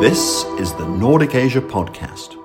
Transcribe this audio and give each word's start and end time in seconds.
This 0.00 0.44
is 0.58 0.74
the 0.74 0.86
Nordic 0.86 1.34
Asia 1.34 1.62
Podcast. 1.62 2.36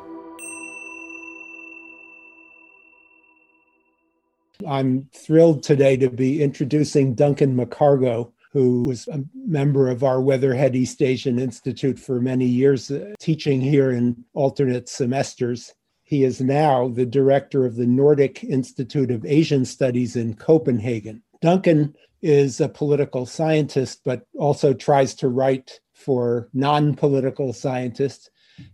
I'm 4.66 5.10
thrilled 5.14 5.62
today 5.62 5.98
to 5.98 6.10
be 6.10 6.42
introducing 6.42 7.14
Duncan 7.14 7.58
McCargo, 7.58 8.32
who 8.54 8.84
was 8.84 9.10
a 9.10 9.26
member 9.36 9.90
of 9.90 10.02
our 10.02 10.22
Weatherhead 10.22 10.78
East 10.78 11.02
Asian 11.02 11.38
Institute 11.38 12.00
for 12.00 12.22
many 12.22 12.46
years, 12.46 12.90
uh, 12.90 13.14
teaching 13.20 13.60
here 13.60 13.92
in 13.92 14.24
alternate 14.34 14.88
semesters. 14.88 15.74
He 16.04 16.24
is 16.24 16.40
now 16.40 16.88
the 16.88 17.06
director 17.06 17.66
of 17.66 17.76
the 17.76 17.86
Nordic 17.86 18.46
Institute 18.46 19.12
of 19.12 19.26
Asian 19.26 19.66
Studies 19.66 20.16
in 20.16 20.36
Copenhagen. 20.36 21.22
Duncan 21.42 21.98
is 22.22 22.62
a 22.62 22.70
political 22.70 23.26
scientist, 23.26 24.02
but 24.06 24.26
also 24.38 24.74
tries 24.74 25.14
to 25.16 25.28
write 25.28 25.82
for 26.02 26.50
non 26.54 26.96
political 26.96 27.54
scientists. 27.54 28.30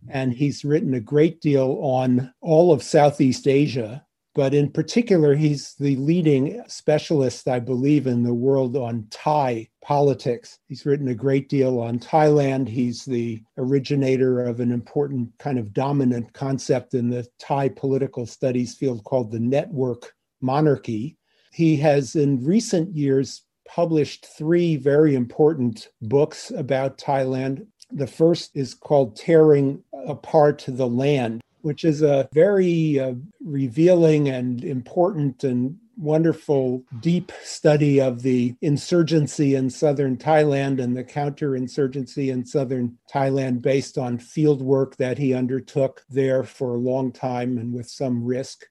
And 0.09 0.33
he's 0.33 0.65
written 0.65 0.93
a 0.95 0.99
great 0.99 1.39
deal 1.39 1.77
on 1.81 2.33
all 2.41 2.71
of 2.71 2.83
Southeast 2.83 3.47
Asia. 3.47 4.03
But 4.38 4.53
in 4.53 4.69
particular, 4.69 5.33
he's 5.33 5.73
the 5.79 5.95
leading 5.95 6.61
specialist, 6.67 7.47
I 7.47 7.59
believe, 7.59 8.05
in 8.05 8.21
the 8.21 8.35
world 8.35 8.77
on 8.77 9.07
Thai 9.09 9.67
politics. 9.81 10.59
He's 10.67 10.85
written 10.85 11.07
a 11.07 11.16
great 11.16 11.49
deal 11.49 11.79
on 11.79 11.97
Thailand. 11.97 12.67
He's 12.67 13.03
the 13.03 13.41
originator 13.57 14.44
of 14.44 14.59
an 14.59 14.71
important 14.71 15.31
kind 15.39 15.57
of 15.57 15.73
dominant 15.73 16.33
concept 16.33 16.94
in 16.94 17.09
the 17.09 17.27
Thai 17.39 17.69
political 17.69 18.27
studies 18.27 18.75
field 18.75 19.03
called 19.05 19.31
the 19.31 19.39
network 19.39 20.13
monarchy. 20.39 21.17
He 21.52 21.75
has, 21.77 22.16
in 22.16 22.45
recent 22.45 22.95
years, 22.95 23.41
published 23.67 24.26
three 24.26 24.76
very 24.76 25.16
important 25.16 25.89
books 26.02 26.52
about 26.52 26.98
Thailand. 26.98 27.67
The 27.91 28.08
first 28.08 28.52
is 28.55 28.73
called 28.73 29.16
Tearing 29.16 29.84
Apart 30.08 30.66
the 30.67 30.88
Land, 30.88 31.41
which 31.61 31.83
is 31.83 32.02
a 32.02 32.28
very 32.33 33.00
uh, 33.00 33.14
revealing 33.44 34.30
and 34.30 34.64
important 34.64 35.44
and 35.44 35.78
wonderful 35.97 36.83
deep 37.00 37.31
study 37.41 38.00
of 38.00 38.22
the 38.22 38.56
insurgency 38.61 39.56
in 39.56 39.69
southern 39.69 40.16
Thailand 40.16 40.81
and 40.81 40.95
the 40.95 41.03
counterinsurgency 41.03 42.31
in 42.31 42.45
southern 42.45 42.97
Thailand 43.11 43.61
based 43.61 43.97
on 43.97 44.19
field 44.19 44.61
work 44.61 44.95
that 44.97 45.17
he 45.17 45.34
undertook 45.34 46.03
there 46.09 46.44
for 46.44 46.75
a 46.75 46.80
long 46.80 47.11
time 47.11 47.58
and 47.58 47.73
with 47.73 47.89
some 47.89 48.23
risk 48.23 48.66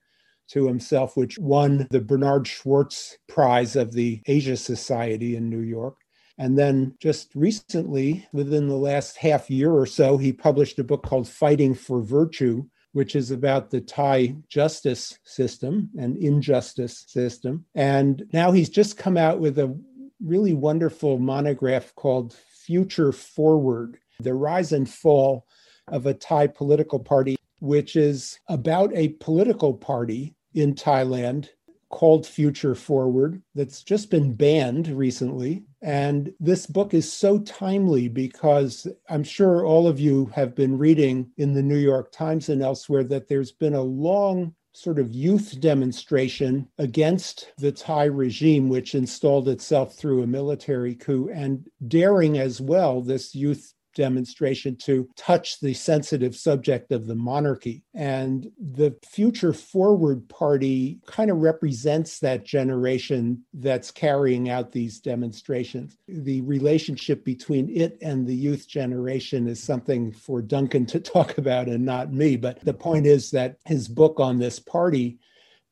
to 0.49 0.67
himself, 0.67 1.17
which 1.17 1.39
won 1.39 1.87
the 1.91 2.01
Bernard 2.01 2.47
Schwartz 2.47 3.19
Prize 3.29 3.77
of 3.77 3.93
the 3.93 4.23
Asia 4.27 4.57
Society 4.57 5.37
in 5.37 5.49
New 5.49 5.61
York. 5.61 5.97
And 6.39 6.59
then 6.59 6.95
just 7.01 7.35
recently, 7.35 8.27
within 8.33 8.69
the 8.69 8.77
last 8.77 9.17
half 9.17 9.51
year 9.51 9.73
or 9.73 9.87
so, 9.87 10.19
he 10.19 10.33
published 10.33 10.79
a 10.79 10.85
book 10.85 11.03
called 11.03 11.29
Fighting 11.29 11.75
for 11.75 12.03
Virtue, 12.03 12.65
which 12.93 13.17
is 13.17 13.31
about 13.31 13.71
the 13.71 13.81
Thai 13.81 14.37
justice 14.49 15.19
system 15.25 15.91
and 15.99 16.17
injustice 16.17 17.05
system. 17.09 17.65
And 17.75 18.25
now 18.33 18.53
he's 18.53 18.69
just 18.69 18.99
come 18.99 19.17
out 19.17 19.41
with 19.41 19.59
a 19.59 19.79
really 20.23 20.55
wonderful 20.55 21.19
monograph 21.19 21.95
called 21.95 22.35
Future 22.35 23.13
Forward 23.13 23.99
The 24.21 24.35
Rise 24.35 24.73
and 24.73 24.89
Fall 24.89 25.47
of 25.89 26.07
a 26.07 26.15
Thai 26.15 26.49
Political 26.49 27.01
Party, 27.01 27.37
which 27.61 27.97
is 27.97 28.39
about 28.49 28.95
a 28.95 29.11
political 29.21 29.73
party 29.73 30.36
in 30.57 30.75
Thailand 30.75 31.49
called 31.89 32.27
Future 32.27 32.75
Forward 32.75 33.41
that's 33.55 33.83
just 33.83 34.11
been 34.11 34.35
banned 34.35 34.89
recently. 34.89 35.65
And 35.83 36.33
this 36.41 36.67
book 36.67 36.95
is 36.95 37.11
so 37.11 37.39
timely 37.39 38.09
because 38.09 38.87
I'm 39.09 39.23
sure 39.23 39.65
all 39.65 39.87
of 39.87 40.01
you 40.01 40.27
have 40.35 40.55
been 40.55 40.77
reading 40.77 41.31
in 41.37 41.53
the 41.53 41.63
New 41.63 41.79
York 41.79 42.11
Times 42.11 42.49
and 42.49 42.61
elsewhere 42.61 43.05
that 43.05 43.29
there's 43.29 43.53
been 43.53 43.75
a 43.75 43.83
long 43.83 44.55
sort 44.73 44.99
of 44.99 45.15
youth 45.15 45.59
demonstration 45.61 46.69
against 46.77 47.53
the 47.57 47.73
Thai 47.73 48.05
regime, 48.05 48.69
which 48.69 48.95
installed 48.95 49.49
itself 49.49 49.95
through 49.95 50.23
a 50.23 50.27
military 50.27 50.95
coup, 50.95 51.31
and 51.33 51.67
daring 51.89 52.37
as 52.37 52.61
well 52.61 53.01
this 53.01 53.35
youth 53.35 53.73
demonstration 53.97 54.77
to 54.77 55.09
touch 55.17 55.59
the 55.59 55.75
sensitive 55.75 56.37
subject 56.37 56.93
of 56.93 57.07
the 57.07 57.15
monarchy. 57.17 57.83
And 57.95 58.49
the 58.61 58.95
Future 59.05 59.53
Forward 59.53 60.29
Party 60.29 61.01
kind 61.07 61.31
of 61.31 61.39
represents 61.39 62.21
that 62.21 62.45
generation 62.45 63.43
that's 63.55 63.91
carrying 63.91 64.49
out 64.51 64.71
these 64.71 65.01
demonstrations. 65.01 65.97
The 66.07 66.43
relationship 66.43 67.25
between 67.25 67.75
it 67.75 67.99
and 68.01 68.27
the 68.27 68.37
youth 68.37 68.69
generation 68.69 69.49
is 69.49 69.61
something 69.61 70.13
for 70.13 70.43
Duncan 70.43 70.87
to 70.87 71.01
talk 71.17 71.39
about 71.39 71.67
and 71.67 71.85
not 71.85 72.13
me. 72.13 72.37
But 72.37 72.61
the 72.61 72.75
point 72.75 73.07
is 73.07 73.31
that 73.31 73.57
his 73.65 73.89
book 73.89 74.21
on 74.21 74.39
this 74.39 74.61
party 74.61 75.19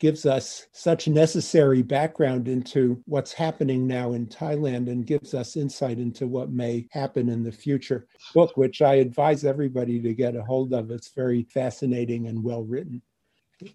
gives 0.04 0.26
us 0.26 0.66
such 0.72 1.09
necessary 1.09 1.81
background 1.81 2.47
into 2.47 3.03
what's 3.06 3.32
happening 3.32 3.87
now 3.87 4.12
in 4.12 4.26
Thailand 4.26 4.91
and 4.91 5.06
gives 5.06 5.32
us 5.32 5.56
insight 5.56 5.98
into 5.98 6.26
what 6.26 6.50
may 6.50 6.87
happen 6.91 7.31
in 7.31 7.42
the 7.42 7.50
future. 7.50 8.06
Book, 8.34 8.54
which 8.54 8.82
I 8.82 8.97
advise 8.97 9.47
everybody 9.47 10.03
to 10.03 10.12
get 10.12 10.37
a 10.37 10.43
hold 10.43 10.75
of. 10.75 10.91
It's 10.91 11.09
very 11.16 11.44
fascinating 11.44 12.26
and 12.26 12.44
well 12.44 12.64
written. 12.64 13.00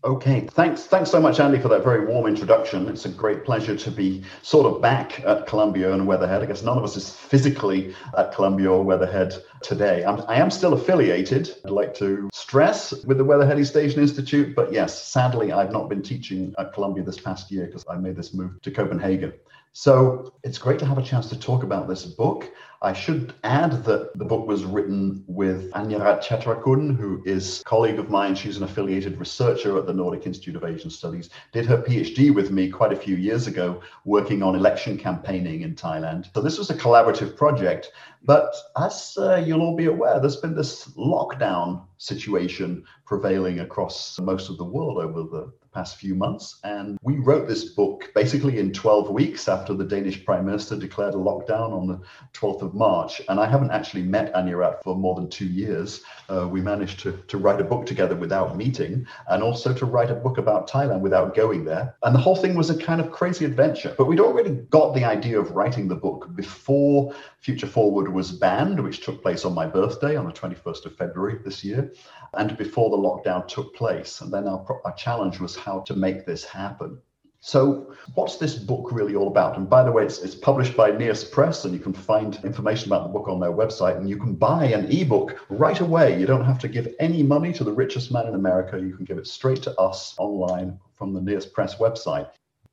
Okay, 0.03 0.41
thanks. 0.51 0.83
Thanks 0.83 1.09
so 1.09 1.19
much, 1.19 1.39
Andy, 1.39 1.59
for 1.59 1.67
that 1.69 1.83
very 1.83 2.05
warm 2.05 2.27
introduction. 2.27 2.87
It's 2.87 3.05
a 3.05 3.09
great 3.09 3.43
pleasure 3.43 3.75
to 3.75 3.91
be 3.91 4.23
sort 4.41 4.65
of 4.65 4.81
back 4.81 5.21
at 5.25 5.47
Columbia 5.47 5.93
and 5.93 6.05
Weatherhead. 6.05 6.41
I 6.41 6.45
guess 6.45 6.63
none 6.63 6.77
of 6.77 6.83
us 6.83 6.95
is 6.95 7.15
physically 7.15 7.95
at 8.17 8.33
Columbia 8.33 8.71
or 8.71 8.83
Weatherhead 8.83 9.33
today. 9.61 10.03
I'm, 10.03 10.21
I 10.27 10.35
am 10.35 10.51
still 10.51 10.73
affiliated. 10.73 11.55
I'd 11.65 11.71
like 11.71 11.93
to 11.95 12.29
stress 12.33 12.91
with 13.05 13.17
the 13.17 13.25
Weatherhead 13.25 13.59
East 13.59 13.75
Asian 13.75 14.01
Institute, 14.01 14.55
but 14.55 14.71
yes, 14.71 15.01
sadly, 15.01 15.51
I've 15.51 15.71
not 15.71 15.89
been 15.89 16.01
teaching 16.01 16.53
at 16.57 16.73
Columbia 16.73 17.03
this 17.03 17.19
past 17.19 17.51
year 17.51 17.65
because 17.65 17.85
I 17.89 17.95
made 17.95 18.15
this 18.15 18.33
move 18.33 18.61
to 18.61 18.71
Copenhagen. 18.71 19.33
So 19.73 20.33
it's 20.43 20.57
great 20.57 20.79
to 20.79 20.85
have 20.85 20.97
a 20.97 21.03
chance 21.03 21.29
to 21.29 21.39
talk 21.39 21.63
about 21.63 21.87
this 21.87 22.05
book. 22.05 22.51
I 22.81 22.93
should 22.93 23.33
add 23.43 23.83
that 23.83 24.17
the 24.17 24.23
book 24.23 24.47
was 24.47 24.63
written 24.63 25.25
with 25.27 25.69
Anyarat 25.73 26.23
Chattharakul, 26.23 26.95
who 26.95 27.21
is 27.25 27.59
a 27.59 27.63
colleague 27.65 27.99
of 27.99 28.09
mine. 28.09 28.35
She's 28.35 28.55
an 28.55 28.63
affiliated 28.63 29.19
researcher 29.19 29.77
at 29.77 29.85
the 29.85 29.93
Nordic 29.93 30.25
Institute 30.25 30.55
of 30.55 30.63
Asian 30.63 30.89
Studies. 30.89 31.29
Did 31.51 31.65
her 31.65 31.81
PhD 31.81 32.33
with 32.33 32.51
me 32.51 32.69
quite 32.69 32.93
a 32.93 32.95
few 32.95 33.17
years 33.17 33.47
ago, 33.47 33.81
working 34.05 34.41
on 34.41 34.55
election 34.55 34.97
campaigning 34.97 35.63
in 35.63 35.75
Thailand. 35.75 36.33
So 36.33 36.41
this 36.41 36.57
was 36.57 36.69
a 36.69 36.73
collaborative 36.75 37.35
project. 37.35 37.91
But 38.23 38.53
as 38.77 39.17
uh, 39.17 39.37
you'll 39.45 39.61
all 39.61 39.75
be 39.75 39.85
aware, 39.85 40.19
there's 40.19 40.35
been 40.35 40.55
this 40.55 40.89
lockdown 40.97 41.85
situation 41.97 42.83
prevailing 43.05 43.59
across 43.59 44.19
most 44.19 44.49
of 44.49 44.57
the 44.57 44.63
world 44.63 44.97
over 44.97 45.23
the 45.23 45.51
past 45.73 45.97
few 45.97 46.15
months. 46.15 46.59
And 46.63 46.97
we 47.03 47.17
wrote 47.17 47.47
this 47.47 47.65
book 47.65 48.11
basically 48.15 48.59
in 48.59 48.73
12 48.73 49.09
weeks 49.11 49.47
after 49.47 49.73
the 49.73 49.83
Danish 49.83 50.25
Prime 50.25 50.45
Minister 50.45 50.75
declared 50.75 51.13
a 51.13 51.17
lockdown 51.17 51.71
on 51.71 51.87
the 51.87 52.01
12th 52.33 52.61
of 52.61 52.73
March. 52.73 53.21
And 53.29 53.39
I 53.39 53.45
haven't 53.45 53.71
actually 53.71 54.03
met 54.03 54.33
Anyarat 54.33 54.83
for 54.83 54.95
more 54.95 55.15
than 55.15 55.29
two 55.29 55.45
years. 55.45 56.01
Uh, 56.27 56.47
we 56.47 56.61
managed 56.61 56.99
to, 57.01 57.11
to 57.27 57.37
write 57.37 57.61
a 57.61 57.63
book 57.63 57.85
together 57.85 58.15
without 58.15 58.57
meeting 58.57 59.05
and 59.27 59.43
also 59.43 59.73
to 59.73 59.85
write 59.85 60.11
a 60.11 60.15
book 60.15 60.37
about 60.37 60.69
Thailand 60.69 61.01
without 61.01 61.35
going 61.35 61.65
there. 61.65 61.95
And 62.03 62.15
the 62.15 62.19
whole 62.19 62.35
thing 62.35 62.55
was 62.55 62.69
a 62.69 62.77
kind 62.77 62.99
of 63.01 63.11
crazy 63.11 63.45
adventure. 63.45 63.93
But 63.97 64.05
we'd 64.05 64.19
already 64.19 64.51
got 64.69 64.93
the 64.95 65.03
idea 65.03 65.39
of 65.39 65.51
writing 65.51 65.87
the 65.87 65.95
book 65.95 66.29
before 66.35 67.13
Future 67.41 67.67
Forward 67.67 68.08
was 68.09 68.31
banned, 68.31 68.81
which 68.83 69.01
took 69.01 69.21
place 69.21 69.45
on 69.45 69.53
my 69.53 69.65
birthday 69.65 70.15
on 70.15 70.25
the 70.25 70.31
21st 70.31 70.85
of 70.85 70.95
February 70.95 71.39
this 71.43 71.63
year 71.63 71.93
and 72.33 72.57
before 72.57 72.89
the 72.89 72.97
lockdown 72.97 73.47
took 73.47 73.75
place. 73.75 74.21
And 74.21 74.31
then 74.31 74.47
our, 74.47 74.65
our 74.85 74.93
challenge 74.93 75.39
was 75.39 75.55
how 75.55 75.79
to 75.81 75.95
make 75.95 76.25
this 76.25 76.43
happen. 76.43 77.01
So, 77.41 77.95
what's 78.15 78.35
this 78.35 78.55
book 78.55 78.91
really 78.91 79.15
all 79.15 79.29
about? 79.29 79.55
And 79.55 79.69
by 79.69 79.83
the 79.83 79.93
way, 79.93 80.03
it's, 80.03 80.19
it's 80.19 80.35
published 80.35 80.75
by 80.75 80.91
NIAS 80.91 81.31
Press, 81.31 81.63
and 81.63 81.73
you 81.73 81.79
can 81.79 81.93
find 81.93 82.37
information 82.43 82.89
about 82.89 83.03
the 83.03 83.13
book 83.13 83.29
on 83.29 83.39
their 83.39 83.53
website. 83.53 83.95
And 83.95 84.09
you 84.09 84.17
can 84.17 84.35
buy 84.35 84.65
an 84.65 84.91
ebook 84.91 85.39
right 85.47 85.79
away. 85.79 86.19
You 86.19 86.25
don't 86.25 86.43
have 86.43 86.59
to 86.59 86.67
give 86.67 86.93
any 86.99 87.23
money 87.23 87.53
to 87.53 87.63
the 87.63 87.71
richest 87.71 88.11
man 88.11 88.27
in 88.27 88.35
America. 88.35 88.77
You 88.77 88.93
can 88.93 89.05
give 89.05 89.17
it 89.17 89.25
straight 89.25 89.63
to 89.63 89.79
us 89.79 90.15
online 90.19 90.77
from 90.95 91.13
the 91.13 91.21
NIAS 91.21 91.45
Press 91.45 91.75
website. 91.75 92.29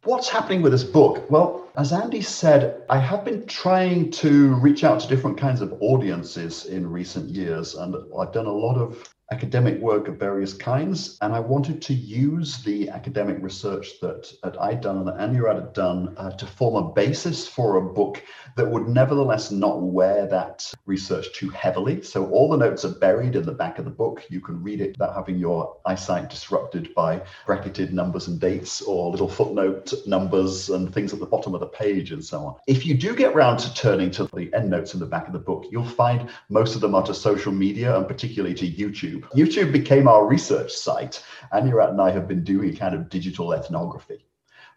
What's 0.07 0.29
happening 0.29 0.63
with 0.63 0.71
this 0.71 0.85
book? 0.85 1.29
Well, 1.29 1.67
as 1.77 1.93
Andy 1.93 2.23
said, 2.23 2.83
I 2.89 2.97
have 2.97 3.25
been 3.25 3.45
trying 3.45 4.13
to 4.13 4.55
reach 4.55 4.85
out 4.85 5.01
to 5.01 5.09
different 5.09 5.37
kinds 5.37 5.61
of 5.61 5.75
audiences 5.81 6.67
in 6.67 6.89
recent 6.89 7.29
years, 7.29 7.75
and 7.75 7.97
I've 8.17 8.33
done 8.33 8.47
a 8.47 8.53
lot 8.53 8.77
of 8.77 9.03
academic 9.33 9.81
work 9.81 10.07
of 10.07 10.19
various 10.19 10.53
kinds, 10.53 11.19
and 11.21 11.33
I 11.35 11.41
wanted 11.41 11.83
to 11.83 11.95
use 11.95 12.63
the 12.63 12.91
academic 12.91 13.39
research 13.41 14.01
that, 14.01 14.33
that 14.43 14.61
I'd 14.61 14.81
done 14.81 14.99
and 14.99 15.09
that 15.09 15.17
Anyarat 15.17 15.57
had 15.57 15.73
done 15.73 16.15
uh, 16.17 16.31
to 16.31 16.47
form 16.47 16.77
a 16.77 16.93
basis 16.93 17.49
for 17.49 17.77
a 17.77 17.83
book 17.83 18.23
that 18.57 18.71
would 18.71 18.87
nevertheless 18.89 19.51
not 19.51 19.83
wear 19.83 20.27
that 20.29 20.73
research 20.87 21.33
too 21.35 21.51
heavily. 21.51 22.03
So 22.03 22.31
all 22.31 22.49
the 22.49 22.57
notes 22.57 22.85
are 22.85 22.91
buried 22.91 23.35
in 23.35 23.45
the 23.45 23.53
back 23.53 23.79
of 23.79 23.85
the 23.85 23.91
book. 23.91 24.25
You 24.31 24.41
can 24.41 24.63
read 24.63 24.81
it 24.81 24.93
without 24.93 25.15
having 25.15 25.39
your 25.39 25.77
eyesight 25.85 26.31
disrupted 26.31 26.95
by 26.95 27.23
bracketed 27.47 27.93
numbers 27.93 28.29
and 28.29 28.41
dates 28.41 28.81
or 28.83 29.11
little 29.11 29.29
footnote 29.29 29.93
numbers 30.07 30.71
and 30.71 30.95
things 30.95 31.13
at 31.13 31.19
the 31.19 31.27
bottom 31.27 31.53
of 31.53 31.61
the 31.61 31.67
page 31.67 32.13
and 32.13 32.25
so 32.25 32.45
on. 32.45 32.55
If 32.69 32.87
you 32.87 32.95
do 32.95 33.15
get 33.17 33.35
round 33.35 33.59
to 33.61 33.75
turning 33.75 34.11
to 34.13 34.25
the 34.35 34.53
endnotes 34.55 34.95
in 34.95 35.01
the 35.01 35.07
back 35.07 35.27
of 35.27 35.33
the 35.33 35.39
book, 35.41 35.67
you'll 35.71 35.85
find 35.85 36.31
most 36.49 36.77
of 36.77 36.81
them 36.81 36.95
are 36.95 37.05
to 37.07 37.15
social 37.15 37.53
media 37.53 37.97
and 37.97 38.07
particularly 38.07 38.55
to 38.55 38.67
YouTube. 38.71 39.16
YouTube. 39.21 39.69
YouTube 39.69 39.73
became 39.73 40.09
our 40.09 40.27
research 40.27 40.73
site. 40.73 41.23
Anyarat 41.53 41.91
and 41.91 42.01
I 42.01 42.11
have 42.11 42.29
been 42.29 42.45
doing 42.45 42.77
kind 42.77 42.95
of 42.95 43.09
digital 43.09 43.53
ethnography. 43.53 44.27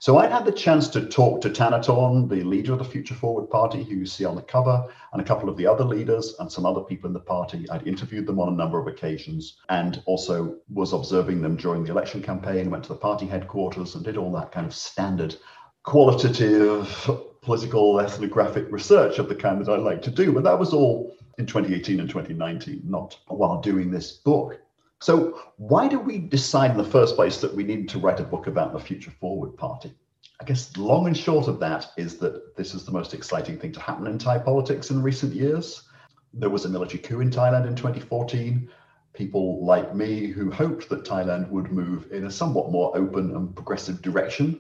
So 0.02 0.18
I'd 0.18 0.32
had 0.32 0.46
the 0.46 0.54
chance 0.54 0.88
to 0.90 1.08
talk 1.08 1.42
to 1.42 1.50
Thanathorn, 1.50 2.30
the 2.30 2.42
leader 2.44 2.72
of 2.72 2.80
the 2.80 2.86
Future 2.86 3.14
Forward 3.14 3.50
Party, 3.50 3.84
who 3.84 3.96
you 3.96 4.06
see 4.06 4.24
on 4.24 4.38
the 4.38 4.42
cover, 4.42 4.88
and 5.12 5.22
a 5.22 5.26
couple 5.26 5.50
of 5.50 5.58
the 5.58 5.68
other 5.68 5.84
leaders 5.84 6.36
and 6.40 6.50
some 6.50 6.66
other 6.66 6.80
people 6.80 7.08
in 7.08 7.14
the 7.14 7.20
party. 7.20 7.70
I'd 7.70 7.86
interviewed 7.86 8.26
them 8.26 8.40
on 8.40 8.48
a 8.48 8.56
number 8.56 8.80
of 8.80 8.88
occasions 8.88 9.58
and 9.68 10.02
also 10.06 10.56
was 10.74 10.94
observing 10.94 11.42
them 11.42 11.58
during 11.58 11.84
the 11.84 11.92
election 11.92 12.22
campaign, 12.22 12.70
went 12.70 12.86
to 12.86 12.94
the 12.94 12.96
party 12.96 13.26
headquarters 13.26 13.96
and 13.96 14.06
did 14.06 14.16
all 14.16 14.32
that 14.32 14.54
kind 14.54 14.66
of 14.66 14.74
standard 14.74 15.36
qualitative 15.84 17.10
political 17.42 18.00
ethnographic 18.00 18.72
research 18.72 19.18
of 19.20 19.28
the 19.28 19.36
kind 19.36 19.60
that 19.60 19.72
I 19.72 19.78
like 19.78 20.02
to 20.04 20.12
do. 20.12 20.32
But 20.32 20.44
that 20.44 20.60
was 20.60 20.74
all 20.74 21.16
in 21.40 21.46
2018 21.46 22.02
and 22.02 22.10
2019, 22.10 22.82
not 22.86 23.18
while 23.28 23.62
doing 23.62 23.90
this 23.90 24.12
book. 24.12 24.60
So, 25.00 25.40
why 25.56 25.88
did 25.88 26.06
we 26.06 26.18
decide 26.18 26.72
in 26.72 26.78
the 26.78 26.84
first 26.84 27.16
place 27.16 27.40
that 27.40 27.56
we 27.56 27.64
needed 27.64 27.88
to 27.90 28.00
write 28.00 28.20
a 28.20 28.24
book 28.24 28.48
about 28.48 28.74
the 28.74 28.80
Future 28.80 29.12
Forward 29.22 29.56
Party? 29.56 29.94
I 30.42 30.44
guess 30.44 30.76
long 30.76 31.08
and 31.08 31.18
short 31.18 31.48
of 31.48 31.60
that 31.62 31.88
is 31.96 32.18
that 32.18 32.58
this 32.58 32.74
is 32.74 32.84
the 32.84 32.92
most 32.92 33.14
exciting 33.14 33.58
thing 33.58 33.72
to 33.72 33.80
happen 33.80 34.08
in 34.08 34.18
Thai 34.18 34.40
politics 34.40 34.90
in 34.90 35.02
recent 35.02 35.34
years. 35.34 35.84
There 36.34 36.50
was 36.50 36.66
a 36.66 36.70
military 36.70 37.02
coup 37.02 37.22
in 37.22 37.30
Thailand 37.30 37.66
in 37.66 37.76
2014. 37.76 38.70
People 39.14 39.66
like 39.66 39.96
me 39.96 40.28
who 40.28 40.52
hoped 40.52 40.90
that 40.90 41.06
Thailand 41.06 41.50
would 41.50 41.72
move 41.72 42.12
in 42.12 42.26
a 42.26 42.32
somewhat 42.32 42.72
more 42.72 42.96
open 42.98 43.36
and 43.36 43.56
progressive 43.56 44.02
direction 44.02 44.60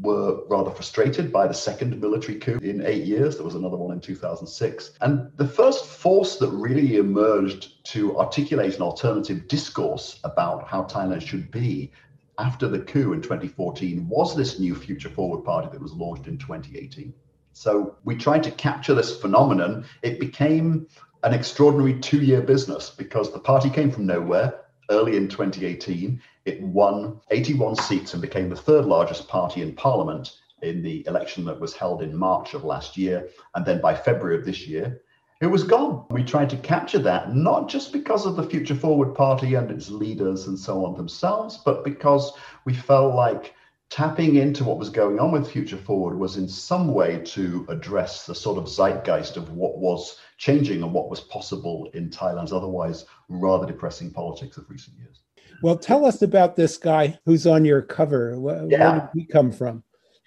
were 0.00 0.42
rather 0.48 0.70
frustrated 0.70 1.32
by 1.32 1.46
the 1.46 1.54
second 1.54 2.00
military 2.00 2.38
coup 2.38 2.58
in 2.62 2.84
eight 2.86 3.04
years. 3.04 3.36
There 3.36 3.44
was 3.44 3.54
another 3.54 3.76
one 3.76 3.92
in 3.92 4.00
2006. 4.00 4.92
And 5.00 5.30
the 5.36 5.46
first 5.46 5.84
force 5.84 6.36
that 6.36 6.48
really 6.48 6.96
emerged 6.96 7.84
to 7.86 8.18
articulate 8.18 8.76
an 8.76 8.82
alternative 8.82 9.48
discourse 9.48 10.18
about 10.24 10.66
how 10.66 10.84
Thailand 10.84 11.22
should 11.22 11.50
be 11.50 11.92
after 12.38 12.68
the 12.68 12.80
coup 12.80 13.12
in 13.12 13.20
2014 13.20 14.08
was 14.08 14.34
this 14.34 14.58
new 14.58 14.74
Future 14.74 15.10
Forward 15.10 15.44
Party 15.44 15.68
that 15.70 15.80
was 15.80 15.92
launched 15.92 16.26
in 16.26 16.38
2018. 16.38 17.12
So 17.52 17.96
we 18.04 18.16
tried 18.16 18.42
to 18.44 18.50
capture 18.50 18.94
this 18.94 19.20
phenomenon. 19.20 19.84
It 20.02 20.18
became 20.18 20.88
an 21.22 21.34
extraordinary 21.34 22.00
two 22.00 22.22
year 22.22 22.40
business 22.40 22.90
because 22.90 23.32
the 23.32 23.38
party 23.38 23.68
came 23.68 23.90
from 23.90 24.06
nowhere 24.06 24.61
early 24.90 25.16
in 25.16 25.28
2018. 25.28 26.20
It 26.44 26.62
won 26.62 27.20
81 27.30 27.76
seats 27.76 28.12
and 28.12 28.22
became 28.22 28.48
the 28.48 28.56
third 28.56 28.84
largest 28.84 29.28
party 29.28 29.62
in 29.62 29.74
parliament 29.74 30.36
in 30.62 30.82
the 30.82 31.06
election 31.06 31.44
that 31.44 31.60
was 31.60 31.74
held 31.74 32.02
in 32.02 32.16
March 32.16 32.54
of 32.54 32.64
last 32.64 32.96
year. 32.96 33.28
And 33.54 33.64
then 33.64 33.80
by 33.80 33.94
February 33.94 34.38
of 34.38 34.44
this 34.44 34.66
year, 34.66 35.02
it 35.40 35.46
was 35.46 35.64
gone. 35.64 36.06
We 36.10 36.22
tried 36.22 36.50
to 36.50 36.56
capture 36.56 37.00
that, 37.00 37.34
not 37.34 37.68
just 37.68 37.92
because 37.92 38.26
of 38.26 38.36
the 38.36 38.48
Future 38.48 38.76
Forward 38.76 39.14
Party 39.14 39.54
and 39.54 39.70
its 39.72 39.90
leaders 39.90 40.46
and 40.46 40.56
so 40.56 40.84
on 40.84 40.96
themselves, 40.96 41.58
but 41.64 41.82
because 41.82 42.32
we 42.64 42.74
felt 42.74 43.16
like 43.16 43.54
tapping 43.90 44.36
into 44.36 44.64
what 44.64 44.78
was 44.78 44.88
going 44.88 45.18
on 45.18 45.32
with 45.32 45.50
Future 45.50 45.76
Forward 45.76 46.16
was 46.16 46.36
in 46.36 46.48
some 46.48 46.94
way 46.94 47.20
to 47.24 47.66
address 47.68 48.24
the 48.24 48.34
sort 48.34 48.56
of 48.56 48.68
zeitgeist 48.68 49.36
of 49.36 49.50
what 49.50 49.78
was 49.78 50.16
changing 50.42 50.82
and 50.82 50.92
what 50.92 51.08
was 51.08 51.20
possible 51.20 51.88
in 51.94 52.10
Thailand's 52.10 52.52
otherwise 52.52 53.04
rather 53.28 53.64
depressing 53.64 54.10
politics 54.10 54.56
of 54.56 54.68
recent 54.68 54.98
years. 54.98 55.20
Well, 55.62 55.78
tell 55.78 56.04
us 56.04 56.22
about 56.22 56.56
this 56.56 56.76
guy 56.76 57.16
who's 57.24 57.46
on 57.46 57.64
your 57.64 57.80
cover. 57.80 58.40
Where, 58.40 58.66
yeah. 58.68 58.90
where 58.90 59.00
did 59.14 59.20
he 59.20 59.24
come 59.24 59.52
from? 59.52 59.84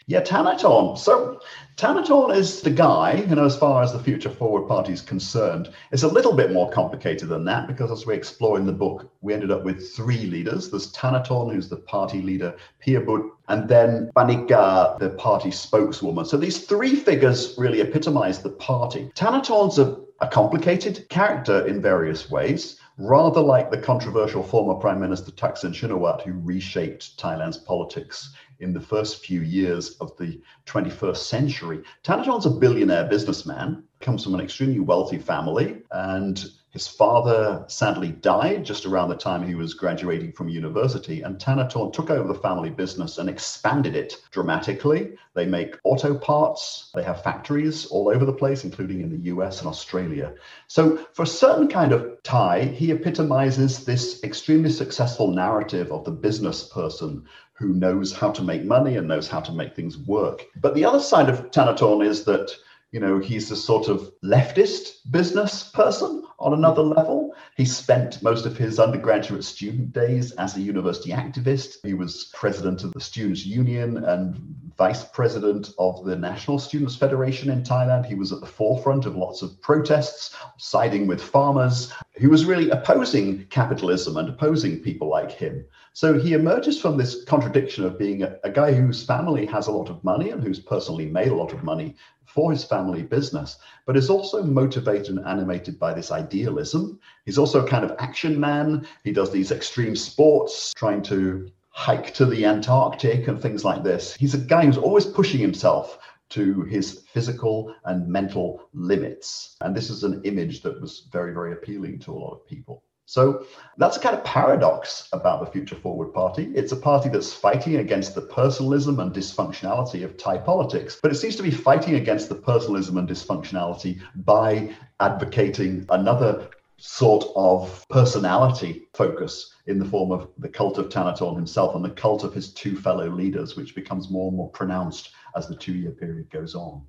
Yeah, 0.08 0.22
Thanathorn. 0.22 1.00
So 1.00 1.40
Thanathorn 1.78 2.36
is 2.36 2.62
the 2.62 2.70
guy, 2.70 3.26
you 3.28 3.36
know, 3.36 3.46
as 3.46 3.58
far 3.58 3.82
as 3.82 3.92
the 3.92 4.00
Future 4.00 4.30
Forward 4.30 4.68
Party 4.68 4.94
is 4.94 5.02
concerned. 5.02 5.70
It's 5.92 6.04
a 6.04 6.08
little 6.08 6.34
bit 6.34 6.52
more 6.52 6.70
complicated 6.70 7.28
than 7.28 7.44
that 7.46 7.66
because 7.66 7.90
as 7.90 8.06
we 8.06 8.14
explore 8.14 8.60
in 8.60 8.68
the 8.68 8.72
book, 8.72 9.12
we 9.22 9.34
ended 9.34 9.50
up 9.50 9.64
with 9.64 9.92
three 9.96 10.28
leaders. 10.28 10.70
There's 10.70 10.94
Thanathorn, 10.94 11.52
who's 11.52 11.70
the 11.70 11.78
party 11.78 12.22
leader, 12.22 12.56
Piyabutr, 12.86 13.32
and 13.48 13.68
then 13.68 14.12
Pannika, 14.16 15.00
the 15.00 15.10
party 15.10 15.50
spokeswoman. 15.50 16.26
So 16.26 16.38
these 16.38 16.66
three 16.66 16.96
figures 16.96 17.56
really 17.58 17.82
epitomize 17.82 18.44
the 18.44 18.52
party. 18.52 19.10
Thanathorn's 19.16 19.80
a, 19.80 19.98
a 20.22 20.28
complicated 20.28 21.10
character 21.10 21.66
in 21.66 21.82
various 21.82 22.30
ways 22.30 22.80
rather 22.98 23.42
like 23.42 23.72
the 23.72 23.78
controversial 23.78 24.42
former 24.42 24.74
Prime 24.76 25.00
Minister 25.00 25.32
Thaksin 25.32 25.74
Shinawatra, 25.74 26.24
who 26.24 26.40
reshaped 26.40 27.18
Thailand's 27.18 27.58
politics 27.58 28.34
in 28.60 28.74
the 28.74 28.82
first 28.82 29.24
few 29.24 29.42
years 29.42 29.92
of 30.02 30.16
the 30.18 30.42
21st 30.66 31.18
century. 31.18 31.82
Thanathorn's 32.04 32.46
a 32.46 32.50
billionaire 32.50 33.06
businessman, 33.06 33.84
comes 34.00 34.24
from 34.24 34.36
an 34.36 34.42
extremely 34.42 34.80
wealthy 34.80 35.18
family, 35.18 35.82
and 35.92 36.46
his 36.76 36.90
father 36.90 37.64
sadly 37.70 38.10
died 38.10 38.66
just 38.66 38.86
around 38.86 39.08
the 39.08 39.16
time 39.16 39.48
he 39.48 39.56
was 39.56 39.74
graduating 39.74 40.34
from 40.34 40.50
university, 40.50 41.22
and 41.22 41.40
Thanathorn 41.40 41.94
took 41.94 42.10
over 42.10 42.28
the 42.28 42.40
family 42.40 42.70
business 42.70 43.18
and 43.18 43.30
expanded 43.30 43.96
it 43.96 44.18
dramatically. 44.32 45.14
They 45.36 45.46
make 45.46 45.78
auto 45.86 46.14
parts, 46.14 46.92
they 46.94 47.04
have 47.04 47.24
factories 47.24 47.86
all 47.86 48.10
over 48.10 48.26
the 48.26 48.34
place, 48.34 48.66
including 48.66 49.00
in 49.00 49.10
the 49.10 49.30
US 49.32 49.60
and 49.60 49.70
Australia. 49.70 50.34
So, 50.68 50.98
for 51.14 51.24
a 51.24 51.28
certain 51.28 51.70
kind 51.70 51.94
of 51.94 52.22
Thai, 52.24 52.66
he 52.66 52.92
epitomizes 52.92 53.86
this 53.86 54.22
extremely 54.26 54.70
successful 54.70 55.32
narrative 55.32 55.94
of 55.94 56.04
the 56.04 56.12
business 56.12 56.68
person 56.68 57.24
who 57.56 57.70
knows 57.70 58.14
how 58.14 58.32
to 58.32 58.44
make 58.44 58.64
money 58.64 58.98
and 58.98 59.08
knows 59.08 59.28
how 59.28 59.40
to 59.40 59.52
make 59.52 59.76
things 59.76 59.98
work. 59.98 60.46
But 60.58 60.76
the 60.76 60.86
other 60.86 61.00
side 61.00 61.30
of 61.30 61.52
Thanathorn 61.52 62.06
is 62.06 62.26
that 62.26 62.52
you 62.96 63.02
know, 63.02 63.20
he's 63.20 63.52
a 63.52 63.58
sort 63.58 63.90
of 63.90 64.10
leftist 64.24 65.12
business 65.12 65.64
person 65.64 66.24
on 66.40 66.54
another 66.54 66.82
mm. 66.82 66.96
level. 66.96 67.36
He 67.58 67.66
spent 67.66 68.24
most 68.24 68.46
of 68.46 68.56
his 68.56 68.80
undergraduate 68.80 69.44
student 69.44 69.92
days 69.92 70.32
as 70.32 70.56
a 70.56 70.62
university 70.62 71.10
activist. 71.10 71.78
He 71.84 71.94
was 71.94 72.32
president 72.34 72.86
of 72.86 72.94
the 72.94 73.02
Students' 73.02 73.46
Union 73.46 73.98
and 74.06 74.38
vice 74.78 75.04
president 75.04 75.72
of 75.78 76.06
the 76.06 76.16
National 76.16 76.58
Students' 76.58 76.96
Federation 76.96 77.50
in 77.50 77.64
Thailand. 77.64 78.06
He 78.06 78.16
was 78.16 78.32
at 78.32 78.40
the 78.40 78.46
forefront 78.46 79.06
of 79.06 79.18
lots 79.18 79.42
of 79.42 79.62
protests, 79.62 80.34
siding 80.56 81.06
with 81.06 81.22
farmers. 81.22 81.92
He 82.18 82.28
was 82.28 82.46
really 82.46 82.70
opposing 82.70 83.46
capitalism 83.48 84.16
and 84.16 84.30
opposing 84.30 84.80
people 84.80 85.10
like 85.10 85.34
him. 85.34 85.66
So 85.96 86.20
he 86.20 86.34
emerges 86.34 86.78
from 86.78 86.98
this 86.98 87.24
contradiction 87.24 87.86
of 87.86 87.98
being 87.98 88.22
a, 88.22 88.38
a 88.44 88.50
guy 88.50 88.74
whose 88.74 89.06
family 89.06 89.46
has 89.46 89.68
a 89.68 89.72
lot 89.72 89.90
of 89.90 90.04
money 90.04 90.32
and 90.32 90.44
who's 90.44 90.60
personally 90.60 91.06
made 91.06 91.30
a 91.30 91.36
lot 91.36 91.54
of 91.54 91.64
money 91.64 91.96
for 92.26 92.52
his 92.52 92.66
family 92.66 93.02
business, 93.02 93.60
but 93.86 93.96
is 93.96 94.10
also 94.10 94.44
motivated 94.44 95.16
and 95.16 95.26
animated 95.26 95.80
by 95.80 95.94
this 95.94 96.12
idealism. 96.12 97.00
He's 97.24 97.38
also 97.38 97.66
kind 97.66 97.86
of 97.86 97.96
action 97.98 98.38
man. 98.38 98.86
He 99.06 99.14
does 99.14 99.32
these 99.32 99.52
extreme 99.52 99.96
sports, 99.96 100.74
trying 100.74 101.02
to 101.04 101.50
hike 101.70 102.14
to 102.16 102.26
the 102.26 102.44
Antarctic 102.44 103.30
and 103.30 103.42
things 103.42 103.64
like 103.64 103.82
this. 103.82 104.18
He's 104.20 104.34
a 104.34 104.40
guy 104.40 104.66
who's 104.66 104.78
always 104.78 105.06
pushing 105.06 105.40
himself 105.40 105.98
to 106.32 106.64
his 106.64 107.06
physical 107.14 107.74
and 107.86 108.06
mental 108.06 108.68
limits. 108.74 109.56
And 109.62 109.74
this 109.74 109.90
is 109.90 110.04
an 110.04 110.22
image 110.26 110.62
that 110.64 110.82
was 110.82 111.08
very, 111.10 111.34
very 111.34 111.54
appealing 111.54 112.00
to 112.00 112.12
a 112.12 112.20
lot 112.20 112.34
of 112.34 112.46
people. 112.46 112.84
So 113.08 113.46
that's 113.78 113.98
a 113.98 114.00
kind 114.00 114.16
of 114.16 114.24
paradox 114.24 115.08
about 115.14 115.46
the 115.46 115.52
Future 115.52 115.76
Forward 115.76 116.12
Party. 116.14 116.52
It's 116.56 116.72
a 116.72 116.78
party 116.78 117.10
that's 117.10 117.32
fighting 117.32 117.76
against 117.76 118.16
the 118.16 118.22
personalism 118.22 119.00
and 119.00 119.14
dysfunctionality 119.14 120.04
of 120.04 120.18
Thai 120.18 120.40
politics, 120.40 120.98
but 121.02 121.12
it 121.12 121.16
seems 121.16 121.36
to 121.36 121.44
be 121.44 121.52
fighting 121.52 121.96
against 121.96 122.30
the 122.30 122.36
personalism 122.36 122.98
and 122.98 123.08
dysfunctionality 123.08 124.02
by 124.16 124.74
advocating 125.00 125.86
another 125.90 126.50
sort 126.78 127.26
of 127.36 127.86
personality 127.90 128.88
focus 128.94 129.54
in 129.68 129.80
the 129.80 129.86
form 129.86 130.12
of 130.12 130.30
the 130.40 130.50
cult 130.50 130.78
of 130.78 130.90
Thanathorn 130.90 131.36
himself 131.36 131.76
and 131.76 131.86
the 131.86 131.90
cult 131.90 132.24
of 132.24 132.34
his 132.34 132.54
two 132.54 132.76
fellow 132.76 133.10
leaders, 133.10 133.56
which 133.56 133.76
becomes 133.76 134.10
more 134.10 134.28
and 134.28 134.38
more 134.38 134.50
pronounced 134.50 135.12
as 135.36 135.48
the 135.48 135.56
two 135.56 135.74
year 135.74 135.92
period 135.92 136.30
goes 136.30 136.56
on. 136.56 136.86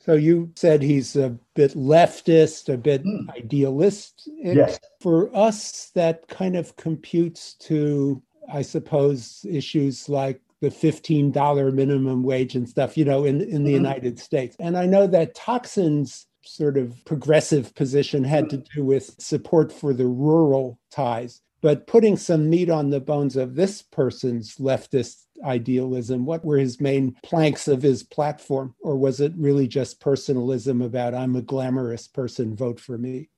So 0.00 0.14
you 0.14 0.50
said 0.56 0.82
he's 0.82 1.14
a 1.14 1.36
bit 1.54 1.72
leftist, 1.72 2.72
a 2.72 2.78
bit 2.78 3.04
mm. 3.04 3.28
idealist. 3.36 4.28
And 4.42 4.56
yes. 4.56 4.80
For 5.00 5.34
us, 5.36 5.90
that 5.94 6.26
kind 6.28 6.56
of 6.56 6.74
computes 6.76 7.54
to, 7.60 8.22
I 8.52 8.62
suppose, 8.62 9.44
issues 9.48 10.08
like 10.08 10.40
the 10.60 10.70
$15 10.70 11.72
minimum 11.74 12.22
wage 12.22 12.54
and 12.54 12.68
stuff, 12.68 12.96
you 12.96 13.04
know, 13.04 13.24
in, 13.24 13.40
in 13.40 13.64
the 13.64 13.74
mm-hmm. 13.74 13.84
United 13.84 14.18
States. 14.18 14.56
And 14.58 14.76
I 14.76 14.86
know 14.86 15.06
that 15.06 15.34
Thaksin's 15.34 16.26
sort 16.42 16.78
of 16.78 16.94
progressive 17.04 17.74
position 17.74 18.24
had 18.24 18.48
to 18.50 18.58
do 18.74 18.84
with 18.84 19.14
support 19.20 19.72
for 19.72 19.92
the 19.92 20.06
rural 20.06 20.78
Thais. 20.90 21.42
But 21.62 21.86
putting 21.86 22.16
some 22.16 22.48
meat 22.48 22.70
on 22.70 22.88
the 22.88 23.00
bones 23.00 23.36
of 23.36 23.54
this 23.54 23.82
person's 23.82 24.56
leftist 24.56 25.26
idealism, 25.44 26.24
what 26.24 26.44
were 26.44 26.58
his 26.58 26.80
main 26.80 27.16
planks 27.22 27.68
of 27.68 27.82
his 27.82 28.02
platform? 28.02 28.74
Or 28.80 28.96
was 28.96 29.20
it 29.20 29.32
really 29.36 29.68
just 29.68 30.00
personalism 30.00 30.82
about, 30.82 31.14
I'm 31.14 31.36
a 31.36 31.42
glamorous 31.42 32.08
person, 32.08 32.56
vote 32.56 32.80
for 32.80 32.98
me? 32.98 33.28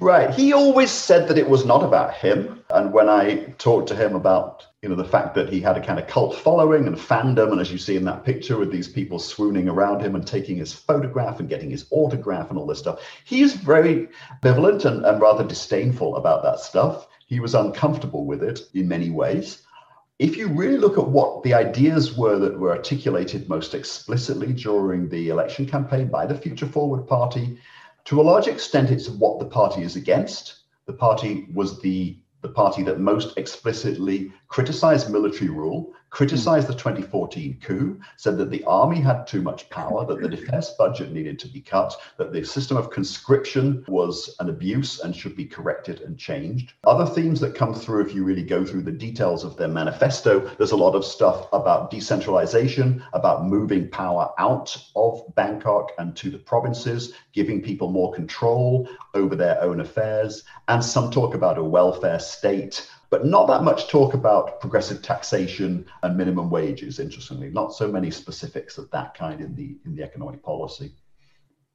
Right. 0.00 0.30
He 0.30 0.52
always 0.52 0.90
said 0.90 1.28
that 1.28 1.38
it 1.38 1.48
was 1.48 1.64
not 1.64 1.82
about 1.82 2.14
him. 2.14 2.62
And 2.70 2.92
when 2.92 3.08
I 3.08 3.54
talked 3.58 3.88
to 3.88 3.96
him 3.96 4.14
about, 4.14 4.66
you 4.82 4.88
know, 4.88 4.94
the 4.94 5.04
fact 5.04 5.34
that 5.34 5.52
he 5.52 5.60
had 5.60 5.76
a 5.76 5.84
kind 5.84 5.98
of 5.98 6.06
cult 6.06 6.36
following 6.36 6.86
and 6.86 6.96
fandom, 6.96 7.52
and 7.52 7.60
as 7.60 7.72
you 7.72 7.78
see 7.78 7.96
in 7.96 8.04
that 8.04 8.24
picture 8.24 8.58
with 8.58 8.70
these 8.70 8.88
people 8.88 9.18
swooning 9.18 9.68
around 9.68 10.00
him 10.00 10.14
and 10.14 10.26
taking 10.26 10.56
his 10.56 10.72
photograph 10.72 11.40
and 11.40 11.48
getting 11.48 11.70
his 11.70 11.86
autograph 11.90 12.50
and 12.50 12.58
all 12.58 12.66
this 12.66 12.78
stuff, 12.78 13.00
he's 13.24 13.54
very 13.54 14.08
ambivalent 14.42 14.84
and, 14.84 15.04
and 15.04 15.20
rather 15.20 15.44
disdainful 15.44 16.16
about 16.16 16.42
that 16.42 16.60
stuff. 16.60 17.06
He 17.26 17.40
was 17.40 17.54
uncomfortable 17.54 18.24
with 18.24 18.42
it 18.42 18.60
in 18.74 18.88
many 18.88 19.10
ways. 19.10 19.66
If 20.18 20.36
you 20.36 20.48
really 20.48 20.78
look 20.78 20.98
at 20.98 21.06
what 21.06 21.44
the 21.44 21.54
ideas 21.54 22.16
were 22.16 22.40
that 22.40 22.58
were 22.58 22.72
articulated 22.72 23.48
most 23.48 23.72
explicitly 23.72 24.52
during 24.52 25.08
the 25.08 25.28
election 25.28 25.64
campaign 25.64 26.08
by 26.08 26.26
the 26.26 26.34
Future 26.34 26.66
Forward 26.66 27.06
Party, 27.06 27.56
to 28.06 28.20
a 28.20 28.22
large 28.22 28.48
extent, 28.48 28.90
it's 28.90 29.08
what 29.08 29.38
the 29.38 29.46
party 29.46 29.82
is 29.82 29.94
against. 29.94 30.56
The 30.86 30.92
party 30.92 31.46
was 31.54 31.80
the 31.80 32.18
the 32.40 32.48
party 32.48 32.82
that 32.84 32.98
most 33.00 33.36
explicitly 33.36 34.32
criticized 34.48 35.10
military 35.10 35.50
rule, 35.50 35.92
Mm. 36.08 36.10
criticized 36.10 36.68
the 36.68 36.74
2014 36.74 37.58
coup, 37.60 38.00
said 38.16 38.38
that 38.38 38.50
the 38.50 38.64
army 38.64 39.00
had 39.00 39.26
too 39.26 39.42
much 39.42 39.68
power, 39.70 40.06
that 40.06 40.20
the 40.20 40.28
defense 40.28 40.70
budget 40.70 41.12
needed 41.12 41.38
to 41.38 41.48
be 41.48 41.60
cut, 41.60 41.94
that 42.16 42.32
the 42.32 42.44
system 42.44 42.76
of 42.76 42.90
conscription 42.90 43.84
was 43.88 44.34
an 44.40 44.48
abuse 44.48 45.00
and 45.00 45.14
should 45.14 45.36
be 45.36 45.44
corrected 45.44 46.00
and 46.00 46.18
changed. 46.18 46.72
Other 46.84 47.06
themes 47.06 47.40
that 47.40 47.54
come 47.54 47.74
through, 47.74 48.02
if 48.06 48.14
you 48.14 48.24
really 48.24 48.42
go 48.42 48.64
through 48.64 48.82
the 48.82 48.92
details 48.92 49.44
of 49.44 49.56
their 49.56 49.68
manifesto, 49.68 50.40
there's 50.56 50.72
a 50.72 50.76
lot 50.76 50.94
of 50.94 51.04
stuff 51.04 51.46
about 51.52 51.90
decentralization, 51.90 53.04
about 53.12 53.46
moving 53.46 53.88
power 53.88 54.32
out 54.38 54.76
of 54.96 55.22
Bangkok 55.34 55.92
and 55.98 56.16
to 56.16 56.30
the 56.30 56.38
provinces, 56.38 57.12
giving 57.32 57.62
people 57.62 57.90
more 57.90 58.12
control 58.12 58.88
over 59.14 59.36
their 59.36 59.60
own 59.62 59.80
affairs, 59.80 60.44
and 60.68 60.84
some 60.84 61.10
talk 61.10 61.34
about 61.34 61.58
a 61.58 61.64
welfare 61.64 62.18
state 62.18 62.88
but 63.10 63.24
not 63.24 63.46
that 63.46 63.62
much 63.62 63.88
talk 63.88 64.14
about 64.14 64.60
progressive 64.60 65.02
taxation 65.02 65.86
and 66.02 66.16
minimum 66.16 66.50
wages 66.50 66.98
interestingly 66.98 67.50
not 67.50 67.72
so 67.72 67.90
many 67.90 68.10
specifics 68.10 68.78
of 68.78 68.90
that 68.90 69.14
kind 69.14 69.40
in 69.40 69.54
the 69.54 69.76
in 69.84 69.94
the 69.94 70.02
economic 70.02 70.42
policy 70.42 70.92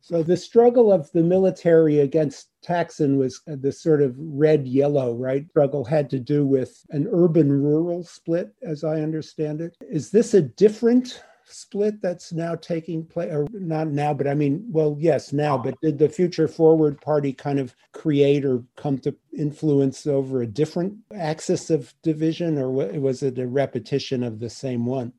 so 0.04 0.22
the 0.22 0.36
struggle 0.36 0.92
of 0.92 1.10
the 1.14 1.24
military 1.24 2.02
against 2.02 2.50
Thaksin 2.62 3.16
was 3.16 3.40
the 3.48 3.72
sort 3.72 4.02
of 4.02 4.14
red 4.18 4.68
yellow, 4.68 5.14
right? 5.14 5.48
Struggle 5.52 5.86
had 5.86 6.10
to 6.10 6.20
do 6.20 6.46
with 6.46 6.78
an 6.90 7.08
urban 7.10 7.50
rural 7.50 8.04
split, 8.04 8.54
as 8.62 8.84
I 8.84 9.00
understand 9.00 9.62
it. 9.62 9.78
Is 9.80 10.12
this 10.12 10.34
a 10.34 10.42
different 10.42 11.24
split 11.46 12.02
that's 12.02 12.34
now 12.34 12.56
taking 12.56 13.06
place 13.06 13.32
or 13.32 13.48
not 13.54 13.88
now 13.88 14.14
but 14.14 14.28
i 14.28 14.34
mean 14.34 14.64
well 14.70 14.96
yes 15.00 15.34
now 15.34 15.58
but 15.58 15.80
did 15.82 15.98
the 15.98 16.10
future 16.10 16.48
forward 16.48 17.00
party 17.02 17.34
kind 17.34 17.60
of 17.60 17.76
create 17.92 18.46
or 18.46 18.64
come 18.76 18.98
to 18.98 19.16
influence 19.38 20.08
over 20.08 20.42
a 20.42 20.48
different 20.48 20.96
axis 21.16 21.70
of 21.70 21.94
division 22.02 22.58
or 22.58 22.70
was 22.72 23.24
it 23.24 23.38
a 23.40 23.48
repetition 23.48 24.24
of 24.24 24.40
the 24.40 24.50
same 24.50 24.86
one 24.86 25.12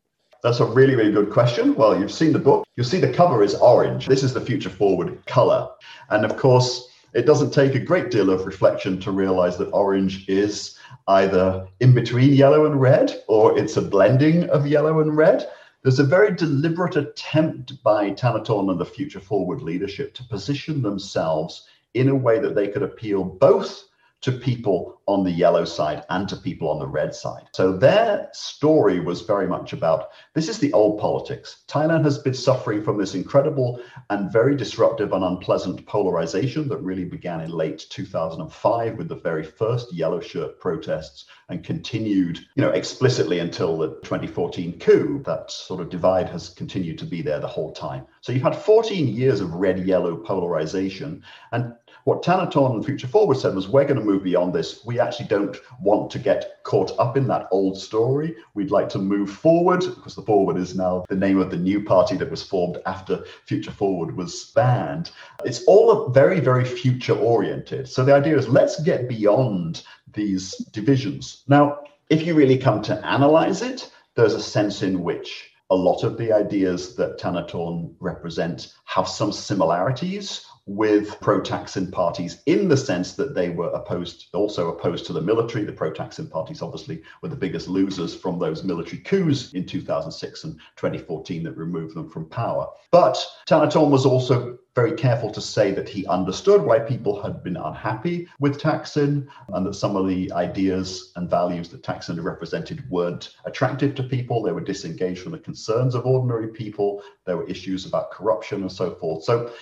that's 0.43 0.61
a 0.61 0.67
really, 0.67 0.95
really 0.95 1.11
good 1.11 1.31
question. 1.31 1.75
Well, 1.75 1.99
you've 1.99 2.13
seen 2.13 2.35
the 2.35 2.39
book. 2.39 2.67
You'll 2.77 2.85
see 2.85 3.01
the 3.01 3.11
cover 3.11 3.43
is 3.43 3.55
orange. 3.55 4.07
This 4.07 4.23
is 4.23 4.35
the 4.35 4.43
future 4.43 4.69
forward 4.69 5.25
color. 5.25 5.71
And 6.11 6.23
of 6.23 6.37
course, 6.37 6.87
it 7.15 7.25
doesn't 7.25 7.53
take 7.53 7.75
a 7.75 7.79
great 7.79 8.11
deal 8.11 8.29
of 8.29 8.45
reflection 8.45 9.01
to 9.01 9.11
realize 9.11 9.57
that 9.57 9.71
orange 9.71 10.29
is 10.29 10.79
either 11.09 11.67
in 11.81 11.95
between 11.95 12.35
yellow 12.35 12.67
and 12.67 12.79
red 12.79 13.23
or 13.27 13.59
it's 13.59 13.79
a 13.79 13.83
blending 13.83 14.51
of 14.51 14.67
yellow 14.67 15.01
and 15.01 15.17
red. 15.17 15.49
There's 15.85 15.99
a 15.99 16.05
very 16.05 16.35
deliberate 16.35 16.97
attempt 16.97 17.83
by 17.83 18.13
Thanathorn 18.13 18.71
and 18.71 18.81
the 18.81 18.87
Future 18.87 19.21
Forward 19.21 19.61
leadership 19.61 20.15
to 20.15 20.25
position 20.25 20.81
themselves 20.81 21.69
in 21.93 22.09
a 22.09 22.15
way 22.15 22.39
that 22.39 22.55
they 22.55 22.69
could 22.69 22.83
appeal 22.83 23.23
both 23.23 23.85
to 24.25 24.33
people 24.33 25.03
on 25.07 25.23
the 25.23 25.31
yellow 25.31 25.67
side 25.67 26.03
and 26.09 26.27
to 26.27 26.35
people 26.35 26.71
on 26.71 26.79
the 26.79 26.87
red 26.87 27.15
side. 27.15 27.43
So 27.53 27.77
their 27.77 28.31
story 28.33 28.99
was 28.99 29.21
very 29.21 29.47
much 29.47 29.75
about 29.75 30.13
this 30.33 30.49
is 30.49 30.59
the 30.59 30.73
old 30.73 30.99
politics. 30.99 31.65
Thailand 31.69 32.05
has 32.05 32.17
been 32.17 32.33
suffering 32.33 32.83
from 32.83 32.97
this 32.97 33.15
incredible 33.15 33.83
and 34.09 34.33
very 34.33 34.57
disruptive 34.57 35.13
and 35.13 35.23
unpleasant 35.23 35.85
polarization 35.85 36.69
that 36.69 36.79
really 36.79 37.05
began 37.05 37.43
in 37.43 37.51
late 37.51 37.85
2005 37.91 38.97
with 38.97 39.09
the 39.09 39.15
very 39.17 39.45
first 39.45 39.93
yellow 39.93 40.21
shirt 40.21 40.59
protests 40.59 41.27
and 41.51 41.63
continued, 41.63 42.39
you 42.55 42.63
know, 42.63 42.71
explicitly 42.71 43.41
until 43.41 43.77
the 43.77 43.89
2014 44.05 44.79
coup. 44.79 45.23
That 45.27 45.51
sort 45.51 45.83
of 45.83 45.91
divide 45.91 46.31
has 46.31 46.49
continued 46.49 46.97
to 47.01 47.05
be 47.05 47.21
there 47.21 47.41
the 47.41 47.47
whole 47.47 47.73
time. 47.73 48.07
So 48.23 48.33
you've 48.33 48.43
had 48.43 48.57
14 48.57 49.07
years 49.07 49.43
of 49.43 49.53
red 49.53 49.87
yellow 49.87 50.17
polarization 50.17 51.23
and 51.53 51.75
what 52.05 52.23
Thanathorn 52.23 52.75
and 52.75 52.85
Future 52.85 53.07
Forward 53.07 53.39
said 53.39 53.55
was, 53.55 53.69
we're 53.69 53.85
going 53.85 53.99
to 53.99 54.05
move 54.05 54.23
beyond 54.23 54.53
this. 54.53 54.85
We 54.85 55.01
actually 55.01 55.27
don't 55.29 55.57
want 55.81 56.11
to 56.11 56.19
get 56.19 56.63
caught 56.63 56.93
up 56.99 57.17
in 57.17 57.27
that 57.29 57.49
old 57.51 57.79
story. 57.79 58.37
We'd 58.53 58.71
like 58.71 58.91
to 58.91 58.99
move 58.99 59.31
forward, 59.31 59.81
because 59.81 60.15
the 60.15 60.23
Forward 60.23 60.59
is 60.59 60.75
now 60.75 61.05
the 61.09 61.17
name 61.17 61.39
of 61.39 61.51
the 61.51 61.57
new 61.57 61.83
party 61.83 62.17
that 62.17 62.31
was 62.31 62.43
formed 62.43 62.79
after 62.85 63.25
Future 63.47 63.71
Forward 63.71 64.17
was 64.17 64.53
banned. 64.55 65.11
It's 65.45 65.65
all 65.65 66.11
very, 66.11 66.41
very 66.41 66.65
future 66.65 67.17
oriented. 67.17 67.89
So 67.89 68.05
the 68.05 68.15
idea 68.15 68.37
is 68.37 68.49
let's 68.49 68.81
get 68.83 69.09
beyond 69.09 69.83
these 70.13 70.55
divisions. 70.73 71.43
Now, 71.49 71.81
if 72.11 72.27
you 72.27 72.35
really 72.35 72.59
come 72.59 72.83
to 72.83 73.07
analyze 73.07 73.63
it, 73.63 73.91
there's 74.15 74.35
a 74.35 74.43
sense 74.43 74.83
in 74.83 75.03
which 75.03 75.51
a 75.71 75.75
lot 75.75 76.05
of 76.05 76.19
the 76.19 76.33
ideas 76.33 76.95
that 76.97 77.19
Thanathorn 77.19 77.95
represent 77.99 78.75
have 78.85 79.09
some 79.09 79.33
similarities 79.33 80.47
with 80.67 81.21
pro-Thaksin 81.21 81.93
parties 81.93 82.43
in 82.47 82.69
the 82.69 82.77
sense 82.77 83.13
that 83.15 83.35
they 83.35 83.51
were 83.51 83.69
opposed, 83.69 84.29
also 84.33 84.71
opposed 84.71 85.05
to 85.07 85.13
the 85.13 85.21
military. 85.21 85.65
The 85.65 85.73
pro-Thaksin 85.73 86.31
parties 86.31 86.63
obviously 86.63 87.03
were 87.21 87.29
the 87.29 87.37
biggest 87.37 87.69
losers 87.69 88.15
from 88.15 88.39
those 88.39 88.65
military 88.65 89.03
coups 89.03 89.53
in 89.53 89.67
2006 89.67 90.45
and 90.45 90.55
2014 90.77 91.43
that 91.43 91.57
removed 91.57 91.95
them 91.95 92.09
from 92.09 92.27
power. 92.27 92.69
But 92.91 93.23
Thanathorn 93.47 93.91
was 93.91 94.07
also 94.07 94.59
very 94.75 94.93
careful 94.93 95.31
to 95.31 95.41
say 95.41 95.71
that 95.71 95.89
he 95.89 96.05
understood 96.07 96.63
why 96.63 96.81
people 96.81 97.23
had 97.23 97.45
been 97.45 97.57
unhappy 97.57 98.27
with 98.41 98.61
Thaksin 98.61 99.29
and 99.51 99.65
that 99.65 99.75
some 99.75 99.95
of 99.95 100.09
the 100.09 100.33
ideas 100.33 101.13
and 101.15 101.31
values 101.31 101.69
that 101.69 101.85
Thaksin 101.85 102.21
represented 102.23 102.89
weren't 102.91 103.37
attractive 103.45 103.95
to 103.95 104.03
people. 104.03 104.43
They 104.43 104.51
were 104.51 104.61
disengaged 104.61 105.23
from 105.23 105.33
the 105.33 105.39
concerns 105.39 105.95
of 105.95 106.07
ordinary 106.07 106.49
people. 106.49 107.05
There 107.25 107.37
were 107.37 107.49
issues 107.49 107.87
about 107.87 108.11
corruption 108.11 108.63
and 108.63 108.73
so 108.73 108.97
forth. 108.97 109.23
So 109.23 109.53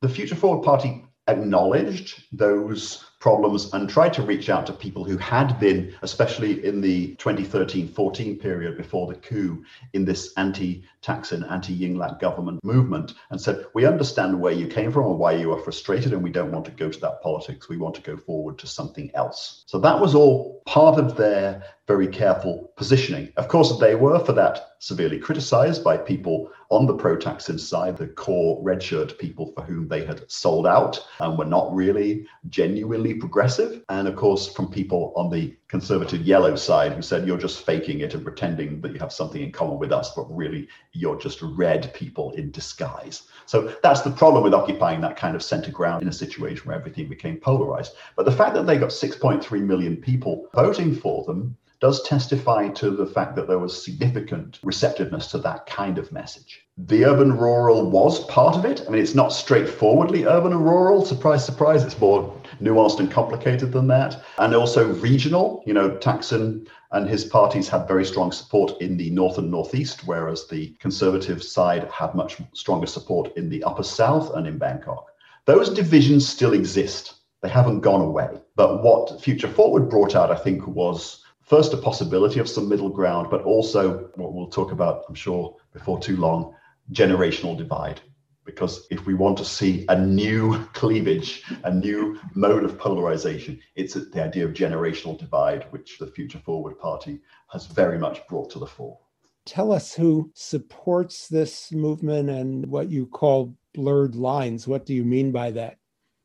the 0.00 0.08
Future 0.08 0.36
Forward 0.36 0.64
Party 0.64 1.04
acknowledged 1.26 2.24
those 2.32 3.04
problems 3.20 3.72
and 3.74 3.90
tried 3.90 4.12
to 4.14 4.22
reach 4.22 4.48
out 4.48 4.64
to 4.66 4.72
people 4.72 5.04
who 5.04 5.16
had 5.18 5.58
been, 5.58 5.92
especially 6.02 6.64
in 6.64 6.80
the 6.80 7.14
2013 7.16 7.88
14 7.88 8.38
period 8.38 8.76
before 8.76 9.06
the 9.06 9.14
coup, 9.14 9.62
in 9.92 10.04
this 10.04 10.32
anti 10.36 10.84
Thaksin, 11.02 11.50
anti 11.50 11.76
Yingluck 11.76 12.20
government 12.20 12.62
movement, 12.64 13.14
and 13.30 13.40
said, 13.40 13.66
We 13.74 13.86
understand 13.86 14.40
where 14.40 14.52
you 14.52 14.68
came 14.68 14.92
from 14.92 15.06
and 15.06 15.18
why 15.18 15.32
you 15.32 15.52
are 15.52 15.60
frustrated, 15.60 16.12
and 16.12 16.22
we 16.22 16.30
don't 16.30 16.52
want 16.52 16.64
to 16.66 16.70
go 16.70 16.88
to 16.88 17.00
that 17.00 17.22
politics. 17.22 17.68
We 17.68 17.76
want 17.76 17.96
to 17.96 18.02
go 18.02 18.16
forward 18.16 18.58
to 18.58 18.66
something 18.66 19.10
else. 19.14 19.64
So 19.66 19.78
that 19.80 20.00
was 20.00 20.14
all 20.14 20.62
part 20.66 20.98
of 20.98 21.16
their 21.16 21.62
very 21.88 22.06
careful 22.06 22.70
positioning. 22.76 23.32
Of 23.38 23.48
course, 23.48 23.78
they 23.80 23.94
were 23.94 24.18
for 24.20 24.34
that 24.34 24.74
severely 24.78 25.18
criticized 25.18 25.82
by 25.82 25.96
people 25.96 26.52
on 26.70 26.86
the 26.86 26.94
pro 26.94 27.16
Thaksin 27.16 27.58
side, 27.58 27.96
the 27.96 28.08
core 28.08 28.62
red 28.62 28.82
shirt 28.82 29.18
people 29.18 29.52
for 29.54 29.62
whom 29.62 29.88
they 29.88 30.04
had 30.04 30.30
sold 30.30 30.66
out 30.66 31.02
and 31.18 31.38
were 31.38 31.46
not 31.46 31.74
really 31.74 32.26
genuinely 32.50 33.14
progressive. 33.14 33.82
And 33.88 34.06
of 34.06 34.16
course, 34.16 34.52
from 34.52 34.70
people 34.70 35.14
on 35.16 35.30
the 35.30 35.56
conservative 35.68 36.20
yellow 36.20 36.56
side 36.56 36.92
who 36.92 37.00
said, 37.00 37.26
you're 37.26 37.38
just 37.38 37.64
faking 37.64 38.00
it 38.00 38.12
and 38.12 38.22
pretending 38.22 38.82
that 38.82 38.92
you 38.92 38.98
have 38.98 39.12
something 39.12 39.42
in 39.42 39.50
common 39.50 39.78
with 39.78 39.90
us, 39.90 40.14
but 40.14 40.24
really 40.30 40.68
you're 40.92 41.18
just 41.18 41.40
red 41.42 41.92
people 41.94 42.32
in 42.32 42.50
disguise. 42.50 43.22
So 43.46 43.74
that's 43.82 44.02
the 44.02 44.10
problem 44.10 44.44
with 44.44 44.52
occupying 44.52 45.00
that 45.00 45.16
kind 45.16 45.34
of 45.34 45.42
center 45.42 45.70
ground 45.70 46.02
in 46.02 46.08
a 46.08 46.12
situation 46.12 46.66
where 46.66 46.76
everything 46.76 47.08
became 47.08 47.38
polarized. 47.38 47.94
But 48.14 48.26
the 48.26 48.32
fact 48.32 48.54
that 48.54 48.66
they 48.66 48.76
got 48.76 48.90
6.3 48.90 49.62
million 49.62 49.96
people 49.96 50.48
voting 50.54 50.94
for 50.94 51.24
them 51.24 51.56
does 51.80 52.02
testify 52.02 52.68
to 52.68 52.90
the 52.90 53.06
fact 53.06 53.36
that 53.36 53.46
there 53.46 53.58
was 53.58 53.84
significant 53.84 54.58
receptiveness 54.62 55.28
to 55.28 55.38
that 55.38 55.66
kind 55.66 55.96
of 55.98 56.10
message. 56.10 56.66
The 56.76 57.04
urban 57.04 57.36
rural 57.36 57.88
was 57.88 58.24
part 58.24 58.56
of 58.56 58.64
it. 58.64 58.82
I 58.86 58.90
mean, 58.90 59.00
it's 59.02 59.14
not 59.14 59.32
straightforwardly 59.32 60.24
urban 60.24 60.52
and 60.52 60.64
rural, 60.64 61.04
surprise, 61.04 61.44
surprise. 61.44 61.84
It's 61.84 62.00
more 62.00 62.34
nuanced 62.60 62.98
and 62.98 63.10
complicated 63.10 63.72
than 63.72 63.86
that. 63.88 64.22
And 64.38 64.54
also 64.54 64.92
regional. 64.94 65.62
You 65.66 65.74
know, 65.74 65.90
Thaksin 65.90 66.66
and 66.90 67.08
his 67.08 67.24
parties 67.24 67.68
had 67.68 67.86
very 67.86 68.04
strong 68.04 68.32
support 68.32 68.80
in 68.80 68.96
the 68.96 69.10
north 69.10 69.38
and 69.38 69.50
northeast, 69.50 70.06
whereas 70.06 70.48
the 70.48 70.74
conservative 70.80 71.42
side 71.42 71.88
had 71.92 72.14
much 72.14 72.38
stronger 72.54 72.86
support 72.86 73.36
in 73.36 73.48
the 73.48 73.62
upper 73.62 73.84
south 73.84 74.34
and 74.34 74.46
in 74.46 74.58
Bangkok. 74.58 75.06
Those 75.44 75.70
divisions 75.70 76.28
still 76.28 76.54
exist. 76.54 77.14
They 77.40 77.48
haven't 77.48 77.80
gone 77.80 78.00
away. 78.00 78.28
But 78.56 78.82
what 78.82 79.22
Future 79.22 79.48
Forward 79.48 79.88
brought 79.88 80.16
out, 80.16 80.32
I 80.32 80.36
think, 80.36 80.66
was 80.66 81.22
first 81.48 81.72
a 81.72 81.78
possibility 81.78 82.40
of 82.40 82.48
some 82.48 82.68
middle 82.68 82.90
ground, 82.90 83.28
but 83.30 83.42
also 83.42 84.10
what 84.16 84.34
we'll 84.34 84.48
talk 84.48 84.70
about, 84.70 85.04
I'm 85.08 85.14
sure, 85.14 85.56
before 85.72 85.98
too 85.98 86.16
long 86.16 86.54
generational 86.92 87.56
divide. 87.56 88.00
Because 88.44 88.86
if 88.90 89.04
we 89.06 89.14
want 89.14 89.36
to 89.38 89.44
see 89.44 89.84
a 89.88 89.98
new 89.98 90.64
cleavage, 90.72 91.42
a 91.64 91.72
new 91.72 92.18
mode 92.34 92.64
of 92.64 92.78
polarization, 92.78 93.60
it's 93.76 93.94
the 93.94 94.22
idea 94.22 94.44
of 94.44 94.52
generational 94.52 95.18
divide, 95.18 95.66
which 95.70 95.98
the 95.98 96.06
Future 96.06 96.38
Forward 96.38 96.78
Party 96.78 97.20
has 97.48 97.66
very 97.66 97.98
much 97.98 98.26
brought 98.26 98.50
to 98.50 98.58
the 98.58 98.66
fore. 98.66 98.98
Tell 99.44 99.72
us 99.72 99.94
who 99.94 100.30
supports 100.34 101.28
this 101.28 101.72
movement 101.72 102.30
and 102.30 102.66
what 102.66 102.90
you 102.90 103.06
call 103.06 103.54
blurred 103.74 104.14
lines. 104.14 104.66
What 104.66 104.86
do 104.86 104.94
you 104.94 105.04
mean 105.04 105.30
by 105.30 105.50
that? 105.52 105.78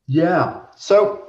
Yeah. 0.06 0.62
So 0.76 1.28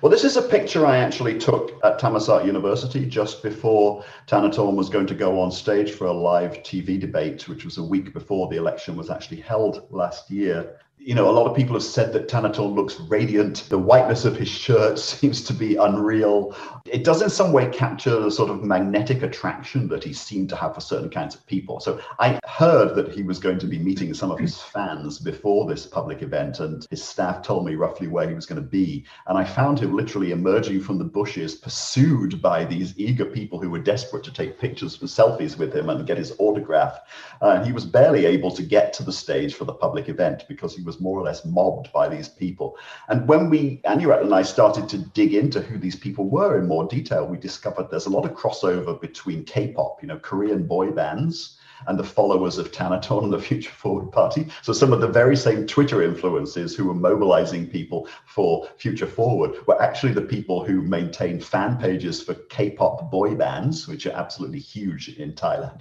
well, 0.00 0.10
this 0.10 0.24
is 0.24 0.36
a 0.36 0.42
picture 0.42 0.86
I 0.86 0.98
actually 0.98 1.38
took 1.38 1.78
at 1.84 2.00
Thammasat 2.00 2.44
University 2.44 3.06
just 3.06 3.42
before 3.42 4.04
Thanathorn 4.26 4.74
was 4.74 4.88
going 4.88 5.06
to 5.06 5.14
go 5.14 5.40
on 5.40 5.50
stage 5.50 5.92
for 5.92 6.06
a 6.06 6.12
live 6.12 6.62
TV 6.62 6.98
debate, 6.98 7.48
which 7.48 7.64
was 7.64 7.78
a 7.78 7.82
week 7.82 8.12
before 8.12 8.48
the 8.48 8.56
election 8.56 8.96
was 8.96 9.10
actually 9.10 9.40
held 9.40 9.86
last 9.90 10.30
year 10.30 10.78
you 11.04 11.16
know, 11.16 11.28
a 11.28 11.32
lot 11.32 11.50
of 11.50 11.56
people 11.56 11.74
have 11.74 11.82
said 11.82 12.12
that 12.12 12.28
Thanathorn 12.28 12.74
looks 12.74 13.00
radiant. 13.00 13.68
The 13.68 13.78
whiteness 13.78 14.24
of 14.24 14.36
his 14.36 14.48
shirt 14.48 14.98
seems 14.98 15.42
to 15.44 15.52
be 15.52 15.76
unreal. 15.76 16.54
It 16.86 17.04
does, 17.04 17.22
in 17.22 17.30
some 17.30 17.52
way, 17.52 17.68
capture 17.70 18.20
the 18.20 18.30
sort 18.30 18.50
of 18.50 18.62
magnetic 18.62 19.22
attraction 19.22 19.88
that 19.88 20.04
he 20.04 20.12
seemed 20.12 20.48
to 20.50 20.56
have 20.56 20.74
for 20.74 20.80
certain 20.80 21.10
kinds 21.10 21.34
of 21.34 21.44
people. 21.46 21.80
So 21.80 22.00
I 22.20 22.38
heard 22.46 22.94
that 22.94 23.12
he 23.12 23.22
was 23.22 23.38
going 23.38 23.58
to 23.60 23.66
be 23.66 23.78
meeting 23.78 24.14
some 24.14 24.30
of 24.30 24.38
his 24.38 24.60
fans 24.60 25.18
before 25.18 25.66
this 25.66 25.86
public 25.86 26.22
event, 26.22 26.60
and 26.60 26.86
his 26.90 27.02
staff 27.02 27.42
told 27.42 27.66
me 27.66 27.74
roughly 27.74 28.06
where 28.06 28.28
he 28.28 28.34
was 28.34 28.46
going 28.46 28.62
to 28.62 28.68
be. 28.68 29.04
And 29.26 29.36
I 29.36 29.44
found 29.44 29.80
him 29.80 29.96
literally 29.96 30.30
emerging 30.30 30.82
from 30.82 30.98
the 30.98 31.04
bushes, 31.04 31.56
pursued 31.56 32.40
by 32.40 32.64
these 32.64 32.96
eager 32.96 33.24
people 33.24 33.60
who 33.60 33.70
were 33.70 33.80
desperate 33.80 34.24
to 34.24 34.32
take 34.32 34.60
pictures 34.60 35.00
and 35.00 35.08
selfies 35.08 35.58
with 35.58 35.74
him 35.74 35.88
and 35.90 36.06
get 36.06 36.18
his 36.18 36.34
autograph. 36.38 37.00
Uh, 37.40 37.64
he 37.64 37.72
was 37.72 37.84
barely 37.84 38.24
able 38.24 38.50
to 38.52 38.62
get 38.62 38.92
to 38.92 39.02
the 39.02 39.12
stage 39.12 39.54
for 39.54 39.64
the 39.64 39.72
public 39.72 40.08
event 40.08 40.44
because 40.48 40.76
he 40.76 40.82
was 40.82 40.91
was 40.92 41.00
more 41.00 41.18
or 41.18 41.24
less 41.24 41.44
mobbed 41.44 41.90
by 41.92 42.08
these 42.08 42.28
people. 42.28 42.76
And 43.08 43.26
when 43.26 43.48
we, 43.48 43.80
Anyarat 43.86 44.22
and 44.22 44.34
I 44.34 44.42
started 44.42 44.88
to 44.90 44.98
dig 44.98 45.32
into 45.34 45.60
who 45.60 45.78
these 45.78 45.96
people 45.96 46.28
were 46.28 46.58
in 46.58 46.68
more 46.68 46.86
detail, 46.86 47.26
we 47.26 47.38
discovered 47.38 47.90
there's 47.90 48.06
a 48.06 48.10
lot 48.10 48.26
of 48.26 48.32
crossover 48.32 49.00
between 49.00 49.44
K-pop, 49.44 50.02
you 50.02 50.08
know, 50.08 50.18
Korean 50.18 50.66
boy 50.66 50.90
bands, 50.90 51.58
and 51.86 51.98
the 51.98 52.04
followers 52.04 52.58
of 52.58 52.70
Thanathorn 52.70 53.24
and 53.24 53.32
the 53.32 53.40
Future 53.40 53.70
Forward 53.70 54.12
Party. 54.12 54.46
So 54.62 54.72
some 54.72 54.92
of 54.92 55.00
the 55.00 55.08
very 55.08 55.36
same 55.36 55.66
Twitter 55.66 56.02
influences 56.02 56.76
who 56.76 56.84
were 56.84 56.94
mobilizing 56.94 57.66
people 57.66 58.06
for 58.26 58.68
Future 58.76 59.06
Forward 59.06 59.56
were 59.66 59.82
actually 59.82 60.12
the 60.12 60.22
people 60.22 60.64
who 60.64 60.82
maintained 60.82 61.42
fan 61.42 61.78
pages 61.78 62.22
for 62.22 62.34
K-pop 62.34 63.10
boy 63.10 63.34
bands, 63.34 63.88
which 63.88 64.06
are 64.06 64.12
absolutely 64.12 64.60
huge 64.60 65.08
in 65.18 65.32
Thailand. 65.32 65.80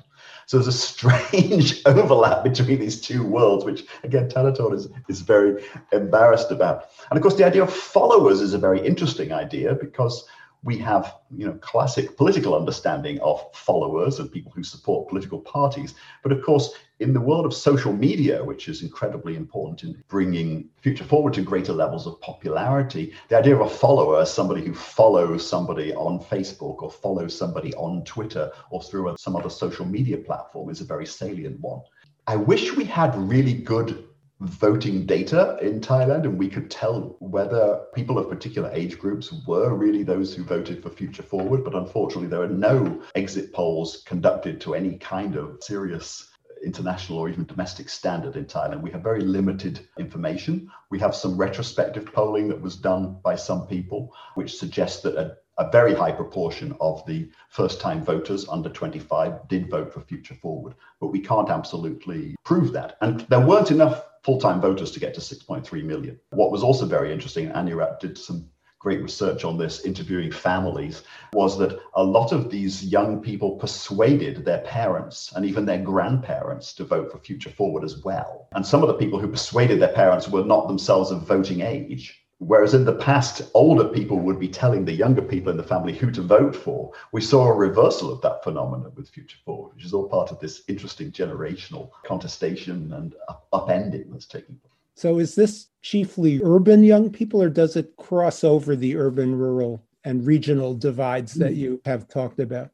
So 0.52 0.58
there's 0.58 0.68
a 0.68 0.74
strange 0.74 1.82
overlap 1.86 2.44
between 2.44 2.78
these 2.78 3.00
two 3.00 3.24
worlds, 3.24 3.64
which 3.64 3.86
again, 4.04 4.28
Thanathorn 4.28 4.74
is, 4.74 4.90
is 5.08 5.22
very 5.22 5.64
embarrassed 5.94 6.52
about. 6.52 6.90
And 7.10 7.18
of 7.18 7.24
course, 7.24 7.36
the 7.36 7.46
idea 7.46 7.64
of 7.64 7.72
followers 7.72 8.42
is 8.42 8.54
a 8.54 8.58
very 8.58 8.86
interesting 8.86 9.32
idea 9.32 9.76
because 9.76 10.26
we 10.64 10.78
have 10.78 11.16
you 11.36 11.46
know 11.46 11.54
classic 11.54 12.18
political 12.18 12.56
understanding 12.56 13.20
of 13.22 13.44
followers 13.54 14.20
and 14.20 14.32
people 14.32 14.52
who 14.56 14.64
support 14.64 15.10
political 15.10 15.40
parties. 15.40 15.96
But 16.24 16.32
of 16.32 16.44
course 16.44 16.74
in 17.00 17.14
the 17.14 17.20
world 17.20 17.48
of 17.48 17.54
social 17.54 17.92
media 17.92 18.44
which 18.44 18.68
is 18.68 18.84
incredibly 18.84 19.36
important 19.36 19.84
in 19.84 20.04
bringing 20.08 20.70
future 20.82 21.04
forward 21.04 21.34
to 21.34 21.42
greater 21.42 21.74
levels 21.74 22.06
of 22.06 22.22
popularity 22.22 23.12
the 23.30 23.38
idea 23.38 23.56
of 23.56 23.62
a 23.62 23.70
follower 23.70 24.22
as 24.22 24.32
somebody 24.32 24.64
who 24.64 24.76
follows 24.76 25.48
somebody 25.48 25.96
on 25.96 26.20
facebook 26.20 26.84
or 26.84 26.92
follows 26.92 27.36
somebody 27.36 27.74
on 27.74 28.04
twitter 28.04 28.52
or 28.70 28.84
through 28.84 29.16
some 29.18 29.36
other 29.36 29.50
social 29.50 29.86
media 29.86 30.18
platform 30.18 30.70
is 30.70 30.82
a 30.82 30.86
very 30.86 31.08
salient 31.08 31.60
one. 31.60 31.82
I 32.28 32.36
wish 32.36 32.76
we 32.76 32.86
had 32.86 33.16
really 33.16 33.54
good 33.54 34.08
voting 34.42 35.06
data 35.06 35.58
in 35.62 35.80
Thailand, 35.80 36.24
and 36.24 36.38
we 36.38 36.50
could 36.50 36.72
tell 36.72 37.16
whether 37.20 37.82
people 37.94 38.18
of 38.18 38.28
particular 38.28 38.72
age 38.74 38.98
groups 38.98 39.32
were 39.46 39.76
really 39.76 40.04
those 40.04 40.34
who 40.34 40.44
voted 40.44 40.82
for 40.82 40.90
Future 40.90 41.24
Forward. 41.24 41.64
But 41.64 41.76
unfortunately, 41.76 42.28
there 42.28 42.42
are 42.42 42.48
no 42.48 43.02
exit 43.16 43.54
polls 43.54 44.04
conducted 44.06 44.60
to 44.62 44.74
any 44.74 44.98
kind 44.98 45.36
of 45.36 45.58
serious 45.62 46.28
international 46.64 47.20
or 47.20 47.30
even 47.30 47.46
domestic 47.46 47.90
standard 47.90 48.36
in 48.36 48.46
Thailand. 48.46 48.82
We 48.82 48.92
have 48.92 49.04
very 49.04 49.22
limited 49.22 49.88
information. 49.98 50.70
We 50.90 51.00
have 51.00 51.16
some 51.16 51.38
retrospective 51.38 52.06
polling 52.14 52.48
that 52.50 52.62
was 52.62 52.76
done 52.76 53.20
by 53.24 53.36
some 53.36 53.68
people, 53.68 54.14
which 54.36 54.58
suggests 54.58 55.02
that 55.04 55.16
a, 55.16 55.38
a 55.62 55.72
very 55.72 55.94
high 55.94 56.12
proportion 56.12 56.76
of 56.82 57.06
the 57.06 57.30
first 57.50 57.80
time 57.80 58.04
voters 58.04 58.50
under 58.50 58.68
25 58.68 59.48
did 59.48 59.70
vote 59.70 59.94
for 59.94 60.02
Future 60.02 60.34
Forward. 60.34 60.74
But 61.00 61.08
we 61.08 61.20
can't 61.20 61.52
absolutely 61.52 62.36
prove 62.44 62.74
that. 62.74 62.98
And 63.02 63.22
there 63.30 63.46
weren't 63.46 63.70
enough 63.70 64.04
full-time 64.24 64.60
voters 64.60 64.90
to 64.92 65.00
get 65.00 65.14
to 65.14 65.22
6.3 65.22 65.84
million. 65.84 66.20
What 66.32 66.52
was 66.52 66.64
also 66.64 66.88
very 66.88 67.14
interesting, 67.14 67.50
Anyarat 67.50 68.00
did 68.00 68.18
some 68.18 68.50
great 68.80 69.04
research 69.04 69.44
on 69.44 69.60
this, 69.60 69.86
interviewing 69.86 70.32
families, 70.32 71.04
was 71.34 71.60
that 71.60 71.80
a 71.94 72.04
lot 72.04 72.32
of 72.32 72.50
these 72.50 72.84
young 72.84 73.22
people 73.22 73.58
persuaded 73.58 74.44
their 74.44 74.62
parents 74.62 75.32
and 75.36 75.46
even 75.46 75.66
their 75.66 75.84
grandparents 75.84 76.74
to 76.74 76.84
vote 76.84 77.12
for 77.12 77.20
Future 77.20 77.52
Forward 77.52 77.84
as 77.84 78.04
well. 78.04 78.48
And 78.54 78.66
some 78.66 78.82
of 78.82 78.88
the 78.88 78.96
people 78.96 79.20
who 79.20 79.28
persuaded 79.28 79.80
their 79.80 79.94
parents 79.94 80.28
were 80.28 80.44
not 80.44 80.68
themselves 80.68 81.12
of 81.12 81.28
voting 81.28 81.62
age. 81.62 82.21
Whereas 82.42 82.74
in 82.74 82.86
the 82.86 82.96
past, 82.96 83.44
older 83.54 83.88
people 83.88 84.18
would 84.18 84.40
be 84.40 84.48
telling 84.48 84.84
the 84.84 84.92
younger 84.92 85.22
people 85.22 85.52
in 85.52 85.58
the 85.58 85.64
family 85.64 85.94
who 85.94 86.10
to 86.10 86.24
vote 86.24 86.56
for. 86.56 86.92
We 87.12 87.22
saw 87.22 87.48
a 87.48 87.54
reversal 87.54 88.12
of 88.12 88.20
that 88.22 88.44
phenomenon 88.44 88.92
with 88.96 89.10
Future 89.10 89.38
Forward, 89.46 89.76
which 89.76 89.86
is 89.86 89.94
all 89.94 90.10
part 90.10 90.32
of 90.32 90.40
this 90.40 90.64
interesting 90.68 91.12
generational 91.12 91.92
contestation 92.04 92.92
and 92.94 93.14
upending 93.54 94.12
that's 94.12 94.26
taking 94.26 94.56
place. 94.56 94.74
So, 94.96 95.20
is 95.20 95.36
this 95.36 95.68
chiefly 95.84 96.42
urban 96.44 96.84
young 96.84 97.12
people, 97.12 97.44
or 97.44 97.50
does 97.50 97.76
it 97.76 97.96
cross 97.98 98.44
over 98.44 98.76
the 98.76 98.98
urban, 98.98 99.36
rural, 99.36 99.86
and 100.04 100.26
regional 100.26 100.74
divides 100.74 101.36
that 101.36 101.54
hmm. 101.54 101.60
you 101.60 101.82
have 101.86 102.08
talked 102.08 102.40
about? 102.40 102.72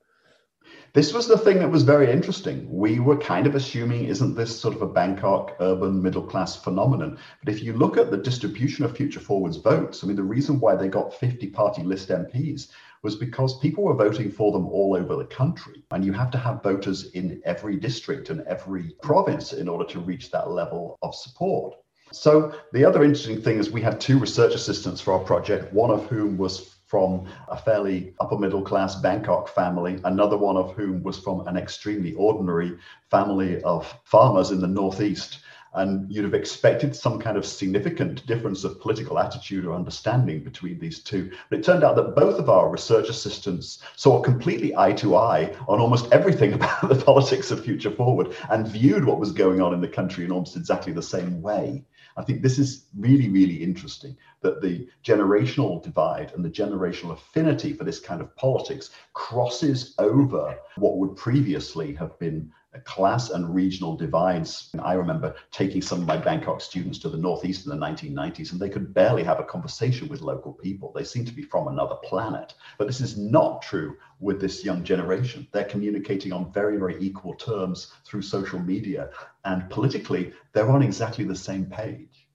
This 0.98 1.14
was 1.14 1.28
the 1.28 1.38
thing 1.38 1.60
that 1.60 1.70
was 1.70 1.84
very 1.84 2.12
interesting. 2.12 2.68
We 2.72 3.00
were 3.00 3.18
kind 3.18 3.46
of 3.46 3.54
assuming, 3.54 4.06
isn't 4.06 4.34
this 4.34 4.60
sort 4.60 4.74
of 4.74 4.82
a 4.82 4.88
Bangkok 4.88 5.56
urban 5.60 6.02
middle 6.02 6.24
class 6.24 6.56
phenomenon? 6.56 7.20
But 7.44 7.54
if 7.54 7.62
you 7.62 7.74
look 7.74 7.98
at 7.98 8.10
the 8.10 8.18
distribution 8.18 8.84
of 8.84 8.98
Future 8.98 9.20
Forward's 9.20 9.58
votes, 9.58 10.04
I 10.04 10.08
mean, 10.08 10.16
the 10.16 10.24
reason 10.24 10.60
why 10.60 10.76
they 10.76 10.88
got 10.88 11.14
50 11.14 11.52
party 11.52 11.84
list 11.84 12.10
MPs 12.10 12.70
was 13.04 13.16
because 13.16 13.60
people 13.60 13.84
were 13.84 13.94
voting 13.94 14.32
for 14.32 14.52
them 14.52 14.66
all 14.70 14.96
over 14.96 15.16
the 15.16 15.26
country. 15.26 15.84
And 15.92 16.04
you 16.04 16.14
have 16.14 16.32
to 16.32 16.40
have 16.40 16.64
voters 16.64 17.12
in 17.12 17.44
every 17.46 17.76
district 17.76 18.32
and 18.32 18.42
every 18.48 18.96
province 19.04 19.54
in 19.54 19.70
order 19.70 19.86
to 19.92 20.00
reach 20.00 20.32
that 20.32 20.50
level 20.50 20.98
of 21.04 21.14
support. 21.14 21.76
So 22.12 22.56
the 22.74 22.86
other 22.86 23.04
interesting 23.04 23.40
thing 23.40 23.60
is 23.60 23.70
we 23.70 23.84
had 23.84 24.02
two 24.02 24.18
research 24.18 24.56
assistants 24.56 25.00
for 25.00 25.14
our 25.14 25.20
project, 25.20 25.72
one 25.72 25.92
of 25.92 26.08
whom 26.08 26.38
was 26.38 26.77
from 26.88 27.26
a 27.50 27.58
fairly 27.58 28.14
upper 28.22 28.38
middle 28.38 28.62
class 28.62 28.96
Bangkok 28.96 29.50
family, 29.50 30.00
another 30.06 30.38
one 30.38 30.56
of 30.56 30.74
whom 30.74 31.04
was 31.04 31.20
from 31.20 31.46
an 31.46 31.58
extremely 31.58 32.14
ordinary 32.14 32.78
family 33.12 33.62
of 33.64 33.94
farmers 34.06 34.52
in 34.52 34.62
the 34.62 34.68
Northeast. 34.68 35.40
And 35.74 36.10
you'd 36.10 36.24
have 36.24 36.34
expected 36.34 36.96
some 36.96 37.20
kind 37.20 37.36
of 37.38 37.46
significant 37.46 38.26
difference 38.26 38.64
of 38.64 38.80
political 38.80 39.20
attitude 39.20 39.66
or 39.66 39.76
understanding 39.76 40.44
between 40.46 40.80
these 40.80 41.04
two. 41.04 41.30
But 41.50 41.60
it 41.60 41.66
turned 41.66 41.84
out 41.84 41.98
that 41.98 42.16
both 42.16 42.40
of 42.40 42.50
our 42.50 42.70
research 42.70 43.10
assistants 43.10 43.80
saw 43.98 44.22
completely 44.22 44.76
eye 44.76 44.94
to 44.94 45.18
eye 45.18 45.54
on 45.68 45.82
almost 45.82 46.12
everything 46.14 46.54
about 46.54 46.88
the 46.88 46.96
politics 46.96 47.52
of 47.52 47.66
Future 47.66 47.92
Forward 47.92 48.34
and 48.50 48.66
viewed 48.66 49.04
what 49.04 49.20
was 49.20 49.34
going 49.34 49.62
on 49.62 49.74
in 49.74 49.82
the 49.82 49.90
country 49.90 50.24
in 50.24 50.32
almost 50.32 50.56
exactly 50.56 50.94
the 50.94 51.04
same 51.04 51.42
way. 51.42 51.84
I 52.18 52.24
think 52.24 52.42
this 52.42 52.58
is 52.58 52.88
really, 52.98 53.30
really 53.30 53.64
interesting 53.64 54.18
that 54.42 54.62
the 54.62 54.88
generational 55.06 55.82
divide 55.84 56.32
and 56.34 56.44
the 56.44 56.50
generational 56.50 57.14
affinity 57.14 57.74
for 57.74 57.84
this 57.84 58.00
kind 58.00 58.22
of 58.22 58.36
politics 58.36 58.90
crosses 59.14 59.94
over 60.00 60.58
what 60.78 60.98
would 60.98 61.16
previously 61.16 61.94
have 61.94 62.18
been 62.18 62.52
class 62.86 63.30
and 63.30 63.54
regional 63.54 63.96
divides. 63.96 64.70
I 64.80 64.94
remember 64.94 65.36
taking 65.52 65.82
some 65.82 66.02
of 66.02 66.08
my 66.08 66.18
Bangkok 66.18 66.62
students 66.62 67.00
to 67.00 67.10
the 67.10 67.18
Northeast 67.18 67.66
in 67.66 67.72
the 67.72 67.86
1990s, 67.86 68.52
and 68.52 68.60
they 68.60 68.70
could 68.70 68.94
barely 68.94 69.24
have 69.24 69.40
a 69.40 69.44
conversation 69.44 70.08
with 70.08 70.22
local 70.22 70.54
people. 70.54 70.92
They 70.94 71.04
seemed 71.04 71.28
to 71.28 71.34
be 71.34 71.42
from 71.42 71.68
another 71.68 71.96
planet. 72.04 72.54
But 72.78 72.88
this 72.88 73.02
is 73.02 73.18
not 73.18 73.62
true 73.62 73.98
with 74.20 74.40
this 74.42 74.64
young 74.66 74.84
generation. 74.84 75.48
They're 75.52 75.64
communicating 75.66 76.34
on 76.34 76.52
very, 76.52 76.78
very 76.78 76.98
equal 77.00 77.36
terms 77.36 77.94
through 78.06 78.22
social 78.22 78.60
media, 78.60 79.10
and 79.46 79.70
politically, 79.70 80.34
they're 80.54 80.70
on 80.70 80.84
exactly 80.84 81.24
the 81.24 81.36
same 81.36 81.66
page. 81.66 82.27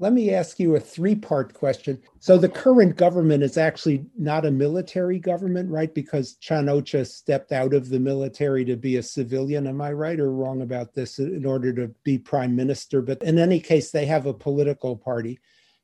Let 0.00 0.12
me 0.12 0.30
ask 0.32 0.60
you 0.60 0.76
a 0.76 0.80
three 0.80 1.16
part 1.16 1.54
question. 1.54 2.00
So, 2.20 2.38
the 2.38 2.48
current 2.48 2.96
government 2.96 3.42
is 3.42 3.56
actually 3.58 4.06
not 4.16 4.46
a 4.46 4.50
military 4.50 5.18
government, 5.18 5.70
right? 5.70 5.92
Because 5.92 6.36
Chan-o-cha 6.36 7.02
stepped 7.02 7.50
out 7.50 7.74
of 7.74 7.88
the 7.88 7.98
military 7.98 8.64
to 8.66 8.76
be 8.76 8.96
a 8.96 9.02
civilian. 9.02 9.66
Am 9.66 9.80
I 9.80 9.92
right 9.92 10.20
or 10.20 10.30
wrong 10.32 10.62
about 10.62 10.94
this 10.94 11.18
in 11.18 11.44
order 11.44 11.72
to 11.72 11.88
be 12.04 12.16
prime 12.16 12.54
minister? 12.54 13.02
But 13.02 13.22
in 13.24 13.38
any 13.38 13.58
case, 13.58 13.90
they 13.90 14.06
have 14.06 14.26
a 14.26 14.34
political 14.34 14.96
party. 14.96 15.40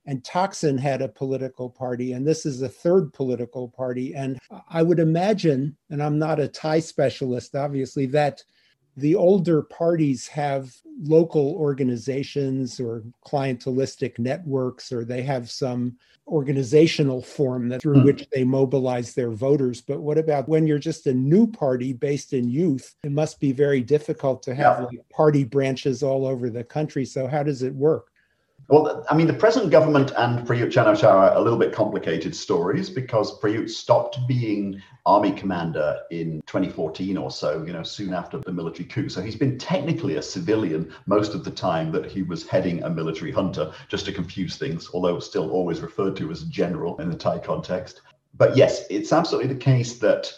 and 0.07 0.23
Thaksin 0.23 0.79
had 0.79 1.03
a 1.03 1.09
political 1.09 1.71
party, 1.71 2.13
and 2.13 2.27
this 2.27 2.45
is 2.45 2.63
a 2.63 2.69
third 2.69 3.13
political 3.13 3.69
party. 3.69 4.15
And 4.15 4.39
I 4.69 4.83
would 4.83 4.99
imagine, 4.99 5.77
and 5.91 6.03
I'm 6.03 6.19
not 6.19 6.41
a 6.41 6.49
Thai 6.49 6.81
specialist, 6.81 7.57
obviously, 7.57 8.07
that 8.07 8.45
the 8.97 9.15
older 9.15 9.63
parties 9.63 10.27
have 10.29 10.75
local 11.03 11.55
organizations 11.57 12.79
or 12.79 13.03
clientelistic 13.27 14.19
networks, 14.19 14.93
or 14.93 15.05
they 15.05 15.23
have 15.23 15.51
some 15.51 15.97
organizational 16.29 17.21
form 17.21 17.69
that 17.69 17.83
through 17.83 17.97
mm. 17.97 18.05
which 18.05 18.29
they 18.33 18.45
mobilize 18.45 19.15
their 19.15 19.31
voters. 19.31 19.81
But 19.81 20.01
what 20.01 20.17
about 20.17 20.49
when 20.49 20.67
you're 20.67 20.79
just 20.79 21.07
a 21.07 21.15
new 21.15 21.47
party 21.47 21.93
based 21.93 22.33
in 22.33 22.49
youth? 22.49 22.95
It 23.03 23.13
must 23.13 23.41
be 23.41 23.53
very 23.53 23.81
difficult 23.81 24.43
to 24.45 24.55
have 24.55 24.79
yeah. 24.79 24.85
like 24.87 25.09
party 25.11 25.45
branches 25.45 26.03
all 26.03 26.27
over 26.27 26.49
the 26.49 26.65
country. 26.65 27.05
So 27.05 27.27
how 27.27 27.43
does 27.43 27.63
it 27.63 27.75
work? 27.75 28.11
Well, 28.69 29.05
I 29.11 29.15
mean, 29.15 29.27
the 29.27 29.35
present 29.35 29.71
government 29.71 30.13
and 30.17 30.47
Prayut 30.47 30.73
Chan-o-cha 30.73 31.09
are 31.09 31.35
a 31.35 31.41
little 31.41 31.59
bit 31.59 31.73
complicated 31.73 32.35
stories 32.35 32.89
because 32.89 33.39
Prayut 33.39 33.69
stopped 33.69 34.19
being 34.27 34.81
army 35.05 35.33
commander 35.33 36.01
in 36.11 36.41
2014 36.47 37.19
or 37.19 37.31
so, 37.31 37.63
you 37.67 37.75
know, 37.75 37.83
soon 37.83 38.15
after 38.15 38.39
the 38.39 38.53
military 38.53 38.89
coup. 38.89 39.11
So 39.11 39.21
he's 39.21 39.37
been 39.37 39.59
technically 39.59 40.17
a 40.17 40.23
civilian 40.23 40.91
most 41.05 41.35
of 41.35 41.45
the 41.45 41.51
time 41.51 41.93
that 41.93 42.11
he 42.11 42.23
was 42.23 42.47
heading 42.47 42.83
a 42.83 42.89
military 42.89 43.33
junta, 43.33 43.75
just 43.89 44.07
to 44.07 44.13
confuse 44.13 44.57
things, 44.57 44.89
although 44.95 45.17
it's 45.17 45.27
still 45.27 45.51
always 45.51 45.81
referred 45.81 46.17
to 46.17 46.31
as 46.31 46.45
general 46.45 46.99
in 47.03 47.11
the 47.11 47.17
Thai 47.17 47.41
context. 47.41 48.01
But 48.33 48.57
yes, 48.57 48.87
it's 48.89 49.13
absolutely 49.13 49.53
the 49.53 49.61
case 49.61 49.99
that 49.99 50.33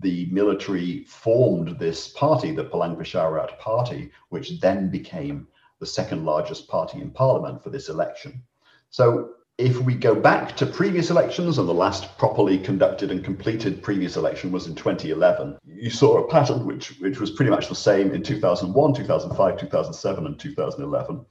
the 0.00 0.26
military 0.30 1.02
formed 1.04 1.80
this 1.80 2.08
party, 2.08 2.52
the 2.52 2.64
Palang 2.64 2.96
Pracharat 2.96 3.58
Party, 3.58 4.12
which 4.28 4.60
then 4.60 4.88
became 4.88 5.48
the 5.80 5.86
second 5.86 6.24
largest 6.24 6.68
party 6.68 7.00
in 7.00 7.10
parliament 7.10 7.62
for 7.62 7.70
this 7.70 7.88
election. 7.88 8.42
So 8.90 9.30
if 9.58 9.80
we 9.80 9.94
go 9.94 10.14
back 10.14 10.54
to 10.56 10.66
previous 10.66 11.10
elections, 11.10 11.56
and 11.58 11.68
the 11.68 11.72
last 11.72 12.18
properly 12.18 12.58
conducted 12.58 13.10
and 13.10 13.24
completed 13.24 13.82
previous 13.82 14.16
election 14.16 14.52
was 14.52 14.66
in 14.66 14.74
2011, 14.74 15.58
you 15.66 15.88
saw 15.88 16.18
a 16.18 16.28
pattern 16.28 16.66
which, 16.66 16.98
which 17.00 17.20
was 17.20 17.30
pretty 17.30 17.50
much 17.50 17.68
the 17.68 17.74
same 17.74 18.12
in 18.12 18.22
2001, 18.22 18.94
2005, 18.94 19.58
2007, 19.58 20.26
and 20.26 20.38
2011. 20.38 21.24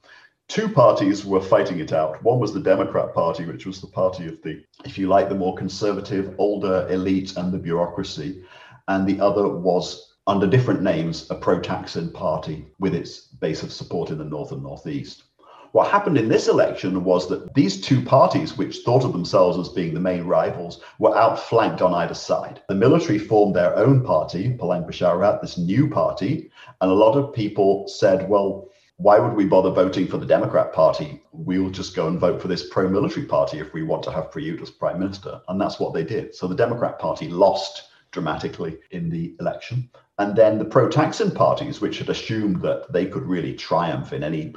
Two 0.48 0.68
parties 0.68 1.24
were 1.24 1.40
fighting 1.40 1.78
it 1.80 1.92
out. 1.92 2.22
One 2.22 2.38
was 2.38 2.52
the 2.52 2.60
Democrat 2.60 3.14
Party, 3.14 3.44
which 3.44 3.66
was 3.66 3.80
the 3.80 3.88
party 3.88 4.26
of 4.26 4.40
the, 4.42 4.62
if 4.84 4.96
you 4.98 5.08
like, 5.08 5.28
the 5.28 5.34
more 5.34 5.56
conservative, 5.56 6.34
older 6.38 6.86
elite 6.88 7.36
and 7.36 7.52
the 7.52 7.58
bureaucracy. 7.58 8.44
And 8.88 9.06
the 9.06 9.20
other 9.20 9.48
was 9.48 10.05
under 10.26 10.46
different 10.46 10.82
names, 10.82 11.30
a 11.30 11.34
pro 11.34 11.60
Thaksin 11.60 12.12
party 12.12 12.66
with 12.78 12.94
its 12.94 13.20
base 13.20 13.62
of 13.62 13.72
support 13.72 14.10
in 14.10 14.18
the 14.18 14.24
north 14.24 14.52
and 14.52 14.62
northeast. 14.62 15.24
What 15.72 15.90
happened 15.90 16.16
in 16.16 16.28
this 16.28 16.48
election 16.48 17.04
was 17.04 17.28
that 17.28 17.52
these 17.54 17.80
two 17.80 18.02
parties, 18.02 18.56
which 18.56 18.78
thought 18.78 19.04
of 19.04 19.12
themselves 19.12 19.58
as 19.58 19.68
being 19.68 19.92
the 19.92 20.00
main 20.00 20.24
rivals, 20.24 20.80
were 20.98 21.16
outflanked 21.16 21.82
on 21.82 21.92
either 21.92 22.14
side. 22.14 22.62
The 22.68 22.74
military 22.74 23.18
formed 23.18 23.54
their 23.54 23.76
own 23.76 24.02
party, 24.02 24.56
Palang 24.56 24.86
Pracharat, 24.86 25.42
this 25.42 25.58
new 25.58 25.88
party, 25.88 26.50
and 26.80 26.90
a 26.90 26.94
lot 26.94 27.16
of 27.16 27.34
people 27.34 27.86
said, 27.88 28.28
well, 28.28 28.68
why 28.96 29.18
would 29.18 29.34
we 29.34 29.44
bother 29.44 29.70
voting 29.70 30.06
for 30.06 30.16
the 30.16 30.24
Democrat 30.24 30.72
Party? 30.72 31.22
We'll 31.32 31.68
just 31.68 31.94
go 31.94 32.08
and 32.08 32.18
vote 32.18 32.40
for 32.40 32.48
this 32.48 32.70
pro 32.70 32.88
military 32.88 33.26
party 33.26 33.58
if 33.58 33.74
we 33.74 33.82
want 33.82 34.02
to 34.04 34.10
have 34.10 34.30
Prayut 34.30 34.62
as 34.62 34.70
prime 34.70 34.98
minister. 34.98 35.42
And 35.48 35.60
that's 35.60 35.78
what 35.78 35.92
they 35.92 36.02
did. 36.02 36.34
So 36.34 36.48
the 36.48 36.56
Democrat 36.56 36.98
Party 36.98 37.28
lost 37.28 37.90
dramatically 38.12 38.78
in 38.92 39.10
the 39.10 39.36
election. 39.40 39.90
And 40.18 40.34
then 40.34 40.58
the 40.58 40.64
pro 40.64 40.88
Thaksin 40.88 41.34
parties, 41.34 41.80
which 41.80 41.98
had 41.98 42.08
assumed 42.08 42.62
that 42.62 42.90
they 42.92 43.06
could 43.06 43.24
really 43.24 43.54
triumph 43.54 44.12
in 44.12 44.22
any 44.22 44.54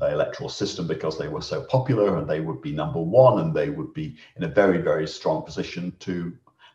electoral 0.00 0.48
system 0.48 0.86
because 0.86 1.18
they 1.18 1.28
were 1.28 1.42
so 1.42 1.62
popular 1.64 2.16
and 2.16 2.28
they 2.28 2.40
would 2.40 2.62
be 2.62 2.72
number 2.72 3.00
one 3.00 3.40
and 3.40 3.54
they 3.54 3.68
would 3.68 3.92
be 3.92 4.16
in 4.36 4.44
a 4.44 4.48
very, 4.48 4.78
very 4.78 5.06
strong 5.06 5.42
position 5.44 5.94
to 6.00 6.32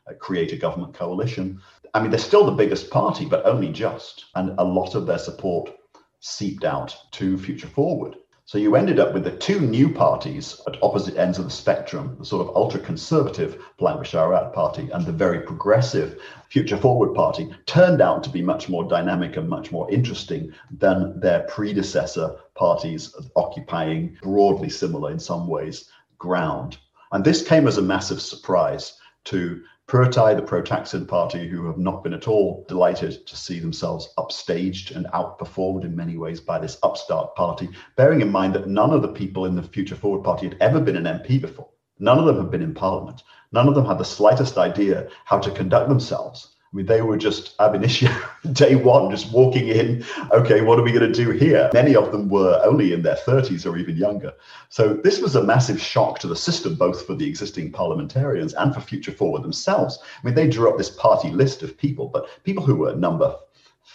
uh, 0.07 0.13
create 0.13 0.53
a 0.53 0.57
government 0.57 0.93
coalition. 0.93 1.59
I 1.93 2.01
mean, 2.01 2.11
they're 2.11 2.19
still 2.19 2.45
the 2.45 2.51
biggest 2.51 2.91
party, 2.91 3.25
but 3.25 3.45
only 3.45 3.69
just. 3.69 4.25
And 4.35 4.53
a 4.59 4.63
lot 4.63 4.93
of 4.95 5.07
their 5.07 5.17
support 5.17 5.71
seeped 6.19 6.63
out 6.63 6.95
to 7.13 7.37
Future 7.37 7.67
Forward. 7.67 8.17
So 8.47 8.57
you 8.57 8.77
ended 8.77 8.97
up 8.97 9.13
with 9.13 9.25
the 9.25 9.35
two 9.35 9.59
new 9.59 9.93
parties 9.93 10.61
at 10.67 10.81
opposite 10.81 11.17
ends 11.17 11.37
of 11.37 11.43
the 11.43 11.51
spectrum, 11.51 12.15
the 12.17 12.25
sort 12.25 12.47
of 12.47 12.55
ultra 12.55 12.79
conservative 12.79 13.61
Palang 13.77 13.97
Pracharat 13.97 14.53
party 14.53 14.89
and 14.89 15.05
the 15.05 15.11
very 15.11 15.41
progressive 15.41 16.21
Future 16.47 16.77
Forward 16.77 17.13
party 17.13 17.53
turned 17.65 18.01
out 18.01 18.23
to 18.23 18.29
be 18.29 18.41
much 18.41 18.69
more 18.69 18.85
dynamic 18.85 19.35
and 19.35 19.49
much 19.49 19.73
more 19.73 19.91
interesting 19.91 20.53
than 20.71 21.19
their 21.19 21.41
predecessor 21.41 22.37
parties 22.55 23.13
occupying 23.35 24.17
broadly 24.21 24.69
similar 24.69 25.11
in 25.11 25.19
some 25.19 25.49
ways 25.49 25.89
ground. 26.17 26.77
And 27.11 27.25
this 27.25 27.45
came 27.45 27.67
as 27.67 27.77
a 27.77 27.81
massive 27.81 28.21
surprise 28.21 28.93
to 29.25 29.61
Pheu 29.89 30.35
the 30.35 30.41
pro 30.41 30.61
Thaksin 30.61 31.07
party, 31.07 31.47
who 31.47 31.65
have 31.65 31.77
not 31.77 32.03
been 32.03 32.13
at 32.13 32.27
all 32.27 32.65
delighted 32.67 33.25
to 33.25 33.37
see 33.37 33.61
themselves 33.61 34.13
upstaged 34.17 34.93
and 34.93 35.05
outperformed 35.13 35.85
in 35.85 35.95
many 35.95 36.17
ways 36.17 36.41
by 36.41 36.59
this 36.59 36.77
upstart 36.83 37.33
party, 37.35 37.69
bearing 37.95 38.19
in 38.19 38.29
mind 38.29 38.53
that 38.53 38.67
none 38.67 38.91
of 38.91 39.01
the 39.01 39.07
people 39.07 39.45
in 39.45 39.55
the 39.55 39.63
Future 39.63 39.95
Forward 39.95 40.25
party 40.25 40.49
had 40.49 40.57
ever 40.59 40.81
been 40.81 40.97
an 40.97 41.05
MP 41.05 41.39
before. 41.39 41.69
None 41.99 42.19
of 42.19 42.25
them 42.25 42.35
had 42.35 42.51
been 42.51 42.61
in 42.61 42.73
parliament. 42.73 43.23
None 43.53 43.69
of 43.69 43.75
them 43.75 43.85
had 43.85 43.97
the 43.97 44.03
slightest 44.03 44.57
idea 44.57 45.07
how 45.23 45.39
to 45.39 45.51
conduct 45.51 45.87
themselves. 45.87 46.56
I 46.71 46.75
mean, 46.75 46.85
they 46.85 47.01
were 47.01 47.17
just 47.17 47.55
ab 47.59 47.75
initio 47.75 48.11
day 48.51 48.75
one, 48.75 49.09
just 49.09 49.31
walking 49.31 49.69
in. 49.69 50.03
Okay, 50.31 50.61
what 50.61 50.77
are 50.77 50.83
we 50.83 50.91
going 50.91 51.11
to 51.11 51.25
do 51.25 51.31
here? 51.31 51.69
Many 51.73 51.95
of 51.95 52.11
them 52.11 52.27
were 52.27 52.61
only 52.65 52.91
in 52.91 53.03
their 53.03 53.15
30s 53.15 53.65
or 53.65 53.77
even 53.77 53.95
younger. 53.95 54.33
So 54.67 54.93
this 54.93 55.21
was 55.21 55.35
a 55.35 55.43
massive 55.43 55.81
shock 55.81 56.19
to 56.19 56.27
the 56.27 56.35
system, 56.35 56.75
both 56.75 57.05
for 57.05 57.15
the 57.15 57.25
existing 57.25 57.71
parliamentarians 57.71 58.53
and 58.53 58.73
for 58.73 58.81
Future 58.81 59.13
Forward 59.13 59.43
themselves. 59.43 59.99
I 60.01 60.25
mean, 60.25 60.35
they 60.35 60.49
drew 60.49 60.69
up 60.69 60.77
this 60.77 60.89
party 60.89 61.29
list 61.29 61.63
of 61.63 61.77
people, 61.77 62.09
but 62.09 62.27
people 62.43 62.65
who 62.65 62.75
were 62.75 62.93
number 62.95 63.37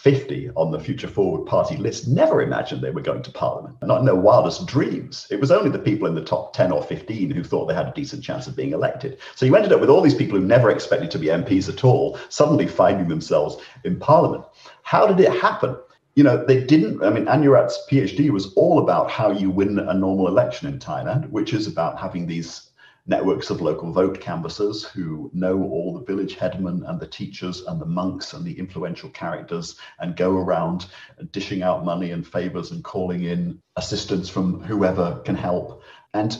50 0.02 0.50
on 0.56 0.72
the 0.72 0.80
Future 0.80 1.06
Forward 1.06 1.46
Party 1.46 1.76
list 1.76 2.08
never 2.08 2.42
imagined 2.42 2.82
they 2.82 2.90
were 2.90 3.00
going 3.00 3.22
to 3.22 3.30
Parliament. 3.30 3.76
Not 3.84 4.00
in 4.00 4.04
their 4.04 4.16
wildest 4.16 4.66
dreams. 4.66 5.28
It 5.30 5.40
was 5.40 5.52
only 5.52 5.70
the 5.70 5.78
people 5.78 6.08
in 6.08 6.16
the 6.16 6.24
top 6.24 6.52
10 6.54 6.72
or 6.72 6.82
15 6.82 7.30
who 7.30 7.44
thought 7.44 7.66
they 7.66 7.74
had 7.74 7.86
a 7.86 7.92
decent 7.92 8.24
chance 8.24 8.48
of 8.48 8.56
being 8.56 8.72
elected. 8.72 9.18
So 9.36 9.46
you 9.46 9.54
ended 9.54 9.72
up 9.72 9.78
with 9.80 9.90
all 9.90 10.00
these 10.00 10.16
people 10.16 10.36
who 10.36 10.44
never 10.44 10.72
expected 10.72 11.12
to 11.12 11.20
be 11.20 11.28
MPs 11.28 11.68
at 11.68 11.84
all, 11.84 12.18
suddenly 12.30 12.66
finding 12.66 13.06
themselves 13.06 13.58
in 13.84 13.96
Parliament. 13.96 14.42
How 14.82 15.06
did 15.06 15.20
it 15.20 15.30
happen? 15.40 15.76
You 16.16 16.24
know, 16.24 16.44
they 16.44 16.64
didn't. 16.64 17.04
I 17.04 17.10
mean, 17.10 17.28
Anyarat's 17.28 17.78
PhD 17.88 18.30
was 18.30 18.52
all 18.54 18.80
about 18.80 19.08
how 19.08 19.30
you 19.30 19.52
win 19.52 19.78
a 19.78 19.94
normal 19.94 20.26
election 20.26 20.66
in 20.66 20.80
Thailand, 20.80 21.30
which 21.30 21.54
is 21.54 21.68
about 21.68 22.00
having 22.00 22.26
these 22.26 22.71
networks 23.06 23.50
of 23.50 23.60
local 23.60 23.92
vote 23.92 24.20
canvassers 24.20 24.84
who 24.84 25.30
know 25.34 25.60
all 25.64 25.92
the 25.92 26.04
village 26.04 26.36
headmen 26.36 26.84
and 26.86 27.00
the 27.00 27.06
teachers 27.06 27.62
and 27.62 27.80
the 27.80 27.86
monks 27.86 28.32
and 28.32 28.44
the 28.44 28.56
influential 28.58 29.10
characters 29.10 29.76
and 29.98 30.16
go 30.16 30.36
around 30.36 30.86
dishing 31.32 31.62
out 31.62 31.84
money 31.84 32.12
and 32.12 32.26
favors 32.26 32.70
and 32.70 32.84
calling 32.84 33.24
in 33.24 33.60
assistance 33.76 34.28
from 34.28 34.62
whoever 34.62 35.20
can 35.24 35.34
help. 35.34 35.82
And 36.14 36.38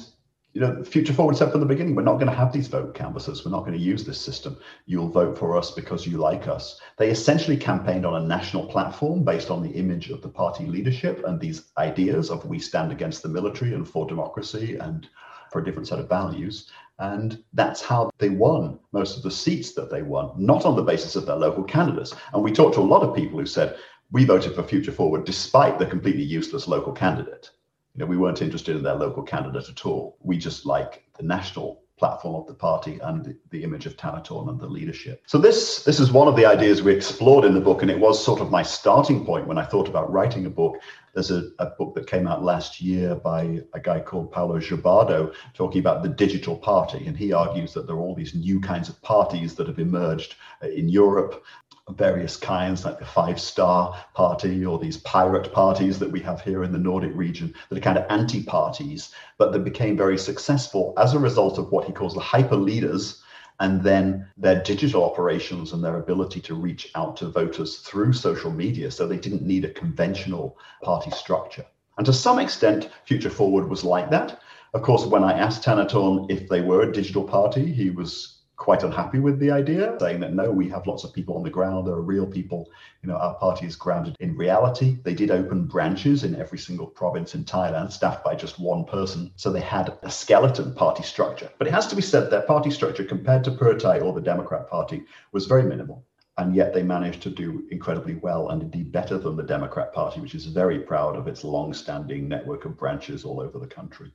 you 0.52 0.60
know, 0.60 0.84
Future 0.84 1.14
Forward 1.14 1.36
said 1.36 1.50
from 1.50 1.60
the 1.60 1.66
beginning, 1.66 1.94
we're 1.94 2.02
not 2.02 2.16
going 2.16 2.26
to 2.26 2.36
have 2.36 2.52
these 2.52 2.68
vote 2.68 2.94
canvassers. 2.94 3.42
We're 3.42 3.52
not 3.52 3.64
going 3.64 3.72
to 3.72 3.78
use 3.78 4.04
this 4.04 4.20
system. 4.20 4.58
You'll 4.84 5.08
vote 5.08 5.38
for 5.38 5.56
us 5.56 5.70
because 5.70 6.06
you 6.06 6.18
like 6.18 6.46
us. 6.46 6.78
They 6.98 7.08
essentially 7.08 7.56
campaigned 7.56 8.04
on 8.04 8.22
a 8.22 8.26
national 8.26 8.66
platform 8.66 9.24
based 9.24 9.50
on 9.50 9.62
the 9.62 9.70
image 9.70 10.10
of 10.10 10.20
the 10.20 10.28
party 10.28 10.66
leadership 10.66 11.24
and 11.26 11.40
these 11.40 11.70
ideas 11.78 12.30
of 12.30 12.44
we 12.44 12.58
stand 12.58 12.92
against 12.92 13.22
the 13.22 13.30
military 13.30 13.72
and 13.72 13.88
for 13.88 14.06
democracy 14.06 14.76
and 14.76 15.08
for 15.52 15.60
a 15.60 15.64
different 15.64 15.88
set 15.88 15.98
of 15.98 16.08
values. 16.08 16.70
And 16.98 17.42
that's 17.52 17.82
how 17.82 18.10
they 18.18 18.30
won 18.30 18.78
most 18.92 19.16
of 19.16 19.22
the 19.22 19.30
seats 19.30 19.72
that 19.74 19.90
they 19.90 20.02
won, 20.02 20.32
not 20.36 20.64
on 20.64 20.76
the 20.76 20.82
basis 20.82 21.16
of 21.16 21.26
their 21.26 21.36
local 21.36 21.64
candidates. 21.64 22.14
And 22.32 22.42
we 22.42 22.52
talked 22.52 22.74
to 22.74 22.80
a 22.80 22.92
lot 22.94 23.02
of 23.02 23.14
people 23.14 23.38
who 23.38 23.46
said, 23.46 23.76
we 24.12 24.24
voted 24.24 24.54
for 24.54 24.62
Future 24.62 24.92
Forward 24.92 25.24
despite 25.24 25.78
the 25.78 25.86
completely 25.86 26.22
useless 26.22 26.68
local 26.68 26.92
candidate. 26.92 27.50
You 27.94 28.00
know, 28.00 28.06
we 28.06 28.16
weren't 28.16 28.42
interested 28.42 28.76
in 28.76 28.82
their 28.82 28.94
local 28.94 29.22
candidate 29.22 29.68
at 29.68 29.84
all. 29.84 30.16
We 30.20 30.38
just 30.38 30.64
like 30.64 31.04
the 31.18 31.24
national 31.24 31.82
platform 31.98 32.34
of 32.34 32.46
the 32.46 32.54
party 32.54 32.98
and 33.02 33.24
the, 33.24 33.36
the 33.50 33.62
image 33.62 33.86
of 33.86 33.96
Thanathorn 33.96 34.48
and 34.48 34.58
the 34.58 34.66
leadership. 34.66 35.22
So 35.26 35.38
this 35.38 35.84
this 35.84 36.00
is 36.00 36.10
one 36.10 36.26
of 36.26 36.36
the 36.36 36.46
ideas 36.46 36.82
we 36.82 36.92
explored 36.92 37.44
in 37.44 37.54
the 37.54 37.60
book, 37.60 37.82
and 37.82 37.90
it 37.90 37.98
was 37.98 38.22
sort 38.22 38.40
of 38.40 38.50
my 38.50 38.62
starting 38.62 39.24
point 39.24 39.46
when 39.46 39.58
I 39.58 39.64
thought 39.64 39.88
about 39.88 40.12
writing 40.12 40.46
a 40.46 40.50
book. 40.50 40.78
There's 41.14 41.30
a, 41.30 41.50
a 41.58 41.66
book 41.66 41.94
that 41.94 42.06
came 42.06 42.26
out 42.26 42.42
last 42.42 42.80
year 42.80 43.14
by 43.14 43.60
a 43.74 43.80
guy 43.80 44.00
called 44.00 44.32
Paolo 44.32 44.58
Gerbaudo 44.58 45.34
talking 45.54 45.80
about 45.80 46.02
the 46.02 46.08
digital 46.08 46.56
party, 46.56 47.06
and 47.06 47.16
he 47.16 47.32
argues 47.32 47.74
that 47.74 47.86
there 47.86 47.96
are 47.96 48.00
all 48.00 48.14
these 48.14 48.34
new 48.34 48.60
kinds 48.60 48.88
of 48.88 49.00
parties 49.02 49.54
that 49.56 49.66
have 49.66 49.78
emerged 49.78 50.36
uh, 50.62 50.68
in 50.68 50.88
Europe 50.88 51.44
various 51.90 52.36
kinds, 52.36 52.84
like 52.84 52.98
the 52.98 53.04
Five 53.04 53.40
Star 53.40 53.94
Party 54.14 54.64
or 54.64 54.78
these 54.78 54.98
pirate 54.98 55.52
parties 55.52 55.98
that 55.98 56.10
we 56.10 56.20
have 56.20 56.40
here 56.40 56.62
in 56.62 56.72
the 56.72 56.78
Nordic 56.78 57.12
region, 57.14 57.52
that 57.68 57.78
are 57.78 57.82
kind 57.82 57.98
of 57.98 58.06
anti 58.08 58.42
parties, 58.42 59.12
but 59.36 59.52
that 59.52 59.64
became 59.64 59.96
very 59.96 60.16
successful 60.16 60.94
as 60.96 61.12
a 61.12 61.18
result 61.18 61.58
of 61.58 61.70
what 61.70 61.84
he 61.84 61.92
calls 61.92 62.14
the 62.14 62.20
hyper 62.20 62.56
leaders 62.56 63.21
and 63.62 63.80
then 63.84 64.26
their 64.36 64.60
digital 64.60 65.04
operations 65.04 65.72
and 65.72 65.84
their 65.84 65.96
ability 65.96 66.40
to 66.40 66.54
reach 66.54 66.90
out 66.96 67.16
to 67.16 67.28
voters 67.28 67.76
through 67.76 68.12
social 68.12 68.50
media. 68.50 68.90
So 68.90 69.06
they 69.06 69.16
didn't 69.16 69.46
need 69.46 69.64
a 69.64 69.72
conventional 69.72 70.58
party 70.82 71.12
structure. 71.12 71.64
And 71.96 72.04
to 72.06 72.12
some 72.12 72.40
extent, 72.40 72.90
Future 73.04 73.30
Forward 73.30 73.70
was 73.70 73.84
like 73.84 74.10
that. 74.10 74.40
Of 74.74 74.82
course, 74.82 75.06
when 75.06 75.22
I 75.22 75.38
asked 75.38 75.62
Thanathorn 75.62 76.28
if 76.28 76.48
they 76.48 76.60
were 76.60 76.82
a 76.82 76.92
digital 76.92 77.22
party, 77.22 77.72
he 77.72 77.90
was 77.90 78.41
quite 78.62 78.84
unhappy 78.84 79.18
with 79.18 79.40
the 79.40 79.50
idea, 79.50 79.96
saying 79.98 80.20
that 80.20 80.34
no, 80.34 80.48
we 80.48 80.68
have 80.68 80.86
lots 80.86 81.02
of 81.02 81.12
people 81.12 81.36
on 81.36 81.42
the 81.42 81.50
ground. 81.50 81.84
There 81.84 81.94
are 81.94 82.00
real 82.00 82.24
people. 82.24 82.70
You 83.02 83.08
know, 83.08 83.16
our 83.16 83.34
party 83.34 83.66
is 83.66 83.74
grounded 83.74 84.14
in 84.20 84.36
reality. 84.36 84.98
They 85.02 85.14
did 85.14 85.32
open 85.32 85.66
branches 85.66 86.22
in 86.22 86.36
every 86.36 86.58
single 86.58 86.86
province 86.86 87.34
in 87.34 87.44
Thailand, 87.44 87.90
staffed 87.90 88.24
by 88.24 88.36
just 88.36 88.60
one 88.60 88.84
person. 88.84 89.32
So 89.34 89.50
they 89.50 89.60
had 89.60 89.98
a 90.04 90.10
skeleton 90.10 90.76
party 90.76 91.02
structure. 91.02 91.50
But 91.58 91.66
it 91.66 91.72
has 91.72 91.88
to 91.88 91.96
be 91.96 92.02
said 92.02 92.30
their 92.30 92.42
party 92.42 92.70
structure, 92.70 93.02
compared 93.02 93.42
to 93.44 93.50
Pheu 93.50 93.80
Thai 93.80 93.98
or 93.98 94.12
the 94.12 94.20
Democrat 94.20 94.70
Party, 94.70 95.02
was 95.32 95.46
very 95.46 95.64
minimal. 95.64 96.06
And 96.38 96.54
yet 96.54 96.72
they 96.72 96.84
managed 96.84 97.20
to 97.22 97.30
do 97.30 97.66
incredibly 97.72 98.14
well 98.14 98.50
and 98.50 98.62
indeed 98.62 98.92
better 98.92 99.18
than 99.18 99.34
the 99.34 99.42
Democrat 99.42 99.92
Party, 99.92 100.20
which 100.20 100.36
is 100.36 100.46
very 100.46 100.78
proud 100.78 101.16
of 101.16 101.26
its 101.26 101.42
long 101.42 101.74
standing 101.74 102.28
network 102.28 102.64
of 102.64 102.78
branches 102.78 103.24
all 103.24 103.40
over 103.40 103.58
the 103.58 103.66
country. 103.66 104.12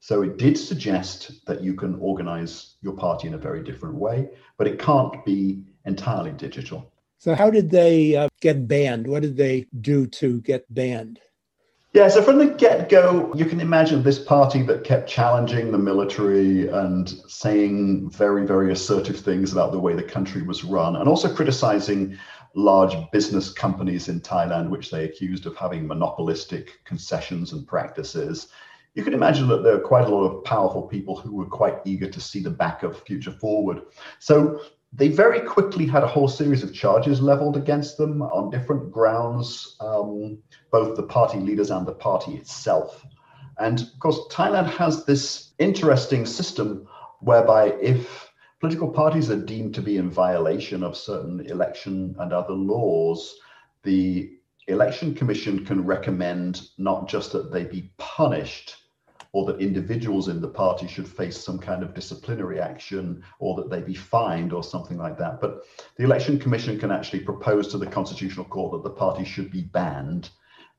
So 0.00 0.22
it 0.22 0.38
did 0.38 0.56
suggest 0.56 1.44
that 1.46 1.62
you 1.62 1.74
can 1.74 1.96
organize 1.96 2.76
your 2.80 2.94
party 2.94 3.28
in 3.28 3.34
a 3.34 3.38
very 3.38 3.62
different 3.62 3.96
way, 3.96 4.28
but 4.56 4.66
it 4.66 4.78
can't 4.78 5.24
be 5.24 5.64
entirely 5.84 6.32
digital. 6.32 6.92
So, 7.18 7.34
how 7.34 7.50
did 7.50 7.70
they 7.70 8.14
uh, 8.14 8.28
get 8.40 8.68
banned? 8.68 9.08
What 9.08 9.22
did 9.22 9.36
they 9.36 9.66
do 9.80 10.06
to 10.06 10.40
get 10.42 10.72
banned? 10.72 11.18
Yeah, 11.94 12.08
so 12.08 12.22
from 12.22 12.38
the 12.38 12.46
get 12.46 12.88
go, 12.90 13.32
you 13.34 13.44
can 13.44 13.60
imagine 13.60 14.02
this 14.02 14.18
party 14.18 14.62
that 14.64 14.84
kept 14.84 15.08
challenging 15.08 15.72
the 15.72 15.78
military 15.78 16.68
and 16.68 17.08
saying 17.26 18.10
very, 18.10 18.46
very 18.46 18.70
assertive 18.70 19.18
things 19.18 19.52
about 19.52 19.72
the 19.72 19.80
way 19.80 19.94
the 19.94 20.02
country 20.02 20.42
was 20.42 20.62
run, 20.62 20.96
and 20.96 21.08
also 21.08 21.34
criticizing 21.34 22.16
large 22.54 22.94
business 23.10 23.52
companies 23.52 24.08
in 24.08 24.20
Thailand, 24.20 24.68
which 24.68 24.90
they 24.90 25.04
accused 25.04 25.46
of 25.46 25.56
having 25.56 25.86
monopolistic 25.86 26.84
concessions 26.84 27.52
and 27.52 27.66
practices 27.66 28.48
you 28.98 29.04
can 29.04 29.14
imagine 29.14 29.46
that 29.46 29.62
there 29.62 29.76
are 29.76 29.80
quite 29.80 30.06
a 30.06 30.08
lot 30.08 30.24
of 30.24 30.42
powerful 30.42 30.82
people 30.82 31.14
who 31.14 31.32
were 31.36 31.46
quite 31.46 31.76
eager 31.84 32.10
to 32.10 32.20
see 32.20 32.42
the 32.42 32.50
back 32.50 32.82
of 32.82 33.00
Future 33.04 33.30
Forward. 33.30 33.82
So 34.18 34.60
they 34.92 35.06
very 35.06 35.38
quickly 35.38 35.86
had 35.86 36.02
a 36.02 36.08
whole 36.08 36.26
series 36.26 36.64
of 36.64 36.74
charges 36.74 37.20
leveled 37.20 37.56
against 37.56 37.96
them 37.96 38.22
on 38.22 38.50
different 38.50 38.90
grounds, 38.90 39.76
um, 39.78 40.42
both 40.72 40.96
the 40.96 41.04
party 41.04 41.38
leaders 41.38 41.70
and 41.70 41.86
the 41.86 41.92
party 41.92 42.32
itself. 42.32 43.06
And 43.58 43.82
of 43.82 43.98
course, 44.00 44.18
Thailand 44.32 44.66
has 44.70 45.04
this 45.04 45.52
interesting 45.60 46.26
system 46.26 46.88
whereby 47.20 47.74
if 47.80 48.28
political 48.58 48.88
parties 48.88 49.30
are 49.30 49.40
deemed 49.40 49.76
to 49.76 49.80
be 49.80 49.98
in 49.98 50.10
violation 50.10 50.82
of 50.82 50.96
certain 50.96 51.46
election 51.46 52.16
and 52.18 52.32
other 52.32 52.52
laws, 52.52 53.38
the 53.84 54.32
election 54.66 55.14
commission 55.14 55.64
can 55.64 55.86
recommend 55.86 56.62
not 56.78 57.08
just 57.08 57.30
that 57.30 57.52
they 57.52 57.62
be 57.62 57.92
punished 57.96 58.74
or 59.32 59.44
that 59.46 59.60
individuals 59.60 60.28
in 60.28 60.40
the 60.40 60.48
party 60.48 60.86
should 60.86 61.06
face 61.06 61.38
some 61.38 61.58
kind 61.58 61.82
of 61.82 61.94
disciplinary 61.94 62.60
action 62.60 63.22
or 63.38 63.54
that 63.56 63.70
they 63.70 63.80
be 63.80 63.94
fined 63.94 64.52
or 64.52 64.62
something 64.62 64.96
like 64.96 65.18
that. 65.18 65.40
But 65.40 65.64
the 65.96 66.04
Election 66.04 66.38
Commission 66.38 66.78
can 66.78 66.90
actually 66.90 67.20
propose 67.20 67.68
to 67.68 67.78
the 67.78 67.86
Constitutional 67.86 68.46
Court 68.46 68.72
that 68.72 68.88
the 68.88 68.94
party 68.94 69.24
should 69.24 69.50
be 69.50 69.62
banned. 69.62 70.30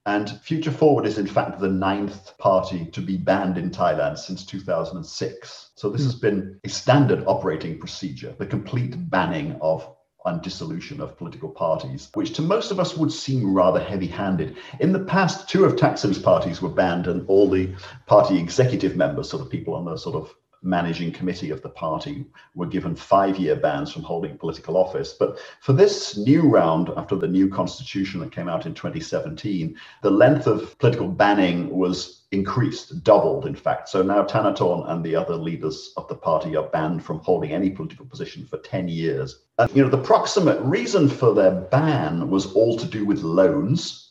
And 0.06 0.30
Future 0.42 0.72
Forward 0.72 1.06
is, 1.06 1.20
in 1.20 1.28
fact, 1.28 1.60
the 1.60 1.70
ninth 1.70 2.36
party 2.40 2.86
to 2.88 3.02
be 3.02 3.18
banned 3.18 3.58
in 3.58 3.70
Thailand 3.70 4.18
since 4.18 4.46
2006. 4.46 5.72
So 5.76 5.90
this 5.90 6.02
hmm. 6.02 6.08
has 6.08 6.16
been 6.16 6.60
a 6.64 6.70
standard 6.70 7.24
operating 7.28 7.78
procedure, 7.78 8.34
the 8.38 8.46
complete 8.46 9.10
banning 9.10 9.58
of 9.62 9.96
and 10.26 10.42
dissolution 10.42 11.00
of 11.00 11.18
political 11.18 11.50
parties, 11.50 12.10
which 12.14 12.34
to 12.34 12.42
most 12.42 12.72
of 12.72 12.80
us 12.80 12.98
would 12.98 13.12
seem 13.12 13.54
rather 13.54 13.80
heavy 13.80 14.08
handed. 14.08 14.58
In 14.80 14.92
the 14.92 15.00
past, 15.00 15.48
two 15.48 15.66
of 15.66 15.76
Thaksin's 15.76 16.20
parties 16.20 16.62
were 16.62 16.70
banned, 16.70 17.08
and 17.08 17.26
all 17.28 17.50
the 17.50 17.70
party 18.06 18.38
executive 18.38 18.96
members, 18.96 19.30
so 19.30 19.38
the 19.38 19.46
people 19.46 19.76
on 19.76 19.86
the 19.86 19.98
sort 19.98 20.16
of 20.16 20.34
managing 20.62 21.12
committee 21.12 21.52
of 21.52 21.62
the 21.62 21.70
party 21.70 22.26
were 22.56 22.66
given 22.66 22.96
five 22.96 23.38
year 23.38 23.56
bans 23.56 23.92
from 23.92 24.04
holding 24.04 24.38
political 24.38 24.78
office. 24.78 25.14
But 25.14 25.40
for 25.62 25.74
this 25.74 26.18
new 26.18 26.42
round, 26.42 26.90
after 26.98 27.16
the 27.16 27.28
new 27.28 27.50
constitution 27.50 28.20
that 28.20 28.32
came 28.32 28.50
out 28.50 28.66
in 28.66 28.74
2017, 28.74 29.76
the 30.02 30.12
length 30.12 30.48
of 30.48 30.78
political 30.80 31.08
banning 31.08 31.70
was 31.70 32.26
increased, 32.32 33.04
doubled, 33.04 33.46
in 33.46 33.56
fact. 33.56 33.90
So 33.90 34.04
now 34.04 34.24
Thanathorn 34.24 34.90
and 34.90 35.04
the 35.04 35.16
other 35.16 35.36
leaders 35.36 35.94
of 35.98 36.08
the 36.08 36.16
party 36.16 36.56
are 36.56 36.68
banned 36.68 37.04
from 37.04 37.20
holding 37.20 37.52
any 37.52 37.70
political 37.70 38.06
position 38.06 38.46
for 38.46 38.58
10 38.58 38.88
years. 38.88 39.44
And, 39.58 39.76
you 39.76 39.84
know, 39.84 39.90
the 39.90 39.98
proximate 39.98 40.62
reason 40.62 41.10
for 41.10 41.34
their 41.34 41.52
ban 41.52 42.30
was 42.30 42.54
all 42.54 42.78
to 42.78 42.86
do 42.86 43.06
with 43.06 43.24
loans 43.24 44.09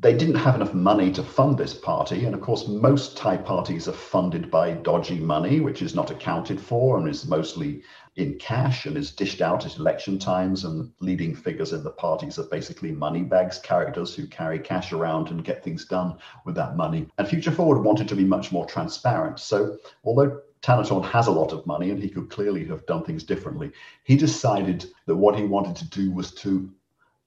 they 0.00 0.14
didn't 0.14 0.36
have 0.36 0.54
enough 0.54 0.72
money 0.72 1.12
to 1.12 1.22
fund 1.22 1.58
this 1.58 1.74
party. 1.74 2.24
And 2.24 2.34
of 2.34 2.40
course, 2.40 2.66
most 2.66 3.18
Thai 3.18 3.36
parties 3.36 3.86
are 3.86 3.92
funded 3.92 4.50
by 4.50 4.72
dodgy 4.72 5.18
money, 5.18 5.60
which 5.60 5.82
is 5.82 5.94
not 5.94 6.10
accounted 6.10 6.58
for 6.58 6.96
and 6.96 7.06
is 7.06 7.28
mostly 7.28 7.82
in 8.16 8.38
cash 8.38 8.86
and 8.86 8.96
is 8.96 9.12
dished 9.12 9.42
out 9.42 9.66
at 9.66 9.76
election 9.76 10.18
times. 10.18 10.64
And 10.64 10.90
leading 11.00 11.34
figures 11.34 11.74
in 11.74 11.84
the 11.84 11.90
parties 11.90 12.38
are 12.38 12.44
basically 12.44 12.92
money 12.92 13.22
bags 13.22 13.58
characters 13.58 14.14
who 14.14 14.26
carry 14.26 14.58
cash 14.58 14.92
around 14.92 15.28
and 15.28 15.44
get 15.44 15.62
things 15.62 15.84
done 15.84 16.16
with 16.46 16.54
that 16.54 16.76
money. 16.76 17.06
And 17.18 17.28
Future 17.28 17.52
Forward 17.52 17.82
wanted 17.82 18.08
to 18.08 18.16
be 18.16 18.24
much 18.24 18.52
more 18.52 18.64
transparent. 18.64 19.38
So, 19.38 19.76
although 20.04 20.40
Thanathorn 20.62 21.04
has 21.04 21.26
a 21.26 21.32
lot 21.32 21.52
of 21.52 21.66
money 21.66 21.90
and 21.90 22.02
he 22.02 22.08
could 22.08 22.30
clearly 22.30 22.64
have 22.66 22.86
done 22.86 23.02
things 23.04 23.24
differently. 23.24 23.72
He 24.04 24.16
decided 24.16 24.86
that 25.06 25.16
what 25.16 25.34
he 25.34 25.44
wanted 25.44 25.76
to 25.76 25.88
do 25.88 26.12
was 26.12 26.32
to 26.36 26.70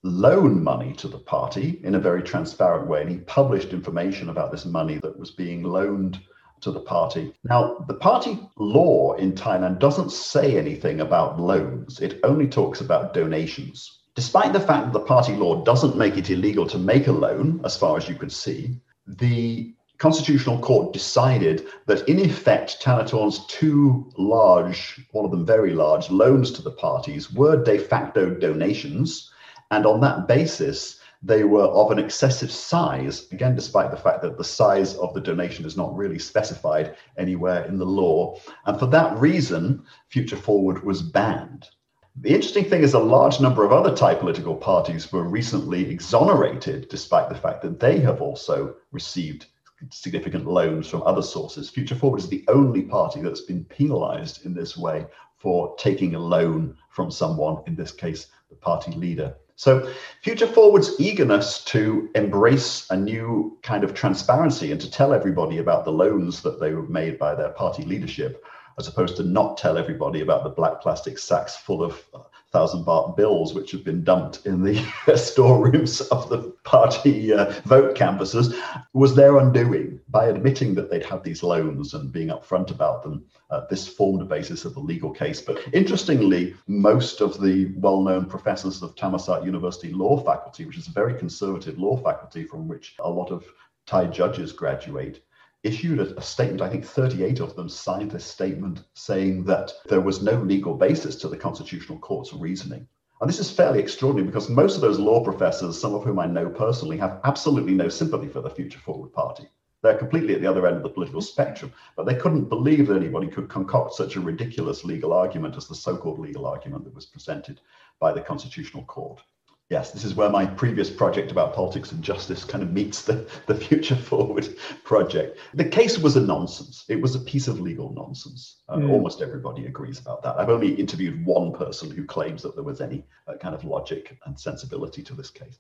loan 0.04 0.62
money 0.62 0.94
to 0.94 1.08
the 1.08 1.18
party 1.18 1.80
in 1.84 1.96
a 1.96 2.00
very 2.00 2.22
transparent 2.22 2.88
way. 2.88 3.02
And 3.02 3.10
he 3.10 3.18
published 3.20 3.74
information 3.74 4.30
about 4.30 4.52
this 4.52 4.66
money 4.66 5.00
that 5.02 5.18
was 5.18 5.32
being 5.32 5.64
loaned 5.64 6.20
to 6.62 6.72
the 6.72 6.82
party. 6.82 7.34
Now, 7.44 7.78
the 7.88 7.94
party 7.96 8.40
law 8.58 9.14
in 9.14 9.34
Thailand 9.34 9.80
doesn't 9.80 10.12
say 10.12 10.58
anything 10.58 11.02
about 11.02 11.40
loans, 11.40 12.00
it 12.00 12.20
only 12.24 12.48
talks 12.48 12.82
about 12.82 13.14
donations. 13.14 14.00
Despite 14.16 14.54
the 14.54 14.60
fact 14.60 14.86
that 14.86 14.94
the 14.94 15.06
party 15.06 15.34
law 15.36 15.64
doesn't 15.64 15.98
make 15.98 16.18
it 16.18 16.30
illegal 16.30 16.68
to 16.68 16.78
make 16.78 17.08
a 17.08 17.12
loan, 17.12 17.62
as 17.66 17.76
far 17.76 17.98
as 17.98 18.08
you 18.08 18.16
could 18.16 18.32
see, 18.32 18.78
the 19.08 19.74
Constitutional 19.98 20.60
Court 20.60 20.94
decided 20.94 21.68
that, 21.88 22.08
in 22.08 22.20
effect, 22.20 22.78
Thanathorn's 22.82 23.46
two 23.48 24.12
large, 24.18 25.02
one 25.12 25.26
of 25.26 25.32
them 25.32 25.46
very 25.46 25.74
large, 25.74 26.10
loans 26.12 26.52
to 26.52 26.62
the 26.62 26.72
parties 26.72 27.32
were 27.32 27.64
de 27.64 27.78
facto 27.78 28.30
donations 28.30 29.32
and 29.74 29.86
on 29.86 30.00
that 30.02 30.28
basis, 30.28 31.00
they 31.24 31.44
were 31.44 31.64
of 31.64 31.90
an 31.90 32.00
excessive 32.00 32.52
size, 32.52 33.28
again, 33.32 33.56
despite 33.56 33.92
the 33.92 33.98
fact 33.98 34.22
that 34.22 34.38
the 34.38 34.44
size 34.44 34.96
of 34.96 35.14
the 35.14 35.22
donation 35.22 35.66
is 35.66 35.78
not 35.78 35.96
really 35.96 36.20
specified 36.20 36.96
anywhere 37.18 37.66
in 37.66 37.78
the 37.78 37.86
law. 37.86 38.38
And 38.66 38.78
for 38.78 38.88
that 38.88 39.18
reason, 39.18 39.84
Future 40.10 40.36
Forward 40.36 40.84
was 40.84 41.02
banned. 41.02 41.70
The 42.18 42.30
interesting 42.30 42.66
thing 42.66 42.84
is, 42.84 42.94
a 42.94 43.00
large 43.00 43.40
number 43.40 43.66
of 43.66 43.72
other 43.72 43.96
Thai 43.96 44.14
political 44.14 44.56
parties 44.56 45.12
were 45.12 45.24
recently 45.24 45.90
exonerated, 45.90 46.88
despite 46.90 47.30
the 47.30 47.36
fact 47.36 47.64
that 47.64 47.80
they 47.80 48.00
have 48.02 48.22
also 48.22 48.76
received 48.92 49.48
significant 49.90 50.46
loans 50.46 50.88
from 50.88 51.02
other 51.04 51.24
sources. 51.24 51.70
Future 51.70 51.96
Forward 51.96 52.20
is 52.20 52.30
the 52.30 52.46
only 52.48 52.84
party 52.84 53.22
that's 53.22 53.42
been 53.42 53.66
penalized 53.66 54.46
in 54.46 54.54
this 54.54 54.78
way 54.78 55.08
for 55.38 55.76
taking 55.78 56.16
a 56.16 56.20
loan 56.20 56.78
from 56.90 57.10
someone, 57.10 57.64
in 57.66 57.76
this 57.76 57.92
case, 57.92 58.28
the 58.50 58.56
party 58.56 58.92
leader. 58.92 59.36
So, 59.56 59.92
Future 60.22 60.48
Forward's 60.48 61.00
eagerness 61.00 61.64
to 61.66 62.10
embrace 62.16 62.90
a 62.90 62.98
new 62.98 63.58
kind 63.62 63.84
of 63.84 63.94
transparency 63.94 64.72
and 64.72 64.82
to 64.82 64.90
tell 64.90 65.14
everybody 65.14 65.60
about 65.60 65.86
the 65.86 65.92
loans 65.92 66.42
that 66.42 66.60
they 66.60 66.74
were 66.74 66.88
made 66.88 67.20
by 67.20 67.36
their 67.36 67.50
party 67.50 67.84
leadership, 67.84 68.44
as 68.80 68.88
opposed 68.88 69.16
to 69.18 69.24
not 69.24 69.58
tell 69.58 69.78
everybody 69.78 70.22
about 70.22 70.44
the 70.44 70.50
black 70.50 70.82
plastic 70.82 71.20
sacks 71.20 71.56
full 71.56 71.84
of 71.84 72.04
uh, 72.14 72.20
thousand 72.54 72.86
baht 72.86 73.18
bills 73.18 73.56
which 73.56 73.72
have 73.72 73.84
been 73.84 74.04
dumped 74.04 74.46
in 74.46 74.64
the 74.64 74.76
storerooms 75.18 76.02
of 76.02 76.30
the 76.30 76.38
party 76.64 77.34
uh, 77.34 77.52
vote 77.66 77.96
canvassers 77.96 78.54
was 78.94 79.16
their 79.16 79.40
undoing 79.40 80.00
by 80.10 80.28
admitting 80.28 80.76
that 80.76 80.92
they'd 80.92 81.04
had 81.04 81.24
these 81.24 81.42
loans 81.42 81.96
and 81.96 82.12
being 82.12 82.28
upfront 82.28 82.70
about 82.70 83.02
them. 83.02 83.26
Uh, 83.50 83.62
this 83.72 83.88
formed 83.88 84.22
a 84.22 84.26
basis 84.26 84.66
of 84.66 84.76
the 84.76 84.80
legal 84.80 85.10
case. 85.10 85.42
But 85.42 85.60
interestingly, 85.74 86.54
most 86.68 87.22
of 87.22 87.42
the 87.42 87.74
well 87.76 88.02
known 88.02 88.28
professors 88.28 88.84
of 88.84 88.96
Thammasat 88.96 89.44
University 89.44 89.92
Law 89.92 90.18
Faculty, 90.24 90.66
which 90.66 90.78
is 90.78 90.88
a 90.88 90.92
very 90.92 91.18
conservative 91.18 91.80
law 91.80 91.98
faculty 91.98 92.44
from 92.44 92.68
which 92.68 92.96
a 93.00 93.10
lot 93.10 93.32
of 93.32 93.46
Thai 93.88 94.06
judges 94.06 94.54
graduate, 94.54 95.24
issued 95.64 96.00
a, 96.00 96.18
a, 96.18 96.22
statement. 96.22 96.62
I 96.62 96.70
think 96.70 96.86
38 96.86 97.40
of 97.40 97.56
them 97.56 97.70
signed 97.70 98.12
this 98.12 98.26
statement 98.26 98.84
saying 98.94 99.46
that 99.46 99.72
there 99.86 100.02
was 100.02 100.22
no 100.22 100.34
legal 100.34 100.76
basis 100.76 101.16
to 101.18 101.30
the 101.30 101.38
Constitutional 101.38 102.00
Court's 102.00 102.34
reasoning. 102.34 102.88
And 103.22 103.30
this 103.30 103.40
is 103.40 103.50
fairly 103.50 103.80
extraordinary 103.80 104.28
because 104.28 104.50
most 104.50 104.76
of 104.76 104.82
those 104.82 105.00
law 105.00 105.24
professors, 105.24 105.80
some 105.80 105.96
of 105.96 106.04
whom 106.04 106.20
I 106.20 106.26
know 106.26 106.50
personally, 106.50 106.98
have 106.98 107.22
absolutely 107.24 107.74
no 107.74 107.88
sympathy 107.88 108.28
for 108.28 108.42
the 108.42 108.50
Future 108.50 108.80
Forward 108.80 109.14
Party. 109.14 109.48
They're 109.82 109.98
completely 109.98 110.34
at 110.34 110.42
the 110.42 110.48
other 110.48 110.66
end 110.66 110.78
of 110.78 110.84
the 110.84 110.90
political 110.90 111.22
spectrum, 111.22 111.72
but 111.96 112.06
they 112.06 112.16
couldn't 112.16 112.50
believe 112.50 112.88
that 112.88 112.96
anybody 112.96 113.28
could 113.28 113.50
concoct 113.50 113.94
such 113.94 114.16
a 114.16 114.22
ridiculous 114.22 114.84
legal 114.86 115.12
argument 115.12 115.58
as 115.58 115.68
the 115.68 115.76
so 115.76 115.98
called 115.98 116.20
legal 116.20 116.46
argument 116.46 116.86
that 116.86 116.96
was 116.96 117.06
presented 117.06 117.60
by 118.00 118.12
the 118.14 118.22
Constitutional 118.22 118.84
Court. 118.84 119.22
Yes, 119.70 119.92
this 119.92 120.04
is 120.04 120.14
where 120.14 120.30
my 120.30 120.46
previous 120.46 120.90
project 120.90 121.32
about 121.32 121.56
politics 121.56 121.92
and 121.92 122.04
justice 122.04 122.44
kind 122.44 122.64
of 122.64 122.72
meets 122.72 123.04
the, 123.04 123.28
the 123.48 123.56
Future 123.56 123.96
Forward 124.10 124.48
project. 124.84 125.40
The 125.54 125.66
case 125.66 125.98
was 125.98 126.16
a 126.16 126.22
nonsense. 126.22 126.86
It 126.90 127.02
was 127.02 127.16
a 127.16 127.20
piece 127.20 127.48
of 127.48 127.60
legal 127.60 127.94
nonsense. 127.94 128.62
Uh, 128.68 128.78
mm. 128.78 128.90
Almost 128.90 129.22
everybody 129.22 129.66
agrees 129.66 130.00
about 130.00 130.22
that. 130.24 130.38
I've 130.38 130.50
only 130.50 130.74
interviewed 130.76 131.26
one 131.26 131.54
person 131.54 131.90
who 131.90 132.06
claims 132.06 132.44
that 132.44 132.56
there 132.56 132.64
was 132.64 132.82
any 132.82 133.06
uh, 133.28 133.36
kind 133.38 133.56
of 133.56 133.64
logic 133.64 134.18
and 134.26 134.40
sensibility 134.40 135.02
to 135.02 135.16
this 135.16 135.30
case. 135.30 135.60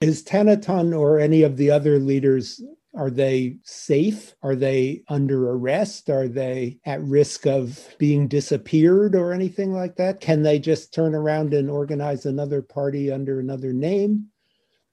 Is 0.00 0.24
Thanathorn 0.24 0.98
or 0.98 1.20
any 1.20 1.42
of 1.42 1.56
the 1.56 1.70
other 1.70 1.98
leaders 1.98 2.60
are 2.94 3.10
they 3.10 3.56
safe? 3.64 4.34
Are 4.42 4.54
they 4.54 5.02
under 5.08 5.50
arrest? 5.50 6.10
Are 6.10 6.28
they 6.28 6.78
at 6.84 7.02
risk 7.02 7.46
of 7.46 7.94
being 7.98 8.28
disappeared 8.28 9.14
or 9.14 9.32
anything 9.32 9.72
like 9.72 9.96
that? 9.96 10.20
Can 10.20 10.42
they 10.42 10.58
just 10.58 10.94
turn 10.94 11.14
around 11.14 11.54
and 11.54 11.68
organize 11.68 12.26
another 12.26 12.62
party 12.62 13.10
under 13.10 13.40
another 13.40 13.72
name? 13.72 14.28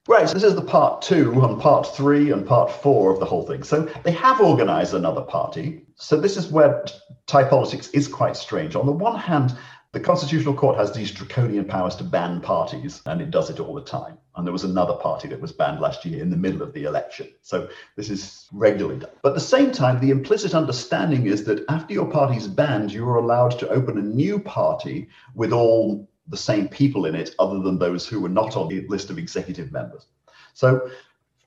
Right, 0.08 0.28
so 0.28 0.34
this 0.34 0.44
is 0.44 0.56
the 0.56 0.64
part 0.64 1.04
two 1.04 1.46
and 1.46 1.62
part 1.62 1.86
three 1.96 2.32
and 2.32 2.46
part 2.46 2.72
four 2.72 3.14
of 3.14 3.20
the 3.20 3.26
whole 3.26 3.46
thing. 3.46 3.62
So 3.62 3.84
they 4.04 4.12
have 4.12 4.42
organized 4.42 4.96
another 4.96 5.22
party. 5.22 5.86
So 5.96 6.20
this 6.20 6.38
is 6.38 6.48
where 6.48 6.84
Thai 7.28 7.44
politics 7.44 7.88
is 7.90 8.08
quite 8.08 8.36
strange. 8.36 8.76
On 8.76 8.88
the 8.88 8.92
one 8.92 9.20
hand, 9.20 9.56
the 9.94 10.00
Constitutional 10.00 10.54
Court 10.54 10.78
has 10.78 10.94
these 10.94 11.12
draconian 11.12 11.66
powers 11.66 11.98
to 11.98 12.06
ban 12.06 12.40
parties, 12.40 13.02
and 13.06 13.20
it 13.20 13.30
does 13.30 13.50
it 13.50 13.60
all 13.60 13.74
the 13.74 13.82
time. 13.82 14.18
And 14.36 14.48
there 14.48 14.54
was 14.54 14.64
another 14.64 14.94
party 14.94 15.28
that 15.28 15.42
was 15.42 15.52
banned 15.52 15.82
last 15.82 16.06
year 16.06 16.22
in 16.22 16.30
the 16.30 16.38
middle 16.38 16.62
of 16.62 16.72
the 16.72 16.86
election. 16.86 17.28
So 17.42 17.68
this 17.98 18.10
is 18.10 18.48
regularly 18.54 19.00
done. 19.00 19.10
But 19.22 19.30
at 19.30 19.36
the 19.36 19.42
same 19.42 19.72
time, 19.72 20.00
the 20.00 20.12
implicit 20.12 20.56
understanding 20.56 21.26
is 21.26 21.44
that 21.44 21.66
after 21.68 21.94
your 21.94 22.10
party's 22.10 22.48
banned, 22.48 22.94
you 22.94 23.08
are 23.10 23.18
allowed 23.18 23.60
to 23.60 23.68
open 23.68 23.98
a 23.98 24.02
new 24.02 24.40
party 24.40 25.10
with 25.36 25.52
all 25.52 26.10
the 26.28 26.38
same 26.38 26.70
people 26.70 27.06
in 27.06 27.14
it, 27.14 27.36
other 27.38 27.60
than 27.60 27.78
those 27.78 28.08
who 28.08 28.22
were 28.22 28.30
not 28.30 28.56
on 28.56 28.70
the 28.70 28.88
list 28.88 29.10
of 29.10 29.18
executive 29.18 29.74
members. 29.74 30.06
So 30.54 30.90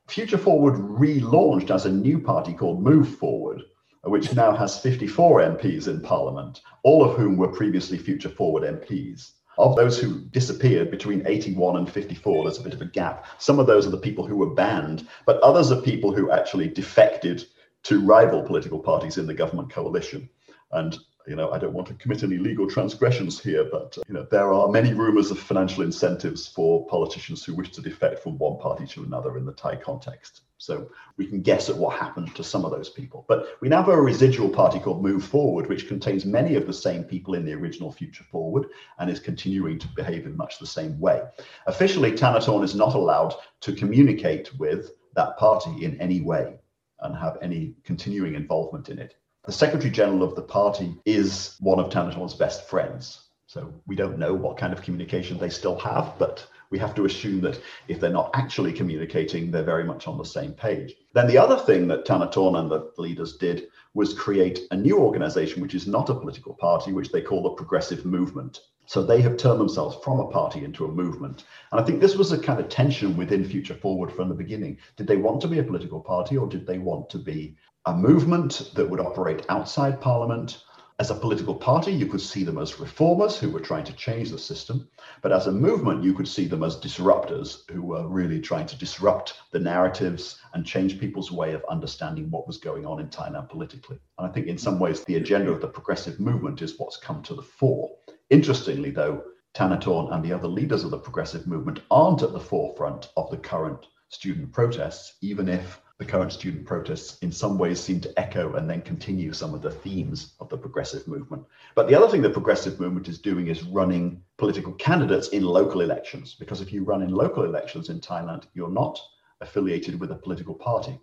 Future 0.07 0.37
Forward 0.37 0.75
relaunched 0.75 1.71
as 1.71 1.87
a 1.87 1.93
new 1.93 2.19
party 2.19 2.53
called 2.53 2.83
Move 2.83 3.09
Forward 3.17 3.63
which 4.07 4.35
now 4.35 4.55
has 4.55 4.79
54 4.79 5.41
MPs 5.41 5.89
in 5.89 6.01
Parliament, 6.01 6.61
all 6.83 7.05
of 7.05 7.17
whom 7.17 7.37
were 7.37 7.49
previously 7.49 7.99
Future 7.99 8.29
Forward 8.29 8.63
MPs. 8.63 9.33
Of 9.57 9.77
those 9.77 9.99
who 9.99 10.21
disappeared 10.21 10.91
between 10.91 11.27
81 11.27 11.77
and 11.77 11.91
54, 11.91 12.45
there's 12.45 12.59
a 12.59 12.63
bit 12.63 12.75
of 12.75 12.83
a 12.83 12.87
gap. 12.87 13.27
Some 13.39 13.59
of 13.59 13.67
those 13.67 13.87
are 13.87 13.91
the 13.91 13.97
people 13.97 14.27
who 14.27 14.37
were 14.37 14.55
banned, 14.55 15.07
but 15.27 15.41
others 15.41 15.71
are 15.71 15.81
people 15.81 16.13
who 16.13 16.31
actually 16.31 16.69
defected 16.69 17.45
to 17.85 18.05
rival 18.05 18.43
political 18.43 18.81
parties 18.81 19.17
in 19.17 19.27
the 19.27 19.35
government 19.35 19.71
coalition. 19.71 20.29
And 20.73 20.99
you 21.27 21.37
know, 21.37 21.51
I 21.51 21.59
don't 21.59 21.73
want 21.73 21.89
to 21.89 21.95
commit 21.95 22.23
any 22.23 22.37
legal 22.37 22.69
transgressions 22.69 23.41
here, 23.41 23.65
but 23.71 23.97
you 24.07 24.15
know, 24.15 24.27
there 24.31 24.53
are 24.53 24.69
many 24.69 24.93
rumors 24.93 25.31
of 25.31 25.39
financial 25.39 25.83
incentives 25.83 26.47
for 26.47 26.87
politicians 26.87 27.45
who 27.45 27.55
wish 27.55 27.71
to 27.73 27.81
defect 27.81 28.19
from 28.19 28.37
one 28.39 28.59
party 28.59 28.87
to 28.89 29.05
another 29.05 29.39
in 29.39 29.47
the 29.47 29.53
Thai 29.53 29.77
context. 29.77 30.43
So 30.59 30.91
we 31.17 31.27
can 31.27 31.43
guess 31.43 31.69
at 31.69 31.77
what 31.77 31.99
happened 31.99 32.35
to 32.37 32.45
some 32.45 32.65
of 32.65 32.71
those 32.71 32.89
people. 32.89 33.25
But 33.29 33.49
we 33.61 33.69
now 33.69 33.79
have 33.79 33.89
a 33.89 34.01
residual 34.01 34.49
party 34.49 34.79
called 34.79 35.03
Move 35.03 35.25
Forward, 35.25 35.69
which 35.69 35.89
contains 35.89 36.25
many 36.25 36.57
of 36.57 36.67
the 36.67 36.73
same 36.73 37.05
people 37.05 37.35
in 37.35 37.45
the 37.45 37.55
original 37.55 37.91
Future 37.91 38.25
Forward 38.25 38.67
and 38.99 39.11
is 39.11 39.21
continuing 39.21 39.79
to 39.79 39.89
behave 39.89 40.27
in 40.27 40.37
much 40.37 40.59
the 40.59 40.67
same 40.67 40.99
way. 41.01 41.23
Officially, 41.67 42.13
Thanathorn 42.13 42.65
is 42.65 42.75
not 42.75 42.95
allowed 42.95 43.35
to 43.61 43.73
communicate 43.73 44.55
with 44.59 44.93
that 45.15 45.37
party 45.37 45.85
in 45.85 46.01
any 46.01 46.21
way 46.21 46.55
and 47.01 47.17
have 47.17 47.39
any 47.43 47.75
continuing 47.85 48.35
involvement 48.35 48.89
in 48.89 48.99
it. 48.99 49.17
The 49.47 49.53
Secretary 49.53 49.91
General 49.91 50.23
of 50.23 50.37
the 50.37 50.43
party 50.43 50.97
is 51.05 51.57
one 51.61 51.79
of 51.79 51.91
Thanathorn's 51.91 52.33
best 52.33 52.67
friends. 52.67 53.29
So 53.47 53.75
we 53.87 53.95
don't 53.95 54.19
know 54.19 54.33
what 54.33 54.57
kind 54.57 54.73
of 54.73 54.81
communication 54.81 55.37
they 55.37 55.51
still 55.51 55.79
have, 55.81 56.15
but 56.19 56.47
we 56.71 56.79
have 56.79 56.95
to 56.95 57.05
assume 57.05 57.43
that 57.43 57.61
if 57.87 58.01
they're 58.01 58.09
not 58.09 58.31
actually 58.33 58.73
communicating, 58.73 59.51
they're 59.51 59.63
very 59.63 59.85
much 59.85 60.09
on 60.09 60.17
the 60.17 60.25
same 60.25 60.55
page. 60.55 60.95
Then 61.13 61.27
the 61.27 61.37
other 61.37 61.59
thing 61.59 61.89
that 61.89 62.07
Thanathorn 62.07 62.59
and 62.59 62.71
the 62.71 62.91
leaders 62.97 63.37
did 63.37 63.69
was 63.93 64.15
create 64.15 64.61
a 64.71 64.77
new 64.77 64.99
organization, 64.99 65.61
which 65.61 65.75
is 65.75 65.87
not 65.87 66.09
a 66.09 66.15
political 66.15 66.55
party, 66.55 66.95
which 66.95 67.13
they 67.13 67.21
call 67.21 67.43
the 67.43 67.51
Progressive 67.51 68.07
Movement. 68.07 68.61
So 68.87 69.03
they 69.03 69.21
have 69.23 69.37
turned 69.37 69.61
themselves 69.61 69.97
from 70.03 70.21
a 70.21 70.29
party 70.29 70.65
into 70.65 70.85
a 70.85 70.93
movement. 70.93 71.45
And 71.71 71.81
I 71.81 71.85
think 71.85 72.01
this 72.01 72.17
was 72.17 72.33
a 72.33 72.39
kind 72.39 72.61
of 72.61 72.69
tension 72.69 73.17
within 73.17 73.45
Future 73.45 73.75
Forward 73.75 74.13
from 74.13 74.29
the 74.29 74.35
beginning. 74.35 74.79
Did 74.97 75.07
they 75.07 75.17
want 75.17 75.41
to 75.43 75.49
be 75.49 75.59
a 75.59 75.65
political 75.65 76.01
party 76.01 76.37
or 76.37 76.47
did 76.47 76.67
they 76.67 76.79
want 76.79 77.09
to 77.11 77.19
be 77.19 77.57
a 77.87 77.95
movement 77.95 78.71
that 78.75 78.89
would 78.89 79.01
operate 79.01 79.45
outside 79.51 80.01
Parliament? 80.01 80.65
As 81.01 81.11
a 81.11 81.15
political 81.15 81.55
party, 81.55 81.93
you 81.93 82.07
could 82.07 82.21
see 82.21 82.43
them 82.43 82.57
as 82.57 82.81
reformers 82.81 83.37
who 83.37 83.51
were 83.51 83.61
trying 83.61 83.85
to 83.85 83.93
change 83.93 84.31
the 84.31 84.39
system. 84.39 84.89
But 85.21 85.33
as 85.33 85.49
a 85.49 85.53
movement, 85.53 86.03
you 86.03 86.15
could 86.15 86.29
see 86.29 86.47
them 86.47 86.63
as 86.63 86.77
disruptors 86.77 87.69
who 87.71 87.83
were 87.83 88.09
really 88.09 88.41
trying 88.41 88.67
to 88.67 88.79
disrupt 88.79 89.35
the 89.51 89.59
narratives 89.59 90.41
and 90.55 90.65
change 90.65 90.99
people's 90.99 91.31
way 91.31 91.53
of 91.53 91.65
understanding 91.69 92.31
what 92.31 92.47
was 92.47 92.57
going 92.57 92.87
on 92.87 93.01
in 93.01 93.09
Thailand 93.09 93.51
politically. 93.51 93.99
And 94.19 94.27
I 94.27 94.31
think 94.31 94.47
in 94.47 94.57
some 94.57 94.79
ways, 94.79 95.05
the 95.05 95.17
agenda 95.17 95.53
of 95.53 95.61
the 95.61 95.69
progressive 95.69 96.19
movement 96.21 96.63
is 96.63 96.79
what's 96.79 96.97
come 96.97 97.23
to 97.25 97.35
the 97.35 97.43
fore. 97.43 97.91
Interestingly, 98.31 98.93
though, 98.93 99.25
Thanathorn 99.55 100.15
and 100.15 100.25
the 100.25 100.33
other 100.33 100.49
leaders 100.49 100.85
of 100.85 100.91
the 100.91 100.99
progressive 100.99 101.47
movement 101.47 101.81
aren't 101.91 102.23
at 102.23 102.33
the 102.33 102.41
forefront 102.41 103.11
of 103.19 103.31
the 103.31 103.37
current 103.37 103.89
student 104.09 104.53
protests, 104.53 105.17
even 105.21 105.49
if 105.49 105.81
the 105.99 106.05
current 106.05 106.33
student 106.33 106.67
protests 106.67 107.19
in 107.21 107.31
some 107.31 107.57
ways 107.57 107.81
seem 107.81 108.01
to 108.01 108.19
echo 108.19 108.55
and 108.55 108.69
then 108.69 108.83
continue 108.83 109.33
some 109.33 109.55
of 109.55 109.63
the 109.63 109.71
themes 109.71 110.35
of 110.41 110.49
the 110.49 110.57
progressive 110.57 111.07
movement. 111.07 111.45
But 111.77 111.87
the 111.87 111.95
other 111.95 112.09
thing 112.09 112.21
the 112.21 112.31
progressive 112.31 112.81
movement 112.81 113.09
is 113.09 113.21
doing 113.21 113.47
is 113.47 113.63
running 113.63 114.21
political 114.37 114.73
candidates 114.73 115.29
in 115.29 115.45
local 115.45 115.83
elections, 115.83 116.35
because 116.35 116.61
if 116.61 116.73
you 116.73 116.83
run 116.83 117.03
in 117.03 117.11
local 117.11 117.45
elections 117.45 117.91
in 117.91 118.01
Thailand, 118.01 118.45
you're 118.55 118.71
not 118.71 118.99
affiliated 119.41 120.01
with 120.01 120.11
a 120.11 120.17
political 120.17 120.55
party. 120.55 120.99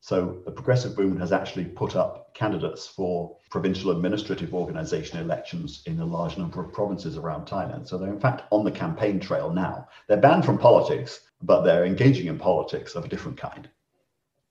So 0.00 0.42
the 0.44 0.52
progressive 0.52 0.96
movement 0.98 1.20
has 1.20 1.32
actually 1.32 1.64
put 1.64 1.96
up 1.96 2.34
candidates 2.34 2.86
for 2.86 3.38
provincial 3.50 3.90
administrative 3.90 4.54
organization 4.54 5.18
elections 5.18 5.82
in 5.86 5.98
a 5.98 6.04
large 6.04 6.36
number 6.36 6.62
of 6.62 6.72
provinces 6.72 7.16
around 7.16 7.46
Thailand. 7.46 7.88
So 7.88 7.96
they're 7.96 8.12
in 8.12 8.20
fact 8.20 8.42
on 8.52 8.64
the 8.64 8.70
campaign 8.70 9.18
trail 9.18 9.50
now. 9.50 9.88
They're 10.06 10.18
banned 10.18 10.44
from 10.44 10.58
politics, 10.58 11.22
but 11.42 11.62
they're 11.62 11.86
engaging 11.86 12.26
in 12.26 12.38
politics 12.38 12.94
of 12.94 13.04
a 13.04 13.08
different 13.08 13.38
kind. 13.38 13.68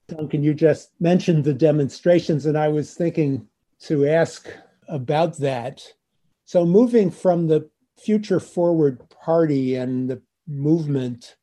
Duncan, 0.08 0.44
you 0.44 0.54
just 0.54 0.92
mentioned 1.00 1.44
the 1.44 1.54
demonstrations, 1.54 2.46
and 2.46 2.58
I 2.58 2.68
was 2.68 2.94
thinking 2.94 3.48
to 3.82 4.08
ask 4.08 4.48
about 4.88 5.38
that. 5.38 5.84
So, 6.46 6.66
moving 6.66 7.10
from 7.10 7.48
the 7.48 7.70
Future 7.98 8.40
Forward 8.40 9.04
Party 9.10 9.76
and 9.76 10.10
the 10.10 10.22
movement 10.48 11.38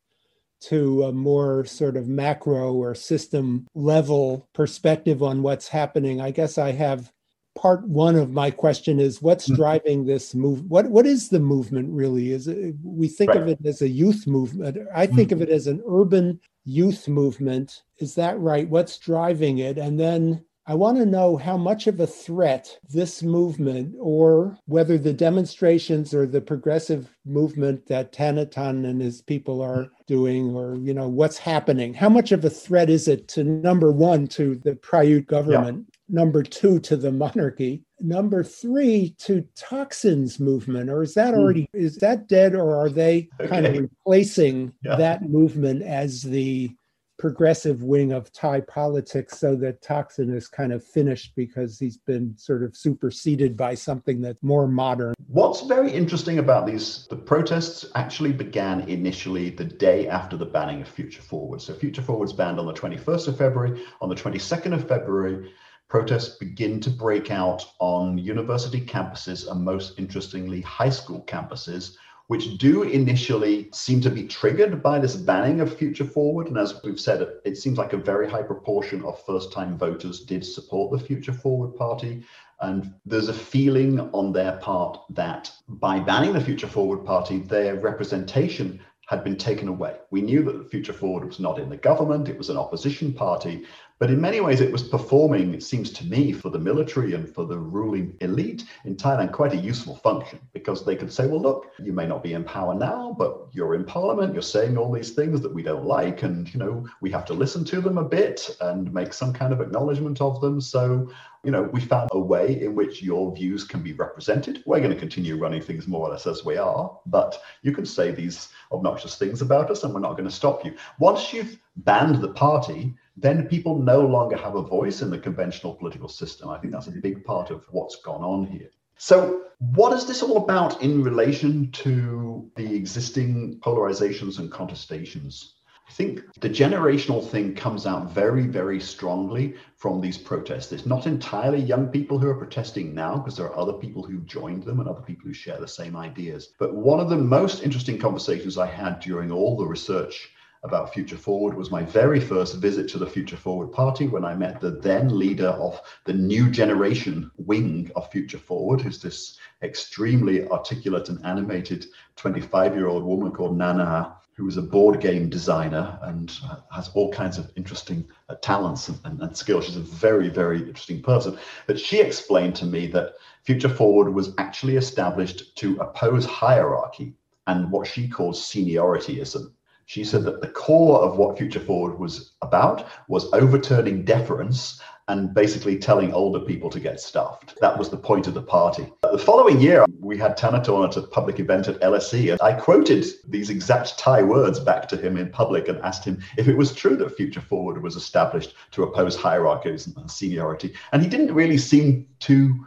to 0.61 1.03
a 1.03 1.11
more 1.11 1.65
sort 1.65 1.97
of 1.97 2.07
macro 2.07 2.73
or 2.73 2.95
system 2.95 3.67
level 3.75 4.47
perspective 4.53 5.21
on 5.21 5.41
what's 5.41 5.67
happening, 5.67 6.21
I 6.21 6.31
guess 6.31 6.57
I 6.57 6.71
have 6.71 7.11
part 7.55 7.87
one 7.87 8.15
of 8.15 8.31
my 8.31 8.49
question 8.49 8.99
is 8.99 9.21
what's 9.21 9.45
mm-hmm. 9.45 9.55
driving 9.55 10.05
this 10.05 10.33
move 10.33 10.63
what 10.69 10.87
what 10.87 11.05
is 11.05 11.29
the 11.29 11.39
movement 11.39 11.87
really 11.91 12.31
is 12.31 12.47
it, 12.47 12.73
we 12.83 13.07
think 13.07 13.29
right. 13.29 13.41
of 13.41 13.47
it 13.47 13.59
as 13.63 13.81
a 13.81 13.87
youth 13.87 14.25
movement 14.25 14.75
i 14.95 15.05
think 15.05 15.29
mm-hmm. 15.29 15.41
of 15.41 15.47
it 15.47 15.53
as 15.53 15.67
an 15.67 15.81
urban 15.87 16.39
youth 16.65 17.07
movement. 17.07 17.83
Is 17.99 18.15
that 18.15 18.39
right? 18.39 18.69
What's 18.69 18.97
driving 18.97 19.59
it? 19.59 19.77
And 19.77 19.99
then 19.99 20.43
I 20.65 20.75
want 20.75 20.97
to 20.97 21.05
know 21.05 21.35
how 21.35 21.57
much 21.57 21.87
of 21.87 21.99
a 21.99 22.07
threat 22.07 22.79
this 22.89 23.21
movement, 23.21 23.95
or 23.99 24.57
whether 24.65 24.97
the 24.97 25.11
demonstrations 25.11 26.13
or 26.13 26.25
the 26.25 26.39
progressive 26.39 27.09
movement 27.25 27.85
that 27.87 28.13
Thanathorn 28.13 28.85
and 28.85 29.01
his 29.01 29.21
people 29.21 29.61
are 29.61 29.91
doing, 30.07 30.55
or 30.55 30.75
you 30.77 30.93
know 30.93 31.09
what's 31.09 31.37
happening. 31.37 31.93
How 31.93 32.07
much 32.07 32.31
of 32.31 32.45
a 32.45 32.49
threat 32.49 32.89
is 32.89 33.09
it 33.09 33.27
to 33.29 33.43
number 33.43 33.91
one 33.91 34.25
to 34.27 34.55
the 34.55 34.75
Prayut 34.75 35.27
government, 35.27 35.85
yeah. 35.85 35.92
Number 36.09 36.43
two 36.43 36.79
to 36.81 36.97
the 36.97 37.11
monarchy, 37.11 37.83
number 37.99 38.43
three 38.43 39.15
to 39.19 39.47
Thaksin's 39.55 40.39
movement, 40.39 40.89
or 40.89 41.01
is 41.01 41.13
that 41.13 41.33
hmm. 41.33 41.39
already 41.39 41.61
mm. 41.73 41.79
is 41.79 41.95
that 41.97 42.27
dead, 42.27 42.55
or 42.55 42.75
are 42.75 42.89
they 42.89 43.29
okay. 43.39 43.49
kind 43.49 43.65
of 43.65 43.77
replacing 43.77 44.73
yeah. 44.83 44.95
that 44.97 45.29
movement 45.29 45.81
as 45.81 46.21
the 46.21 46.75
progressive 47.23 47.83
wing 47.83 48.11
of 48.11 48.31
Thai 48.33 48.59
politics 48.61 49.39
so 49.39 49.55
that 49.55 49.81
Thaksin 49.81 50.35
is 50.35 50.49
kind 50.49 50.73
of 50.73 50.83
finished 50.83 51.33
because 51.37 51.79
he's 51.79 51.97
been 51.97 52.35
sort 52.37 52.63
of 52.63 52.75
superseded 52.75 53.55
by 53.55 53.75
something 53.75 54.19
that's 54.19 54.41
more 54.41 54.67
modern. 54.67 55.13
What's 55.27 55.61
very 55.61 55.89
interesting 55.91 56.39
about 56.39 56.65
these, 56.65 57.07
the 57.09 57.15
protests 57.15 57.85
actually 57.95 58.33
began 58.33 58.81
initially 58.89 59.51
the 59.51 59.63
day 59.63 60.07
after 60.09 60.35
the 60.35 60.45
banning 60.45 60.81
of 60.81 60.87
Future 60.89 61.21
Forward. 61.21 61.61
So 61.61 61.73
Future 61.73 62.01
Forward's 62.01 62.33
banned 62.33 62.59
on 62.59 62.65
the 62.65 62.73
21st 62.73 63.29
of 63.29 63.37
February. 63.37 63.81
On 64.01 64.09
the 64.09 64.15
22nd 64.15 64.73
of 64.73 64.85
February, 64.85 65.53
protests 65.93 66.37
begin 66.39 66.79
to 66.79 66.89
break 66.89 67.29
out 67.29 67.63
on 67.77 68.17
university 68.17 68.81
campuses 68.81 69.47
and 69.47 69.63
most 69.63 69.99
interestingly, 69.99 70.59
high 70.61 70.89
school 70.89 71.23
campuses 71.27 71.97
which 72.27 72.57
do 72.57 72.81
initially 72.81 73.69
seem 73.73 74.01
to 74.01 74.09
be 74.09 74.23
triggered 74.25 74.81
by 74.81 74.97
this 74.97 75.15
banning 75.15 75.61
of 75.61 75.77
Future 75.77 76.05
Forward. 76.05 76.47
And 76.47 76.57
as 76.57 76.81
we've 76.83 76.99
said, 76.99 77.27
it 77.45 77.57
seems 77.57 77.77
like 77.77 77.93
a 77.93 77.97
very 77.97 78.27
high 78.27 78.41
proportion 78.41 79.03
of 79.03 79.23
first 79.23 79.51
time 79.51 79.77
voters 79.77 80.21
did 80.21 80.43
support 80.43 80.91
the 80.91 81.05
Future 81.05 81.33
Forward 81.33 81.75
Party. 81.75 82.23
And 82.61 82.91
there's 83.05 83.29
a 83.29 83.33
feeling 83.33 83.99
on 83.99 84.33
their 84.33 84.53
part 84.53 84.97
that 85.11 85.51
by 85.67 85.99
banning 85.99 86.33
the 86.33 86.41
Future 86.41 86.65
Forward 86.65 87.05
Party, 87.05 87.37
their 87.37 87.75
representation 87.75 88.79
had 89.07 89.23
been 89.23 89.37
taken 89.37 89.67
away. 89.67 89.97
We 90.11 90.21
knew 90.21 90.43
that 90.43 90.57
the 90.57 90.69
Future 90.69 90.93
Forward 90.93 91.25
was 91.25 91.39
not 91.39 91.59
in 91.59 91.69
the 91.69 91.77
government, 91.77 92.29
it 92.29 92.37
was 92.37 92.49
an 92.49 92.57
opposition 92.57 93.13
party, 93.13 93.65
but 94.03 94.11
in 94.11 94.19
many 94.19 94.41
ways, 94.41 94.59
it 94.59 94.69
was 94.69 94.83
performing, 94.83 95.53
it 95.53 95.63
seems 95.63 95.89
to 95.91 96.05
me, 96.05 96.33
for 96.33 96.49
the 96.49 96.59
military 96.59 97.13
and 97.13 97.33
for 97.33 97.45
the 97.45 97.57
ruling 97.57 98.17
elite 98.19 98.65
in 98.83 98.97
Thailand, 98.97 99.31
quite 99.31 99.53
a 99.53 99.55
useful 99.55 99.95
function 99.95 100.41
because 100.51 100.83
they 100.83 100.97
could 100.97 101.09
say, 101.09 101.25
well, 101.25 101.39
look, 101.39 101.71
you 101.81 101.93
may 101.93 102.05
not 102.05 102.21
be 102.21 102.33
in 102.33 102.43
power 102.43 102.73
now, 102.73 103.15
but 103.17 103.47
you're 103.53 103.75
in 103.75 103.85
parliament, 103.85 104.33
you're 104.33 104.41
saying 104.41 104.77
all 104.77 104.91
these 104.91 105.11
things 105.11 105.39
that 105.39 105.53
we 105.53 105.63
don't 105.63 105.85
like, 105.85 106.21
and, 106.23 106.53
you 106.53 106.59
know, 106.59 106.85
we 106.99 107.11
have 107.11 107.23
to 107.23 107.33
listen 107.33 107.63
to 107.63 107.79
them 107.79 107.97
a 107.97 108.03
bit 108.03 108.49
and 108.59 108.93
make 108.93 109.13
some 109.13 109.31
kind 109.31 109.53
of 109.53 109.61
acknowledgement 109.61 110.19
of 110.19 110.41
them. 110.41 110.59
So, 110.59 111.09
you 111.45 111.51
know, 111.51 111.63
we 111.71 111.79
found 111.79 112.09
a 112.11 112.19
way 112.19 112.61
in 112.61 112.75
which 112.75 113.01
your 113.01 113.33
views 113.33 113.63
can 113.63 113.81
be 113.81 113.93
represented. 113.93 114.63
We're 114.65 114.79
going 114.79 114.91
to 114.91 114.99
continue 114.99 115.37
running 115.37 115.61
things 115.61 115.87
more 115.87 116.09
or 116.09 116.11
less 116.11 116.27
as 116.27 116.43
we 116.43 116.57
are, 116.57 116.99
but 117.05 117.41
you 117.61 117.71
can 117.71 117.85
say 117.85 118.11
these 118.11 118.49
obnoxious 118.69 119.15
things 119.15 119.41
about 119.41 119.71
us 119.71 119.85
and 119.85 119.93
we're 119.93 120.01
not 120.01 120.17
going 120.17 120.27
to 120.27 120.35
stop 120.35 120.65
you. 120.65 120.75
Once 120.99 121.31
you've 121.31 121.57
banned 121.77 122.15
the 122.15 122.33
party, 122.33 122.93
then 123.15 123.47
people 123.47 123.77
no 123.77 124.01
longer 124.01 124.35
have 124.35 124.55
a 124.55 124.61
voice 124.61 125.01
in 125.01 125.09
the 125.09 125.19
conventional 125.19 125.75
political 125.75 126.09
system. 126.09 126.49
I 126.49 126.57
think 126.57 126.73
that's 126.73 126.87
a 126.87 126.91
mm-hmm. 126.91 127.01
big 127.01 127.23
part 127.23 127.51
of 127.51 127.63
what's 127.69 127.97
gone 127.97 128.23
on 128.23 128.45
here. 128.45 128.69
So, 128.97 129.43
what 129.59 129.93
is 129.93 130.05
this 130.05 130.23
all 130.23 130.37
about 130.37 130.81
in 130.81 131.03
relation 131.03 131.71
to 131.71 132.49
the 132.55 132.75
existing 132.75 133.59
polarizations 133.59 134.39
and 134.39 134.51
contestations? 134.51 135.53
I 135.87 135.91
think 135.91 136.21
the 136.39 136.49
generational 136.49 137.23
thing 137.27 137.55
comes 137.55 137.85
out 137.85 138.11
very, 138.11 138.47
very 138.47 138.79
strongly 138.79 139.55
from 139.75 139.99
these 139.99 140.17
protests. 140.17 140.71
It's 140.71 140.85
not 140.85 141.05
entirely 141.05 141.59
young 141.59 141.87
people 141.87 142.17
who 142.17 142.29
are 142.29 142.35
protesting 142.35 142.95
now, 142.95 143.17
because 143.17 143.35
there 143.37 143.47
are 143.47 143.57
other 143.57 143.73
people 143.73 144.01
who 144.01 144.19
joined 144.19 144.63
them 144.63 144.79
and 144.79 144.87
other 144.87 145.01
people 145.01 145.27
who 145.27 145.33
share 145.33 145.59
the 145.59 145.67
same 145.67 145.95
ideas. 145.95 146.53
But 146.57 146.73
one 146.73 146.99
of 146.99 147.09
the 147.09 147.17
most 147.17 147.63
interesting 147.63 147.99
conversations 147.99 148.57
I 148.57 148.67
had 148.67 149.01
during 149.01 149.31
all 149.31 149.57
the 149.57 149.65
research 149.65 150.31
about 150.63 150.93
Future 150.93 151.17
Forward 151.17 151.55
was 151.55 151.71
my 151.71 151.83
very 151.83 152.21
first 152.21 152.55
visit 152.55 152.87
to 152.89 152.97
the 152.97 153.05
Future 153.05 153.35
Forward 153.35 153.73
Party 153.73 154.07
when 154.07 154.23
I 154.23 154.33
met 154.33 154.61
the 154.61 154.71
then 154.71 155.17
leader 155.19 155.49
of 155.49 155.81
the 156.05 156.13
new 156.13 156.49
generation 156.49 157.29
wing 157.37 157.91
of 157.97 158.09
Future 158.09 158.37
Forward, 158.37 158.79
who's 158.79 159.01
this 159.01 159.37
extremely 159.61 160.47
articulate 160.47 161.09
and 161.09 161.23
animated 161.25 161.87
25 162.15 162.75
year 162.75 162.87
old 162.87 163.03
woman 163.03 163.33
called 163.33 163.57
Nana, 163.57 164.15
who 164.35 164.47
is 164.47 164.55
a 164.55 164.61
board 164.61 165.01
game 165.01 165.29
designer 165.29 165.99
and 166.03 166.39
has 166.71 166.89
all 166.93 167.11
kinds 167.11 167.37
of 167.37 167.51
interesting 167.57 168.07
uh, 168.29 168.35
talents 168.41 168.87
and, 168.87 168.99
and, 169.03 169.21
and 169.21 169.35
skills. 169.35 169.65
She's 169.65 169.75
a 169.75 169.81
very, 169.81 170.29
very 170.29 170.59
interesting 170.59 171.01
person. 171.01 171.37
But 171.67 171.77
she 171.77 171.99
explained 171.99 172.55
to 172.55 172.65
me 172.65 172.87
that 172.87 173.15
Future 173.43 173.69
Forward 173.69 174.13
was 174.13 174.33
actually 174.37 174.77
established 174.77 175.57
to 175.57 175.75
oppose 175.81 176.25
hierarchy 176.25 177.15
and 177.47 177.69
what 177.69 177.85
she 177.85 178.07
calls 178.07 178.39
seniorityism 178.39 179.51
she 179.85 180.03
said 180.03 180.23
that 180.23 180.41
the 180.41 180.47
core 180.47 181.01
of 181.01 181.17
what 181.17 181.37
Future 181.37 181.59
Forward 181.59 181.99
was 181.99 182.33
about 182.41 182.87
was 183.07 183.31
overturning 183.33 184.03
deference 184.03 184.79
and 185.09 185.33
basically 185.33 185.77
telling 185.77 186.13
older 186.13 186.39
people 186.39 186.69
to 186.69 186.79
get 186.79 186.99
stuffed. 186.99 187.57
That 187.59 187.77
was 187.77 187.89
the 187.89 187.97
point 187.97 188.27
of 188.27 188.33
the 188.33 188.41
party. 188.41 188.91
The 189.01 189.17
following 189.17 189.59
year, 189.59 189.85
we 189.99 190.17
had 190.17 190.37
Thanathorn 190.37 190.87
at 190.89 190.97
a 190.97 191.01
public 191.01 191.39
event 191.39 191.67
at 191.67 191.79
LSE, 191.81 192.31
and 192.31 192.41
I 192.41 192.53
quoted 192.53 193.05
these 193.27 193.49
exact 193.49 193.97
Thai 193.99 194.23
words 194.23 194.59
back 194.59 194.87
to 194.89 194.97
him 194.97 195.17
in 195.17 195.29
public 195.29 195.67
and 195.67 195.79
asked 195.79 196.05
him 196.05 196.21
if 196.37 196.47
it 196.47 196.57
was 196.57 196.73
true 196.73 196.95
that 196.97 197.17
Future 197.17 197.41
Forward 197.41 197.83
was 197.83 197.95
established 197.95 198.55
to 198.71 198.83
oppose 198.83 199.15
hierarchies 199.15 199.87
and 199.87 200.09
seniority. 200.09 200.73
And 200.93 201.01
he 201.01 201.09
didn't 201.09 201.33
really 201.33 201.57
seem 201.57 202.07
to 202.19 202.65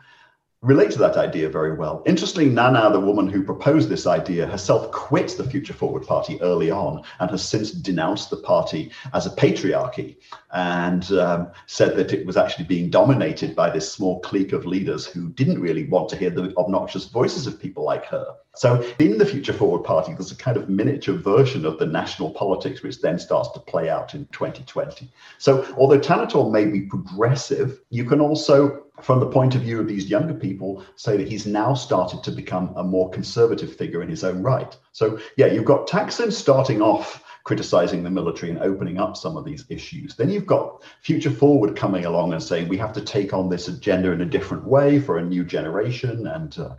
relate 0.66 0.90
to 0.90 0.98
that 0.98 1.16
idea 1.16 1.48
very 1.48 1.74
well. 1.74 2.02
Interestingly, 2.06 2.50
Nana, 2.50 2.90
the 2.90 2.98
woman 2.98 3.28
who 3.28 3.44
proposed 3.44 3.88
this 3.88 4.04
idea, 4.04 4.48
herself 4.48 4.90
quit 4.90 5.36
the 5.38 5.48
Future 5.48 5.72
Forward 5.72 6.04
Party 6.04 6.40
early 6.42 6.72
on 6.72 7.02
and 7.20 7.30
has 7.30 7.48
since 7.48 7.70
denounced 7.70 8.30
the 8.30 8.36
party 8.38 8.90
as 9.14 9.26
a 9.26 9.30
patriarchy 9.30 10.16
and 10.52 11.12
um, 11.12 11.52
said 11.66 11.96
that 11.96 12.12
it 12.12 12.26
was 12.26 12.36
actually 12.36 12.64
being 12.64 12.90
dominated 12.90 13.54
by 13.54 13.70
this 13.70 13.90
small 13.90 14.18
clique 14.20 14.52
of 14.52 14.66
leaders 14.66 15.06
who 15.06 15.28
didn't 15.30 15.60
really 15.60 15.84
want 15.84 16.08
to 16.08 16.16
hear 16.16 16.30
the 16.30 16.52
obnoxious 16.56 17.06
voices 17.06 17.46
of 17.46 17.60
people 17.60 17.84
like 17.84 18.04
her. 18.06 18.26
So, 18.56 18.82
in 18.98 19.18
the 19.18 19.26
Future 19.26 19.52
Forward 19.52 19.84
Party, 19.84 20.14
there's 20.14 20.32
a 20.32 20.36
kind 20.36 20.56
of 20.56 20.70
miniature 20.70 21.14
version 21.14 21.66
of 21.66 21.78
the 21.78 21.84
national 21.84 22.30
politics, 22.30 22.82
which 22.82 23.02
then 23.02 23.18
starts 23.18 23.50
to 23.50 23.60
play 23.60 23.90
out 23.90 24.14
in 24.14 24.26
2020. 24.32 25.10
So, 25.38 25.66
although 25.76 26.00
Thanathorn 26.00 26.50
may 26.50 26.64
be 26.64 26.80
progressive, 26.80 27.78
you 27.90 28.06
can 28.06 28.20
also 28.20 28.85
from 29.02 29.20
the 29.20 29.26
point 29.26 29.54
of 29.54 29.62
view 29.62 29.80
of 29.80 29.88
these 29.88 30.08
younger 30.08 30.34
people, 30.34 30.82
say 30.96 31.16
that 31.16 31.28
he's 31.28 31.46
now 31.46 31.74
started 31.74 32.22
to 32.24 32.30
become 32.30 32.72
a 32.76 32.82
more 32.82 33.10
conservative 33.10 33.74
figure 33.74 34.02
in 34.02 34.08
his 34.08 34.24
own 34.24 34.42
right. 34.42 34.76
So, 34.92 35.18
yeah, 35.36 35.46
you've 35.46 35.64
got 35.64 35.88
Thaksin 35.88 36.32
starting 36.32 36.80
off 36.80 37.22
criticizing 37.46 38.02
the 38.02 38.10
military 38.10 38.50
and 38.50 38.58
opening 38.58 38.98
up 38.98 39.16
some 39.16 39.36
of 39.36 39.44
these 39.44 39.64
issues. 39.68 40.16
Then 40.16 40.30
you've 40.30 40.46
got 40.46 40.82
Future 41.02 41.30
Forward 41.30 41.76
coming 41.76 42.04
along 42.04 42.32
and 42.32 42.42
saying 42.42 42.66
we 42.66 42.76
have 42.78 42.92
to 42.94 43.00
take 43.00 43.32
on 43.32 43.48
this 43.48 43.68
agenda 43.68 44.10
in 44.10 44.20
a 44.20 44.26
different 44.26 44.64
way 44.64 44.98
for 44.98 45.18
a 45.18 45.24
new 45.24 45.44
generation 45.44 46.26
and 46.26 46.58
uh, 46.58 46.70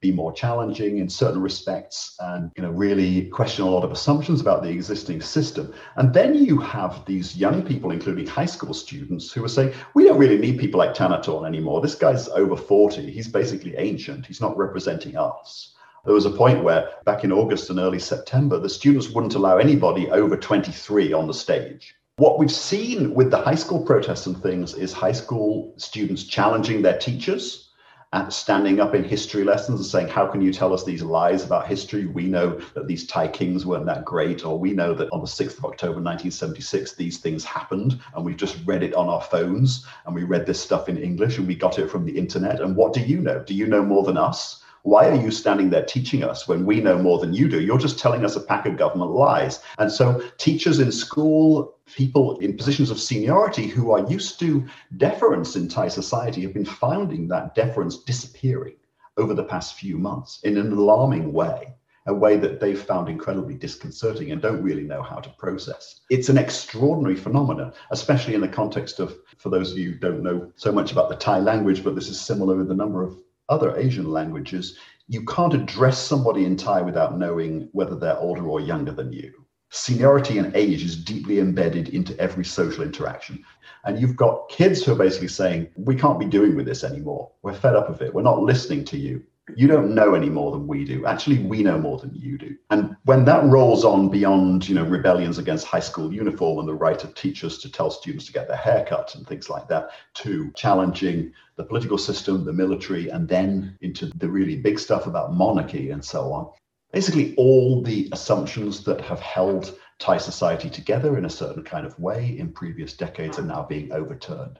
be 0.00 0.12
more 0.12 0.32
challenging 0.32 0.98
in 0.98 1.08
certain 1.08 1.40
respects 1.40 2.16
and 2.20 2.50
you 2.56 2.62
know 2.62 2.70
really 2.70 3.26
question 3.28 3.64
a 3.64 3.70
lot 3.70 3.84
of 3.84 3.90
assumptions 3.90 4.40
about 4.40 4.62
the 4.62 4.68
existing 4.68 5.20
system. 5.20 5.72
And 5.96 6.14
then 6.14 6.34
you 6.34 6.58
have 6.58 7.04
these 7.04 7.36
young 7.36 7.62
people 7.62 7.90
including 7.90 8.26
high 8.26 8.46
school 8.46 8.74
students 8.74 9.32
who 9.32 9.44
are 9.44 9.48
saying 9.48 9.74
we 9.94 10.04
don't 10.04 10.18
really 10.18 10.38
need 10.38 10.58
people 10.58 10.78
like 10.78 10.94
Thanathorn 10.94 11.46
anymore. 11.46 11.80
This 11.80 11.94
guy's 11.94 12.28
over 12.28 12.56
40 12.56 13.10
he's 13.10 13.28
basically 13.28 13.76
ancient. 13.76 14.26
He's 14.26 14.40
not 14.40 14.56
representing 14.56 15.16
us. 15.16 15.74
There 16.04 16.14
was 16.14 16.26
a 16.26 16.30
point 16.30 16.62
where 16.62 16.88
back 17.04 17.24
in 17.24 17.32
August 17.32 17.70
and 17.70 17.78
early 17.78 17.98
September 17.98 18.58
the 18.58 18.68
students 18.68 19.10
wouldn't 19.10 19.34
allow 19.34 19.58
anybody 19.58 20.10
over 20.10 20.36
23 20.36 21.12
on 21.12 21.26
the 21.26 21.34
stage. 21.34 21.94
What 22.16 22.38
we've 22.38 22.50
seen 22.50 23.14
with 23.14 23.30
the 23.30 23.38
high 23.38 23.54
school 23.54 23.84
protests 23.84 24.26
and 24.26 24.40
things 24.42 24.74
is 24.74 24.92
high 24.92 25.12
school 25.12 25.74
students 25.76 26.24
challenging 26.24 26.82
their 26.82 26.98
teachers 26.98 27.67
at 28.12 28.32
standing 28.32 28.80
up 28.80 28.94
in 28.94 29.04
history 29.04 29.44
lessons 29.44 29.80
and 29.80 29.86
saying, 29.86 30.08
How 30.08 30.26
can 30.26 30.40
you 30.40 30.52
tell 30.52 30.72
us 30.72 30.84
these 30.84 31.02
lies 31.02 31.44
about 31.44 31.66
history? 31.66 32.06
We 32.06 32.24
know 32.24 32.58
that 32.74 32.86
these 32.86 33.06
Thai 33.06 33.28
kings 33.28 33.66
weren't 33.66 33.86
that 33.86 34.04
great, 34.04 34.44
or 34.44 34.58
we 34.58 34.72
know 34.72 34.94
that 34.94 35.10
on 35.12 35.20
the 35.20 35.26
6th 35.26 35.58
of 35.58 35.64
October 35.66 36.00
1976, 36.00 36.94
these 36.94 37.18
things 37.18 37.44
happened, 37.44 38.00
and 38.14 38.24
we've 38.24 38.36
just 38.36 38.56
read 38.64 38.82
it 38.82 38.94
on 38.94 39.08
our 39.08 39.20
phones, 39.20 39.86
and 40.06 40.14
we 40.14 40.24
read 40.24 40.46
this 40.46 40.60
stuff 40.60 40.88
in 40.88 40.96
English, 40.96 41.36
and 41.36 41.46
we 41.46 41.54
got 41.54 41.78
it 41.78 41.90
from 41.90 42.06
the 42.06 42.16
internet. 42.16 42.60
And 42.60 42.76
what 42.76 42.94
do 42.94 43.00
you 43.00 43.20
know? 43.20 43.40
Do 43.40 43.54
you 43.54 43.66
know 43.66 43.82
more 43.82 44.04
than 44.04 44.16
us? 44.16 44.62
Why 44.82 45.08
are 45.08 45.20
you 45.20 45.30
standing 45.30 45.68
there 45.68 45.84
teaching 45.84 46.24
us 46.24 46.48
when 46.48 46.64
we 46.64 46.80
know 46.80 46.98
more 46.98 47.18
than 47.18 47.34
you 47.34 47.46
do? 47.46 47.60
You're 47.60 47.78
just 47.78 47.98
telling 47.98 48.24
us 48.24 48.36
a 48.36 48.40
pack 48.40 48.64
of 48.64 48.78
government 48.78 49.10
lies. 49.10 49.60
And 49.76 49.92
so, 49.92 50.22
teachers 50.38 50.78
in 50.78 50.92
school, 50.92 51.74
people 51.94 52.38
in 52.38 52.56
positions 52.56 52.90
of 52.90 53.00
seniority 53.00 53.66
who 53.66 53.90
are 53.92 54.08
used 54.08 54.38
to 54.40 54.66
deference 54.96 55.56
in 55.56 55.68
Thai 55.68 55.88
society 55.88 56.42
have 56.42 56.54
been 56.54 56.64
finding 56.64 57.28
that 57.28 57.54
deference 57.54 57.98
disappearing 58.04 58.76
over 59.16 59.34
the 59.34 59.44
past 59.44 59.74
few 59.74 59.98
months 59.98 60.40
in 60.44 60.56
an 60.56 60.72
alarming 60.72 61.32
way 61.32 61.74
a 62.08 62.14
way 62.14 62.38
that 62.38 62.58
they've 62.58 62.80
found 62.80 63.08
incredibly 63.08 63.54
disconcerting 63.54 64.32
and 64.32 64.40
don't 64.40 64.62
really 64.62 64.82
know 64.82 65.02
how 65.02 65.16
to 65.16 65.28
process. 65.38 66.00
It's 66.08 66.30
an 66.30 66.38
extraordinary 66.38 67.16
phenomenon, 67.16 67.74
especially 67.90 68.34
in 68.34 68.40
the 68.40 68.48
context 68.48 68.98
of, 68.98 69.14
for 69.36 69.50
those 69.50 69.72
of 69.72 69.78
you 69.78 69.92
who 69.92 69.98
don't 69.98 70.22
know 70.22 70.50
so 70.56 70.72
much 70.72 70.90
about 70.90 71.10
the 71.10 71.16
Thai 71.16 71.40
language, 71.40 71.84
but 71.84 71.94
this 71.94 72.08
is 72.08 72.18
similar 72.18 72.56
with 72.56 72.70
a 72.70 72.74
number 72.74 73.02
of 73.02 73.18
other 73.50 73.76
Asian 73.76 74.10
languages, 74.10 74.78
you 75.06 75.24
can't 75.24 75.54
address 75.54 75.98
somebody 75.98 76.46
in 76.46 76.56
Thai 76.56 76.80
without 76.80 77.18
knowing 77.18 77.68
whether 77.72 77.94
they're 77.94 78.18
older 78.18 78.46
or 78.48 78.60
younger 78.60 78.92
than 78.92 79.12
you. 79.12 79.32
Seniority 79.70 80.38
and 80.38 80.54
age 80.56 80.82
is 80.84 80.96
deeply 80.96 81.38
embedded 81.40 81.90
into 81.90 82.18
every 82.18 82.44
social 82.44 82.82
interaction. 82.82 83.44
And 83.84 84.00
you've 84.00 84.16
got 84.16 84.48
kids 84.48 84.84
who 84.84 84.92
are 84.92 84.98
basically 84.98 85.28
saying, 85.28 85.68
We 85.76 85.94
can't 85.94 86.18
be 86.18 86.26
doing 86.26 86.56
with 86.56 86.66
this 86.66 86.84
anymore. 86.84 87.30
We're 87.42 87.54
fed 87.54 87.76
up 87.76 87.88
of 87.88 88.02
it. 88.02 88.14
We're 88.14 88.22
not 88.22 88.42
listening 88.42 88.84
to 88.86 88.98
you 88.98 89.22
you 89.56 89.66
don't 89.66 89.94
know 89.94 90.14
any 90.14 90.28
more 90.28 90.52
than 90.52 90.66
we 90.66 90.84
do. 90.84 91.06
Actually, 91.06 91.38
we 91.38 91.62
know 91.62 91.78
more 91.78 91.98
than 91.98 92.14
you 92.14 92.38
do. 92.38 92.56
And 92.70 92.96
when 93.04 93.24
that 93.26 93.44
rolls 93.44 93.84
on 93.84 94.08
beyond, 94.08 94.68
you 94.68 94.74
know, 94.74 94.84
rebellions 94.84 95.38
against 95.38 95.66
high 95.66 95.80
school 95.80 96.12
uniform 96.12 96.58
and 96.58 96.68
the 96.68 96.74
right 96.74 97.02
of 97.02 97.14
teachers 97.14 97.58
to 97.58 97.70
tell 97.70 97.90
students 97.90 98.26
to 98.26 98.32
get 98.32 98.48
their 98.48 98.56
hair 98.56 98.84
cut 98.88 99.14
and 99.14 99.26
things 99.26 99.48
like 99.48 99.68
that, 99.68 99.90
to 100.14 100.50
challenging 100.54 101.32
the 101.56 101.64
political 101.64 101.98
system, 101.98 102.44
the 102.44 102.52
military, 102.52 103.08
and 103.08 103.28
then 103.28 103.76
into 103.80 104.06
the 104.16 104.28
really 104.28 104.56
big 104.56 104.78
stuff 104.78 105.06
about 105.06 105.34
monarchy 105.34 105.90
and 105.90 106.04
so 106.04 106.32
on. 106.32 106.50
Basically, 106.92 107.34
all 107.36 107.82
the 107.82 108.08
assumptions 108.12 108.84
that 108.84 109.00
have 109.00 109.20
held 109.20 109.78
Thai 109.98 110.18
society 110.18 110.70
together 110.70 111.18
in 111.18 111.24
a 111.24 111.30
certain 111.30 111.62
kind 111.62 111.86
of 111.86 111.98
way 111.98 112.36
in 112.38 112.52
previous 112.52 112.94
decades 112.94 113.38
are 113.38 113.42
now 113.42 113.64
being 113.64 113.92
overturned. 113.92 114.58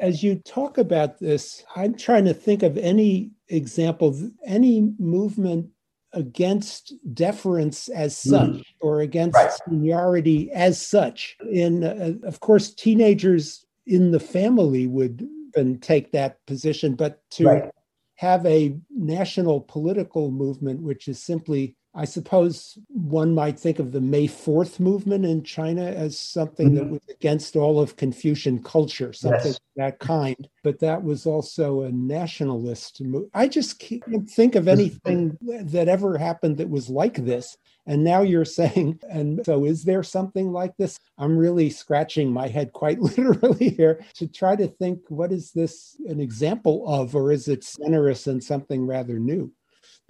As 0.00 0.22
you 0.22 0.36
talk 0.36 0.78
about 0.78 1.18
this, 1.18 1.64
I'm 1.74 1.94
trying 1.94 2.24
to 2.26 2.34
think 2.34 2.62
of 2.62 2.78
any 2.78 3.32
example, 3.48 4.16
any 4.46 4.92
movement 4.98 5.68
against 6.12 6.94
deference 7.14 7.88
as 7.88 8.16
mm-hmm. 8.16 8.30
such 8.30 8.60
mm. 8.60 8.64
or 8.80 9.00
against 9.00 9.36
right. 9.36 9.52
seniority 9.68 10.50
as 10.52 10.84
such. 10.84 11.36
In, 11.50 11.84
uh, 11.84 12.14
of 12.26 12.40
course, 12.40 12.72
teenagers 12.72 13.64
in 13.86 14.12
the 14.12 14.20
family 14.20 14.86
would 14.86 15.28
and 15.56 15.82
take 15.82 16.12
that 16.12 16.38
position, 16.46 16.94
but 16.94 17.22
to 17.30 17.44
right. 17.44 17.70
Have 18.20 18.44
a 18.44 18.76
national 18.90 19.62
political 19.62 20.30
movement 20.30 20.82
which 20.82 21.08
is 21.08 21.22
simply 21.22 21.74
I 21.94 22.04
suppose 22.04 22.78
one 22.88 23.34
might 23.34 23.58
think 23.58 23.78
of 23.78 23.92
the 23.92 24.00
May 24.00 24.28
4th 24.28 24.78
movement 24.78 25.24
in 25.24 25.42
China 25.42 25.82
as 25.82 26.16
something 26.16 26.68
mm-hmm. 26.68 26.76
that 26.76 26.88
was 26.88 27.00
against 27.08 27.56
all 27.56 27.80
of 27.80 27.96
Confucian 27.96 28.62
culture, 28.62 29.12
something 29.12 29.52
yes. 29.52 29.60
that 29.74 29.98
kind. 29.98 30.48
But 30.62 30.78
that 30.80 31.02
was 31.02 31.26
also 31.26 31.82
a 31.82 31.90
nationalist 31.90 33.00
move. 33.00 33.28
I 33.34 33.48
just 33.48 33.80
can't 33.80 34.30
think 34.30 34.54
of 34.54 34.68
anything 34.68 35.36
that 35.42 35.88
ever 35.88 36.16
happened 36.16 36.58
that 36.58 36.70
was 36.70 36.88
like 36.88 37.16
this. 37.16 37.56
And 37.86 38.04
now 38.04 38.22
you're 38.22 38.44
saying, 38.44 39.00
and 39.10 39.44
so 39.44 39.64
is 39.64 39.84
there 39.84 40.02
something 40.02 40.52
like 40.52 40.76
this? 40.76 40.98
I'm 41.18 41.36
really 41.36 41.70
scratching 41.70 42.32
my 42.32 42.48
head 42.48 42.72
quite 42.72 43.00
literally 43.00 43.70
here 43.70 44.04
to 44.14 44.26
try 44.26 44.56
to 44.56 44.68
think 44.68 45.00
what 45.08 45.32
is 45.32 45.52
this 45.52 45.96
an 46.06 46.20
example 46.20 46.84
of, 46.86 47.14
or 47.14 47.32
is 47.32 47.48
it 47.48 47.68
generous 47.82 48.26
and 48.26 48.42
something 48.42 48.86
rather 48.86 49.18
new? 49.18 49.52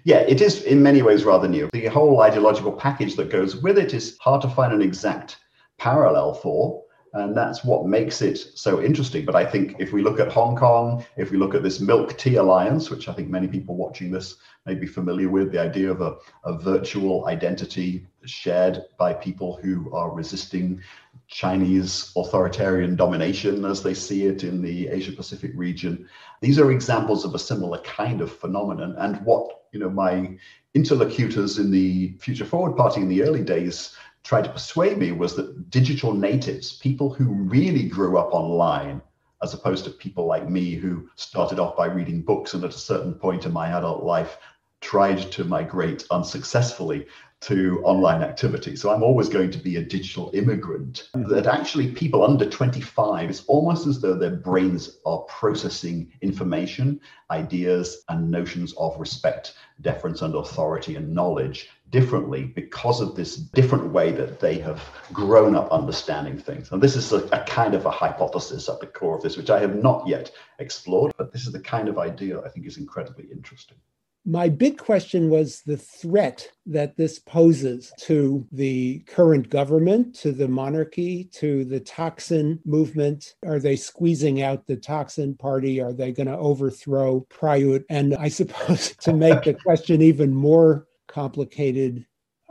Yeah, 0.03 0.19
it 0.19 0.41
is 0.41 0.63
in 0.63 0.81
many 0.81 1.01
ways 1.03 1.23
rather 1.23 1.47
new. 1.47 1.69
The 1.73 1.85
whole 1.85 2.21
ideological 2.21 2.71
package 2.71 3.15
that 3.17 3.29
goes 3.29 3.57
with 3.57 3.77
it 3.77 3.93
is 3.93 4.17
hard 4.19 4.41
to 4.41 4.49
find 4.49 4.73
an 4.73 4.81
exact 4.81 5.37
parallel 5.77 6.33
for. 6.33 6.80
And 7.13 7.35
that's 7.35 7.65
what 7.65 7.85
makes 7.85 8.21
it 8.21 8.37
so 8.37 8.81
interesting. 8.81 9.25
But 9.25 9.35
I 9.35 9.45
think 9.45 9.75
if 9.79 9.91
we 9.91 10.01
look 10.01 10.19
at 10.19 10.31
Hong 10.31 10.55
Kong, 10.55 11.05
if 11.17 11.29
we 11.29 11.37
look 11.37 11.53
at 11.53 11.63
this 11.63 11.81
Milk 11.81 12.17
Tea 12.17 12.35
Alliance, 12.35 12.89
which 12.89 13.09
I 13.09 13.13
think 13.13 13.29
many 13.29 13.47
people 13.47 13.75
watching 13.75 14.11
this 14.11 14.37
may 14.65 14.75
be 14.75 14.87
familiar 14.87 15.27
with, 15.27 15.51
the 15.51 15.59
idea 15.59 15.91
of 15.91 16.01
a, 16.01 16.15
a 16.45 16.57
virtual 16.57 17.27
identity 17.27 18.05
shared 18.25 18.83
by 18.97 19.13
people 19.13 19.59
who 19.61 19.93
are 19.93 20.13
resisting 20.13 20.81
Chinese 21.27 22.13
authoritarian 22.15 22.95
domination 22.95 23.65
as 23.65 23.83
they 23.83 23.93
see 23.93 24.25
it 24.25 24.43
in 24.43 24.61
the 24.61 24.87
Asia 24.87 25.11
Pacific 25.11 25.51
region. 25.55 26.07
These 26.39 26.59
are 26.59 26.71
examples 26.71 27.25
of 27.25 27.35
a 27.35 27.39
similar 27.39 27.79
kind 27.79 28.21
of 28.21 28.31
phenomenon. 28.31 28.95
And 28.97 29.17
what 29.25 29.63
you 29.73 29.79
know 29.79 29.89
my 29.89 30.37
interlocutors 30.73 31.57
in 31.57 31.71
the 31.71 32.13
Future 32.19 32.45
Forward 32.45 32.77
Party 32.77 33.01
in 33.01 33.09
the 33.09 33.23
early 33.23 33.43
days 33.43 33.95
tried 34.23 34.43
to 34.43 34.51
persuade 34.51 34.97
me 34.97 35.11
was 35.11 35.35
that 35.35 35.69
digital 35.69 36.13
natives, 36.13 36.73
people 36.73 37.13
who 37.13 37.25
really 37.25 37.83
grew 37.87 38.17
up 38.17 38.33
online, 38.33 39.01
as 39.41 39.53
opposed 39.53 39.83
to 39.85 39.91
people 39.91 40.25
like 40.25 40.49
me 40.49 40.75
who 40.75 41.09
started 41.15 41.59
off 41.59 41.75
by 41.75 41.87
reading 41.87 42.21
books 42.21 42.53
and 42.53 42.63
at 42.63 42.73
a 42.73 42.77
certain 42.77 43.13
point 43.13 43.45
in 43.45 43.51
my 43.51 43.69
adult 43.69 44.03
life 44.03 44.37
tried 44.81 45.31
to 45.31 45.43
migrate 45.43 46.05
unsuccessfully 46.11 47.07
to 47.41 47.81
online 47.83 48.21
activity. 48.21 48.75
So 48.75 48.91
I'm 48.91 49.01
always 49.01 49.27
going 49.27 49.49
to 49.51 49.57
be 49.57 49.77
a 49.77 49.83
digital 49.83 50.29
immigrant. 50.33 51.09
Hmm. 51.13 51.27
That 51.27 51.47
actually 51.47 51.91
people 51.91 52.23
under 52.23 52.47
25, 52.47 53.29
it's 53.29 53.45
almost 53.45 53.87
as 53.87 53.99
though 53.99 54.13
their 54.13 54.35
brains 54.35 54.97
are 55.05 55.19
processing 55.21 56.11
information, 56.21 56.99
ideas, 57.31 58.03
and 58.09 58.29
notions 58.29 58.73
of 58.77 58.99
respect, 58.99 59.55
deference, 59.81 60.21
and 60.21 60.35
authority 60.35 60.95
and 60.95 61.13
knowledge 61.13 61.69
differently 61.91 62.45
because 62.45 63.01
of 63.01 63.15
this 63.15 63.35
different 63.35 63.91
way 63.91 64.11
that 64.11 64.39
they 64.39 64.57
have 64.57 64.81
grown 65.13 65.55
up 65.55 65.71
understanding 65.71 66.37
things. 66.37 66.71
And 66.71 66.81
this 66.81 66.95
is 66.95 67.11
a, 67.11 67.23
a, 67.27 67.43
kind 67.45 67.73
of 67.73 67.85
a 67.85 67.91
hypothesis 67.91 68.69
at 68.69 68.79
the 68.79 68.87
core 68.87 69.15
of 69.17 69.21
this, 69.21 69.37
which 69.37 69.49
I 69.49 69.59
have 69.59 69.75
not 69.75 70.07
yet 70.07 70.31
explored, 70.59 71.13
but 71.17 71.31
this 71.31 71.45
is 71.45 71.51
the 71.51 71.59
kind 71.59 71.89
of 71.89 71.99
idea 71.99 72.41
I 72.41 72.49
think 72.49 72.65
is 72.65 72.77
incredibly 72.77 73.25
interesting. 73.25 73.77
My 74.23 74.49
big 74.49 74.77
question 74.77 75.31
was 75.31 75.63
the 75.65 75.77
threat 75.77 76.47
that 76.67 76.95
this 76.95 77.17
poses 77.17 77.91
to 78.01 78.45
the 78.51 78.99
current 79.07 79.49
government, 79.49 80.13
to 80.17 80.31
the 80.31 80.47
monarchy, 80.47 81.23
to 81.33 81.65
the 81.65 81.79
Thaksin 81.79 82.59
movement. 82.63 83.33
Are 83.43 83.57
they 83.57 83.75
squeezing 83.75 84.43
out 84.43 84.67
the 84.67 84.77
Thaksin 84.77 85.39
party? 85.39 85.81
Are 85.81 85.91
they 85.91 86.11
going 86.11 86.27
to 86.27 86.37
overthrow 86.37 87.25
Prayut? 87.31 87.83
And 87.89 88.13
I 88.13 88.27
suppose 88.27 88.95
to 89.01 89.11
make 89.11 89.41
the 89.41 89.55
question 89.55 90.03
even 90.03 90.35
more 90.35 90.85
complicated. 91.11 92.05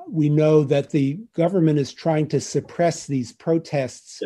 We 0.09 0.29
know 0.29 0.65
that 0.65 0.91
the 0.91 1.21
government 1.35 1.79
is 1.79 1.93
trying 1.93 2.29
to 2.29 2.41
suppress 2.41 3.07
these 3.07 3.33
protests, 3.33 4.21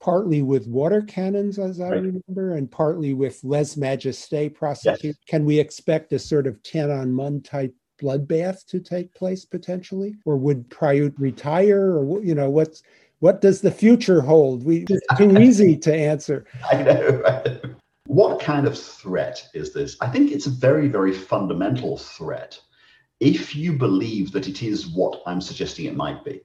partly 0.00 0.42
with 0.42 0.66
water 0.66 1.02
cannons, 1.02 1.58
as 1.58 1.80
I 1.80 1.90
right. 1.90 2.02
remember, 2.02 2.54
and 2.56 2.70
partly 2.70 3.14
with 3.14 3.42
lèse 3.42 3.76
majesté 3.76 4.54
prosecution. 4.54 5.08
Yes. 5.08 5.28
Can 5.28 5.44
we 5.44 5.58
expect 5.58 6.12
a 6.12 6.18
sort 6.18 6.46
of 6.46 6.62
Tiananmen 6.62 7.44
type 7.44 7.74
bloodbath 8.00 8.64
to 8.66 8.80
take 8.80 9.12
place 9.14 9.44
potentially, 9.44 10.14
or 10.24 10.36
would 10.36 10.68
Prayut 10.70 11.14
retire, 11.18 11.98
or 11.98 12.22
you 12.22 12.34
know 12.34 12.48
what's 12.48 12.82
what 13.20 13.40
does 13.40 13.60
the 13.60 13.70
future 13.70 14.20
hold? 14.20 14.64
We 14.64 14.86
it's 14.88 15.06
too 15.16 15.36
easy 15.38 15.76
to 15.76 15.94
answer. 15.94 16.46
I 16.70 16.82
know. 16.82 17.60
What 18.06 18.40
kind 18.40 18.66
of 18.66 18.78
threat 18.78 19.46
is 19.52 19.74
this? 19.74 19.96
I 20.00 20.08
think 20.08 20.32
it's 20.32 20.46
a 20.46 20.50
very, 20.50 20.88
very 20.88 21.12
fundamental 21.12 21.98
threat 21.98 22.58
if 23.20 23.54
you 23.56 23.72
believe 23.72 24.32
that 24.32 24.48
it 24.48 24.62
is 24.62 24.86
what 24.86 25.22
I'm 25.26 25.40
suggesting 25.40 25.86
it 25.86 25.96
might 25.96 26.24
be, 26.24 26.40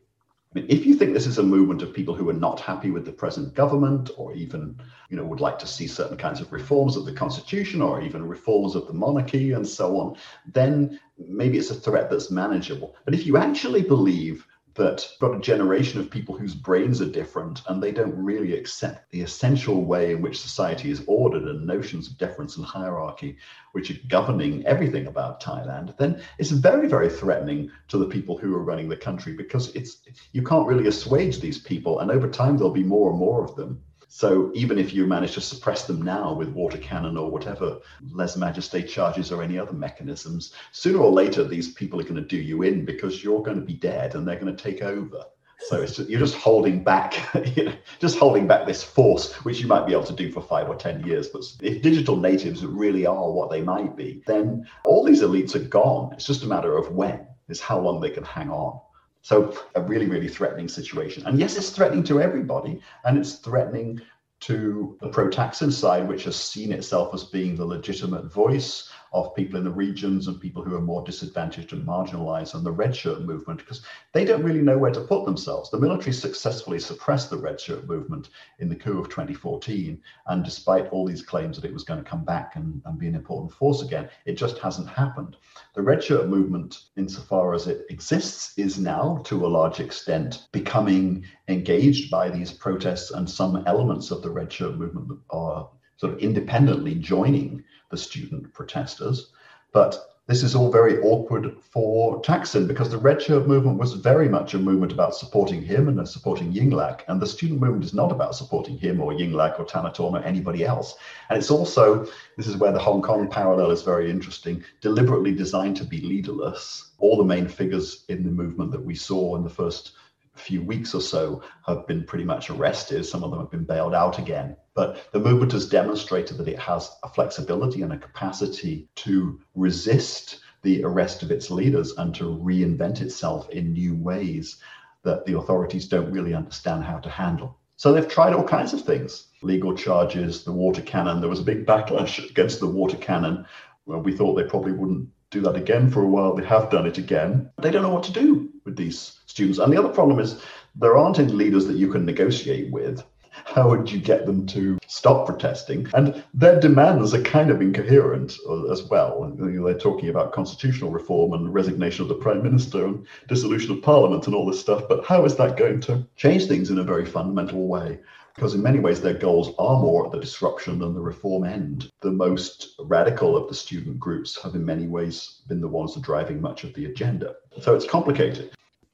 I 0.56 0.60
mean, 0.60 0.66
if 0.70 0.86
you 0.86 0.94
think 0.94 1.14
this 1.14 1.26
is 1.26 1.40
a 1.40 1.44
movement 1.44 1.82
of 1.82 1.94
people 1.94 2.14
who 2.14 2.30
are 2.30 2.34
not 2.34 2.60
happy 2.60 2.92
with 2.92 3.06
the 3.06 3.12
present 3.12 3.56
government, 3.56 4.12
or 4.18 4.34
even, 4.34 4.80
you 5.10 5.18
know, 5.18 5.26
would 5.26 5.40
like 5.40 5.58
to 5.60 5.68
see 5.68 5.88
certain 5.88 6.18
kinds 6.18 6.42
of 6.42 6.52
reforms 6.54 6.96
of 6.96 7.06
the 7.06 7.14
constitution, 7.14 7.82
or 7.82 8.02
even 8.02 8.28
reforms 8.28 8.76
of 8.76 8.86
the 8.86 8.94
monarchy, 8.94 9.54
and 9.54 9.68
so 9.68 9.98
on, 9.98 10.16
then 10.46 11.00
maybe 11.18 11.58
it's 11.58 11.72
a 11.72 11.76
threat 11.76 12.10
that's 12.10 12.30
manageable. 12.30 12.96
But 13.04 13.16
if 13.16 13.26
you 13.26 13.38
actually 13.38 13.82
believe 13.82 14.46
that 14.76 15.08
got 15.20 15.36
a 15.36 15.40
generation 15.40 16.00
of 16.00 16.10
people 16.10 16.38
whose 16.38 16.56
brains 16.56 17.02
are 17.02 17.10
different 17.10 17.62
and 17.68 17.82
they 17.82 17.92
don't 17.92 18.16
really 18.16 18.56
accept 18.56 19.12
the 19.12 19.22
essential 19.22 19.86
way 19.86 20.12
in 20.12 20.22
which 20.22 20.42
society 20.42 20.90
is 20.90 21.04
ordered 21.08 21.44
and 21.44 21.66
notions 21.66 22.08
of 22.08 22.18
deference 22.18 22.58
and 22.58 22.66
hierarchy 22.66 23.38
which 23.74 23.92
are 23.92 24.08
governing 24.08 24.66
everything 24.66 25.08
about 25.08 25.42
Thailand, 25.42 25.96
then 25.98 26.22
it's 26.38 26.52
very, 26.52 26.88
very 26.88 27.10
threatening 27.10 27.72
to 27.88 27.98
the 27.98 28.06
people 28.06 28.38
who 28.38 28.56
are 28.56 28.64
running 28.64 28.88
the 28.88 28.96
country 28.96 29.34
because 29.34 29.76
it's 29.76 30.02
you 30.32 30.44
can't 30.44 30.68
really 30.68 30.88
assuage 30.88 31.40
these 31.40 31.60
people, 31.60 32.00
and 32.00 32.12
over 32.12 32.30
time 32.30 32.56
there'll 32.56 32.72
be 32.72 32.84
more 32.84 33.10
and 33.10 33.20
more 33.20 33.44
of 33.44 33.56
them. 33.56 33.82
So 34.16 34.52
even 34.54 34.78
if 34.78 34.94
you 34.94 35.08
manage 35.08 35.34
to 35.34 35.42
suppress 35.42 35.88
them 35.88 36.00
now 36.00 36.36
with 36.36 36.50
water 36.50 36.78
cannon 36.78 37.18
or 37.18 37.32
whatever 37.32 37.80
lèse 38.12 38.38
majesté 38.38 38.88
charges 38.88 39.32
or 39.32 39.42
any 39.42 39.58
other 39.58 39.74
mechanisms, 39.74 40.54
sooner 40.72 41.00
or 41.00 41.12
later 41.12 41.44
these 41.44 41.74
people 41.74 42.00
are 42.00 42.04
going 42.04 42.18
to 42.18 42.22
do 42.22 42.38
you 42.38 42.62
in 42.62 42.86
because 42.86 43.24
you're 43.24 43.42
going 43.42 43.60
to 43.60 43.66
be 43.66 43.74
dead 43.74 44.14
and 44.14 44.28
they're 44.28 44.40
going 44.40 44.56
to 44.56 44.64
take 44.64 44.84
over. 44.84 45.24
So 45.62 45.82
it's 45.82 45.96
just, 45.96 46.10
you're 46.12 46.20
just 46.20 46.36
holding 46.36 46.84
back, 46.84 47.16
you 47.58 47.64
know, 47.64 47.74
just 48.00 48.20
holding 48.20 48.46
back 48.46 48.68
this 48.68 48.84
force, 48.84 49.34
which 49.46 49.60
you 49.60 49.66
might 49.66 49.88
be 49.88 49.94
able 49.94 50.04
to 50.04 50.14
do 50.14 50.32
for 50.32 50.44
five 50.44 50.70
or 50.70 50.76
ten 50.76 51.04
years. 51.04 51.30
But 51.30 51.42
if 51.64 51.82
digital 51.82 52.16
natives 52.16 52.64
really 52.64 53.08
are 53.08 53.32
what 53.32 53.50
they 53.50 53.62
might 53.62 53.98
be, 53.98 54.22
then 54.28 54.70
all 54.86 55.04
these 55.04 55.24
elites 55.24 55.56
are 55.56 55.68
gone. 55.68 56.14
It's 56.14 56.28
just 56.28 56.44
a 56.44 56.48
matter 56.48 56.78
of 56.78 56.92
when, 56.92 57.26
is 57.50 57.60
how 57.60 57.80
long 57.80 58.00
they 58.00 58.12
can 58.12 58.26
hang 58.26 58.52
on. 58.52 58.80
So 59.24 59.58
a 59.74 59.82
really, 59.82 60.08
really 60.08 60.28
threatening 60.28 60.68
situation. 60.68 61.26
And 61.26 61.40
yes, 61.40 61.56
it's 61.56 61.70
threatening 61.70 62.04
to 62.04 62.22
everybody, 62.22 62.82
and 63.06 63.18
it's 63.18 63.36
threatening 63.36 64.02
to 64.42 64.98
the 65.02 65.08
pro-Thaksin 65.08 65.72
side, 65.72 66.08
which 66.08 66.26
has 66.26 66.36
seen 66.36 66.74
itself 66.74 67.14
as 67.14 67.24
being 67.24 67.56
the 67.56 67.66
legitimate 67.66 68.26
voice 68.26 68.90
of 69.14 69.36
people 69.36 69.58
in 69.58 69.64
the 69.64 69.72
regions 69.72 70.28
and 70.28 70.42
people 70.42 70.64
who 70.64 70.76
are 70.76 70.82
more 70.82 71.04
disadvantaged 71.04 71.72
and 71.72 71.86
marginalized 71.86 72.56
and 72.56 72.66
the 72.66 72.72
red 72.72 72.96
shirt 72.96 73.22
movement 73.22 73.60
because 73.60 73.84
they 74.12 74.26
don't 74.26 74.44
really 74.44 74.62
know 74.62 74.78
where 74.78 74.92
to 74.92 75.02
put 75.02 75.26
themselves. 75.26 75.70
The 75.70 75.80
military 75.80 76.14
successfully 76.14 76.80
suppressed 76.80 77.30
the 77.30 77.38
red 77.38 77.60
shirt 77.60 77.88
movement 77.88 78.30
in 78.60 78.70
the 78.70 78.76
coup 78.76 79.00
of 79.00 79.10
2014. 79.10 80.02
And 80.28 80.44
despite 80.44 80.90
all 80.90 81.06
these 81.06 81.22
claims 81.22 81.56
that 81.56 81.68
it 81.68 81.74
was 81.74 81.84
going 81.84 82.04
to 82.04 82.10
come 82.10 82.24
back 82.24 82.56
and, 82.56 82.82
and 82.86 82.98
be 82.98 83.08
an 83.08 83.16
important 83.16 83.54
force 83.54 83.84
again, 83.84 84.10
it 84.26 84.34
just 84.34 84.58
hasn't 84.58 84.90
happened. 84.90 85.38
The 85.76 85.84
red 85.84 86.04
shirt 86.04 86.28
movement, 86.28 86.84
insofar 86.98 87.54
as 87.54 87.68
it 87.68 87.86
exists, 87.90 88.58
is 88.58 88.80
now 88.80 89.22
to 89.26 89.46
a 89.46 89.48
large 89.48 89.80
extent 89.80 90.48
becoming 90.52 91.26
engaged 91.48 92.10
by 92.10 92.30
these 92.30 92.52
protests, 92.52 93.12
and 93.12 93.30
some 93.30 93.64
elements 93.68 94.10
of 94.10 94.22
the 94.22 94.30
red 94.30 94.52
shirt 94.52 94.78
movement 94.78 95.20
are 95.30 95.70
sort 95.98 96.14
of 96.14 96.20
independently 96.20 96.96
joining 96.96 97.64
the 97.94 97.98
student 97.98 98.52
protesters. 98.54 99.30
But 99.72 99.96
this 100.26 100.42
is 100.42 100.56
all 100.56 100.72
very 100.72 101.00
awkward 101.02 101.56
for 101.62 102.20
Thaksin 102.24 102.68
because 102.68 102.90
the 102.90 102.98
red 102.98 103.22
shirt 103.22 103.46
movement 103.46 103.78
was 103.78 103.94
very 103.94 104.28
much 104.28 104.56
a 104.56 104.58
movement 104.58 104.92
about 104.92 105.14
supporting 105.14 105.62
him 105.62 105.88
and 105.88 106.10
supporting 106.10 106.52
Yingluck. 106.52 107.02
And 107.08 107.22
the 107.22 107.28
student 107.28 107.62
movement 107.62 107.84
is 107.84 107.94
not 107.94 108.12
about 108.12 108.34
supporting 108.34 108.80
him 108.80 109.00
or 109.00 109.14
Yingluck 109.14 109.60
or 109.60 109.66
Thanathorn 109.66 110.14
or 110.16 110.24
anybody 110.24 110.66
else. 110.66 110.96
And 111.30 111.38
it's 111.38 111.52
also, 111.52 112.08
this 112.36 112.48
is 112.48 112.58
where 112.58 112.72
the 112.72 112.80
Hong 112.80 113.04
Kong 113.04 113.30
parallel 113.30 113.70
is 113.70 113.84
very 113.84 114.10
interesting, 114.10 114.64
deliberately 114.82 115.36
designed 115.36 115.78
to 115.78 115.84
be 115.84 116.02
leaderless. 116.02 116.94
All 116.98 117.18
the 117.18 117.24
main 117.24 117.48
figures 117.48 118.06
in 118.10 118.24
the 118.24 118.32
movement 118.32 118.72
that 118.72 118.84
we 118.84 118.96
saw 118.96 119.36
in 119.36 119.44
the 119.44 119.52
first 119.52 119.92
few 120.36 120.64
weeks 120.64 120.94
or 120.94 121.02
so 121.02 121.44
have 121.66 121.86
been 121.88 122.04
pretty 122.04 122.24
much 122.24 122.50
arrested. 122.50 123.06
Some 123.06 123.24
of 123.24 123.32
them 123.32 123.40
have 123.40 123.52
been 123.52 123.66
bailed 123.66 123.94
out 123.94 124.20
again. 124.20 124.56
But 124.74 125.12
the 125.12 125.20
movement 125.20 125.52
has 125.52 125.68
demonstrated 125.68 126.38
that 126.38 126.48
it 126.48 126.60
has 126.60 126.90
a 127.04 127.10
flexibility 127.10 127.82
and 127.84 127.94
a 127.94 127.98
capacity 127.98 128.88
to 128.96 129.40
resist 129.56 130.40
the 130.64 130.84
arrest 130.84 131.22
of 131.22 131.32
its 131.32 131.52
leaders 131.52 131.94
and 131.98 132.16
to 132.16 132.24
reinvent 132.24 133.02
itself 133.02 133.50
in 133.50 133.74
new 133.74 133.96
ways 133.96 134.58
that 135.04 135.26
the 135.26 135.38
authorities 135.38 135.88
don't 135.88 136.12
really 136.12 136.34
understand 136.34 136.84
how 136.84 136.98
to 136.98 137.10
handle. 137.10 137.60
So 137.76 137.92
they've 137.92 138.08
tried 138.08 138.34
all 138.34 138.44
kinds 138.44 138.74
of 138.74 138.82
things 138.82 139.28
legal 139.42 139.76
charges, 139.76 140.44
the 140.44 140.54
water 140.54 140.82
cannon. 140.82 141.20
There 141.20 141.30
was 141.30 141.42
a 141.42 141.44
big 141.44 141.66
backlash 141.66 142.30
against 142.30 142.62
the 142.62 142.68
water 142.68 142.96
cannon. 142.96 143.46
Well, 143.86 144.00
we 144.00 144.16
thought 144.16 144.36
they 144.36 144.44
probably 144.44 144.72
wouldn't 144.72 145.10
do 145.32 145.42
that 145.42 145.58
again 145.58 145.92
for 145.92 146.02
a 146.02 146.08
while. 146.08 146.34
They 146.34 146.46
have 146.46 146.70
done 146.70 146.86
it 146.86 146.98
again. 146.98 147.52
They 147.62 147.72
don't 147.72 147.84
know 147.84 147.94
what 147.94 148.04
to 148.04 148.14
do 148.14 148.53
with 148.66 148.76
these 148.76 149.20
students. 149.26 149.60
And 149.60 149.72
the 149.72 149.80
other 149.80 149.90
problem 149.90 150.20
is 150.20 150.42
there 150.76 150.98
aren't 150.98 151.20
any 151.20 151.32
leaders 151.32 151.66
that 151.68 151.78
you 151.78 151.88
can 151.90 152.06
negotiate 152.06 152.72
with. 152.72 153.04
How 153.46 153.68
would 153.70 153.92
you 153.92 154.00
get 154.00 154.26
them 154.26 154.46
to 154.48 154.78
stop 154.88 155.26
protesting? 155.26 155.88
And 155.94 156.24
their 156.34 156.60
demands 156.60 157.14
are 157.14 157.22
kind 157.22 157.50
of 157.50 157.62
incoherent 157.62 158.38
uh, 158.48 158.72
as 158.72 158.84
well. 158.84 159.34
They're 159.38 159.78
talking 159.78 160.10
about 160.10 160.34
constitutional 160.34 160.92
reform 160.92 161.34
and 161.34 161.54
resignation 161.54 162.04
of 162.04 162.10
the 162.10 162.16
prime 162.16 162.44
minister 162.44 162.86
and 162.86 163.06
dissolution 163.28 163.72
of 163.72 163.82
parliament 163.82 164.28
and 164.28 164.36
all 164.36 164.46
this 164.46 164.62
stuff. 164.62 164.84
But 164.88 165.04
how 165.06 165.26
is 165.26 165.36
that 165.38 165.58
going 165.58 165.82
to 165.82 166.08
change 166.16 166.46
things 166.46 166.70
in 166.70 166.80
a 166.80 166.84
very 166.84 167.06
fundamental 167.06 167.68
way? 167.68 168.00
Because 168.36 168.56
in 168.56 168.62
many 168.62 168.80
ways 168.80 169.02
their 169.02 169.14
goals 169.14 169.54
are 169.60 169.80
more 169.80 170.06
at 170.06 170.12
the 170.12 170.20
disruption 170.20 170.80
than 170.80 170.94
the 170.94 171.02
reform 171.02 171.44
end. 171.44 171.92
The 172.02 172.12
most 172.12 172.76
radical 172.80 173.38
of 173.38 173.48
the 173.48 173.56
student 173.56 174.00
groups 174.00 174.42
have 174.42 174.56
in 174.56 174.66
many 174.66 174.88
ways 174.88 175.42
been 175.48 175.62
the 175.62 175.68
ones 175.68 175.96
driving 175.98 176.42
much 176.42 176.64
of 176.64 176.74
the 176.74 176.86
agenda. 176.86 177.36
So 177.62 177.76
it's 177.76 177.86
complicated. 177.86 178.52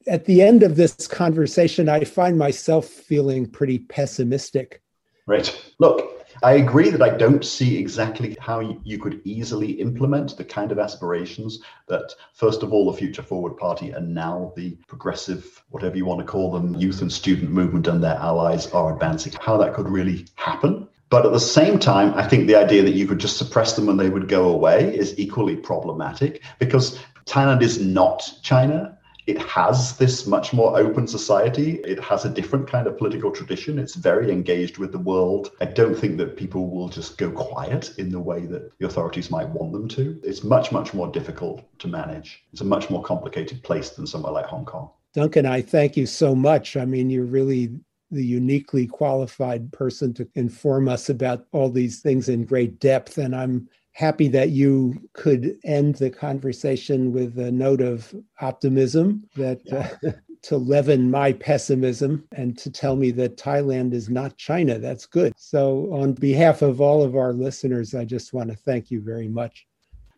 At 0.08 0.26
the 0.26 0.42
end 0.42 0.64
of 0.64 0.76
this 0.76 1.08
conversation, 1.08 1.88
I 1.88 2.04
find 2.04 2.38
myself 2.38 2.86
feeling 2.86 3.46
pretty 3.46 3.80
pessimistic. 3.80 4.82
Right. 5.28 5.56
Look, 5.80 6.19
I 6.42 6.54
agree 6.54 6.90
that 6.90 7.02
I 7.02 7.10
don't 7.10 7.44
see 7.44 7.78
exactly 7.78 8.38
how 8.40 8.80
you 8.84 8.98
could 8.98 9.22
easily 9.26 9.72
implement 9.74 10.38
the 10.38 10.46
kind 10.46 10.72
of 10.72 10.80
aspirations 10.80 11.60
that, 11.88 12.14
first 12.34 12.64
of 12.64 12.72
all, 12.72 12.90
the 12.90 12.98
Future 12.98 13.22
Forward 13.22 13.58
Party 13.58 13.92
and 13.92 14.14
now 14.14 14.54
the 14.56 14.78
progressive, 14.88 15.64
whatever 15.70 15.98
you 15.98 16.06
want 16.06 16.20
to 16.22 16.26
call 16.26 16.52
them, 16.52 16.76
youth 16.76 17.02
and 17.02 17.12
student 17.12 17.52
movement 17.52 17.88
and 17.88 18.02
their 18.02 18.16
allies 18.16 18.68
are 18.72 18.94
advancing, 18.94 19.34
how 19.42 19.58
that 19.58 19.74
could 19.74 19.90
really 19.90 20.28
happen. 20.36 20.88
But 21.10 21.26
at 21.26 21.34
the 21.34 21.40
same 21.40 21.80
time, 21.80 22.14
I 22.14 22.26
think 22.26 22.48
the 22.48 22.56
idea 22.56 22.84
that 22.84 22.94
you 22.94 23.08
could 23.08 23.20
just 23.20 23.38
suppress 23.38 23.76
them 23.76 23.90
and 23.90 24.00
they 24.00 24.10
would 24.10 24.30
go 24.30 24.50
away 24.50 24.96
is 24.96 25.18
equally 25.20 25.56
problematic 25.56 26.44
because 26.60 27.00
Thailand 27.26 27.64
is 27.64 27.82
not 27.82 28.32
China 28.44 28.98
it 29.30 29.38
has 29.38 29.96
this 29.98 30.26
much 30.26 30.54
more 30.54 30.76
open 30.80 31.08
society. 31.08 31.76
It 31.86 32.00
has 32.00 32.26
a 32.26 32.30
different 32.30 32.68
kind 32.68 32.88
of 32.88 32.98
political 32.98 33.32
tradition. 33.32 33.78
It's 33.78 33.94
very 33.94 34.32
engaged 34.32 34.80
with 34.80 34.92
the 34.92 34.98
world. 34.98 35.52
I 35.62 35.66
don't 35.66 35.94
think 35.94 36.18
that 36.18 36.36
people 36.36 36.72
will 36.72 36.90
just 36.90 37.20
go 37.20 37.30
quiet 37.30 37.94
in 38.00 38.10
the 38.10 38.20
way 38.20 38.48
that 38.48 38.76
the 38.80 38.88
authorities 38.88 39.30
might 39.30 39.48
want 39.50 39.72
them 39.72 39.88
to. 39.90 40.20
It's 40.24 40.44
much, 40.44 40.72
much 40.72 40.96
more 40.96 41.08
difficult 41.12 41.64
to 41.80 41.88
manage. 41.88 42.44
It's 42.52 42.62
a 42.62 42.66
much 42.66 42.90
more 42.90 43.04
complicated 43.04 43.62
place 43.62 43.92
than 43.92 44.08
somewhere 44.08 44.34
like 44.34 44.48
Hong 44.48 44.66
Kong. 44.66 44.90
Duncan, 45.14 45.46
I 45.46 45.62
thank 45.62 45.96
you 45.96 46.08
so 46.08 46.34
much. 46.34 46.76
I 46.76 46.86
mean, 46.86 47.12
you're 47.12 47.26
really 47.26 47.70
the 48.10 48.26
uniquely 48.26 48.88
qualified 48.88 49.72
person 49.72 50.12
to 50.16 50.28
inform 50.34 50.90
us 50.90 51.10
about 51.10 51.46
all 51.52 51.70
these 51.70 52.00
things 52.00 52.30
in 52.30 52.46
great 52.46 52.80
depth. 52.80 53.20
And 53.20 53.36
I'm 53.36 53.70
happy 54.00 54.30
that 54.30 54.52
you 54.52 54.96
could 55.12 55.58
end 55.66 55.96
the 55.96 56.10
conversation 56.10 57.12
with 57.12 57.38
a 57.38 57.52
note 57.52 57.82
of 57.82 58.16
optimism 58.40 59.22
that 59.36 59.60
yeah. 59.66 59.92
uh, 60.06 60.12
to 60.42 60.56
leaven 60.56 61.12
my 61.12 61.34
pessimism 61.34 62.24
and 62.32 62.58
to 62.58 62.72
tell 62.72 62.96
me 62.96 63.12
that 63.12 63.36
Thailand 63.36 63.94
is 63.94 64.10
not 64.10 64.38
China. 64.38 64.80
That's 64.80 65.06
good. 65.06 65.34
So, 65.36 65.90
on 65.92 66.14
behalf 66.14 66.62
of 66.62 66.80
all 66.80 67.04
of 67.04 67.18
our 67.18 67.34
listeners, 67.34 67.94
I 67.94 68.06
just 68.06 68.32
want 68.32 68.50
to 68.50 68.56
thank 68.56 68.90
you 68.90 69.02
very 69.02 69.28
much. 69.28 69.68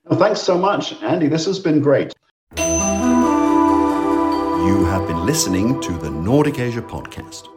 Well, 0.05 0.19
thanks 0.19 0.41
so 0.41 0.59
much, 0.59 1.01
Andy. 1.01 1.27
This 1.27 1.45
has 1.45 1.57
been 1.57 1.81
great. 1.81 2.13
You 2.57 2.65
have 4.85 5.07
been 5.07 5.25
listening 5.25 5.81
to 5.81 5.93
the 5.93 6.11
Nordic 6.11 6.59
Asia 6.59 6.83
Podcast. 6.83 7.47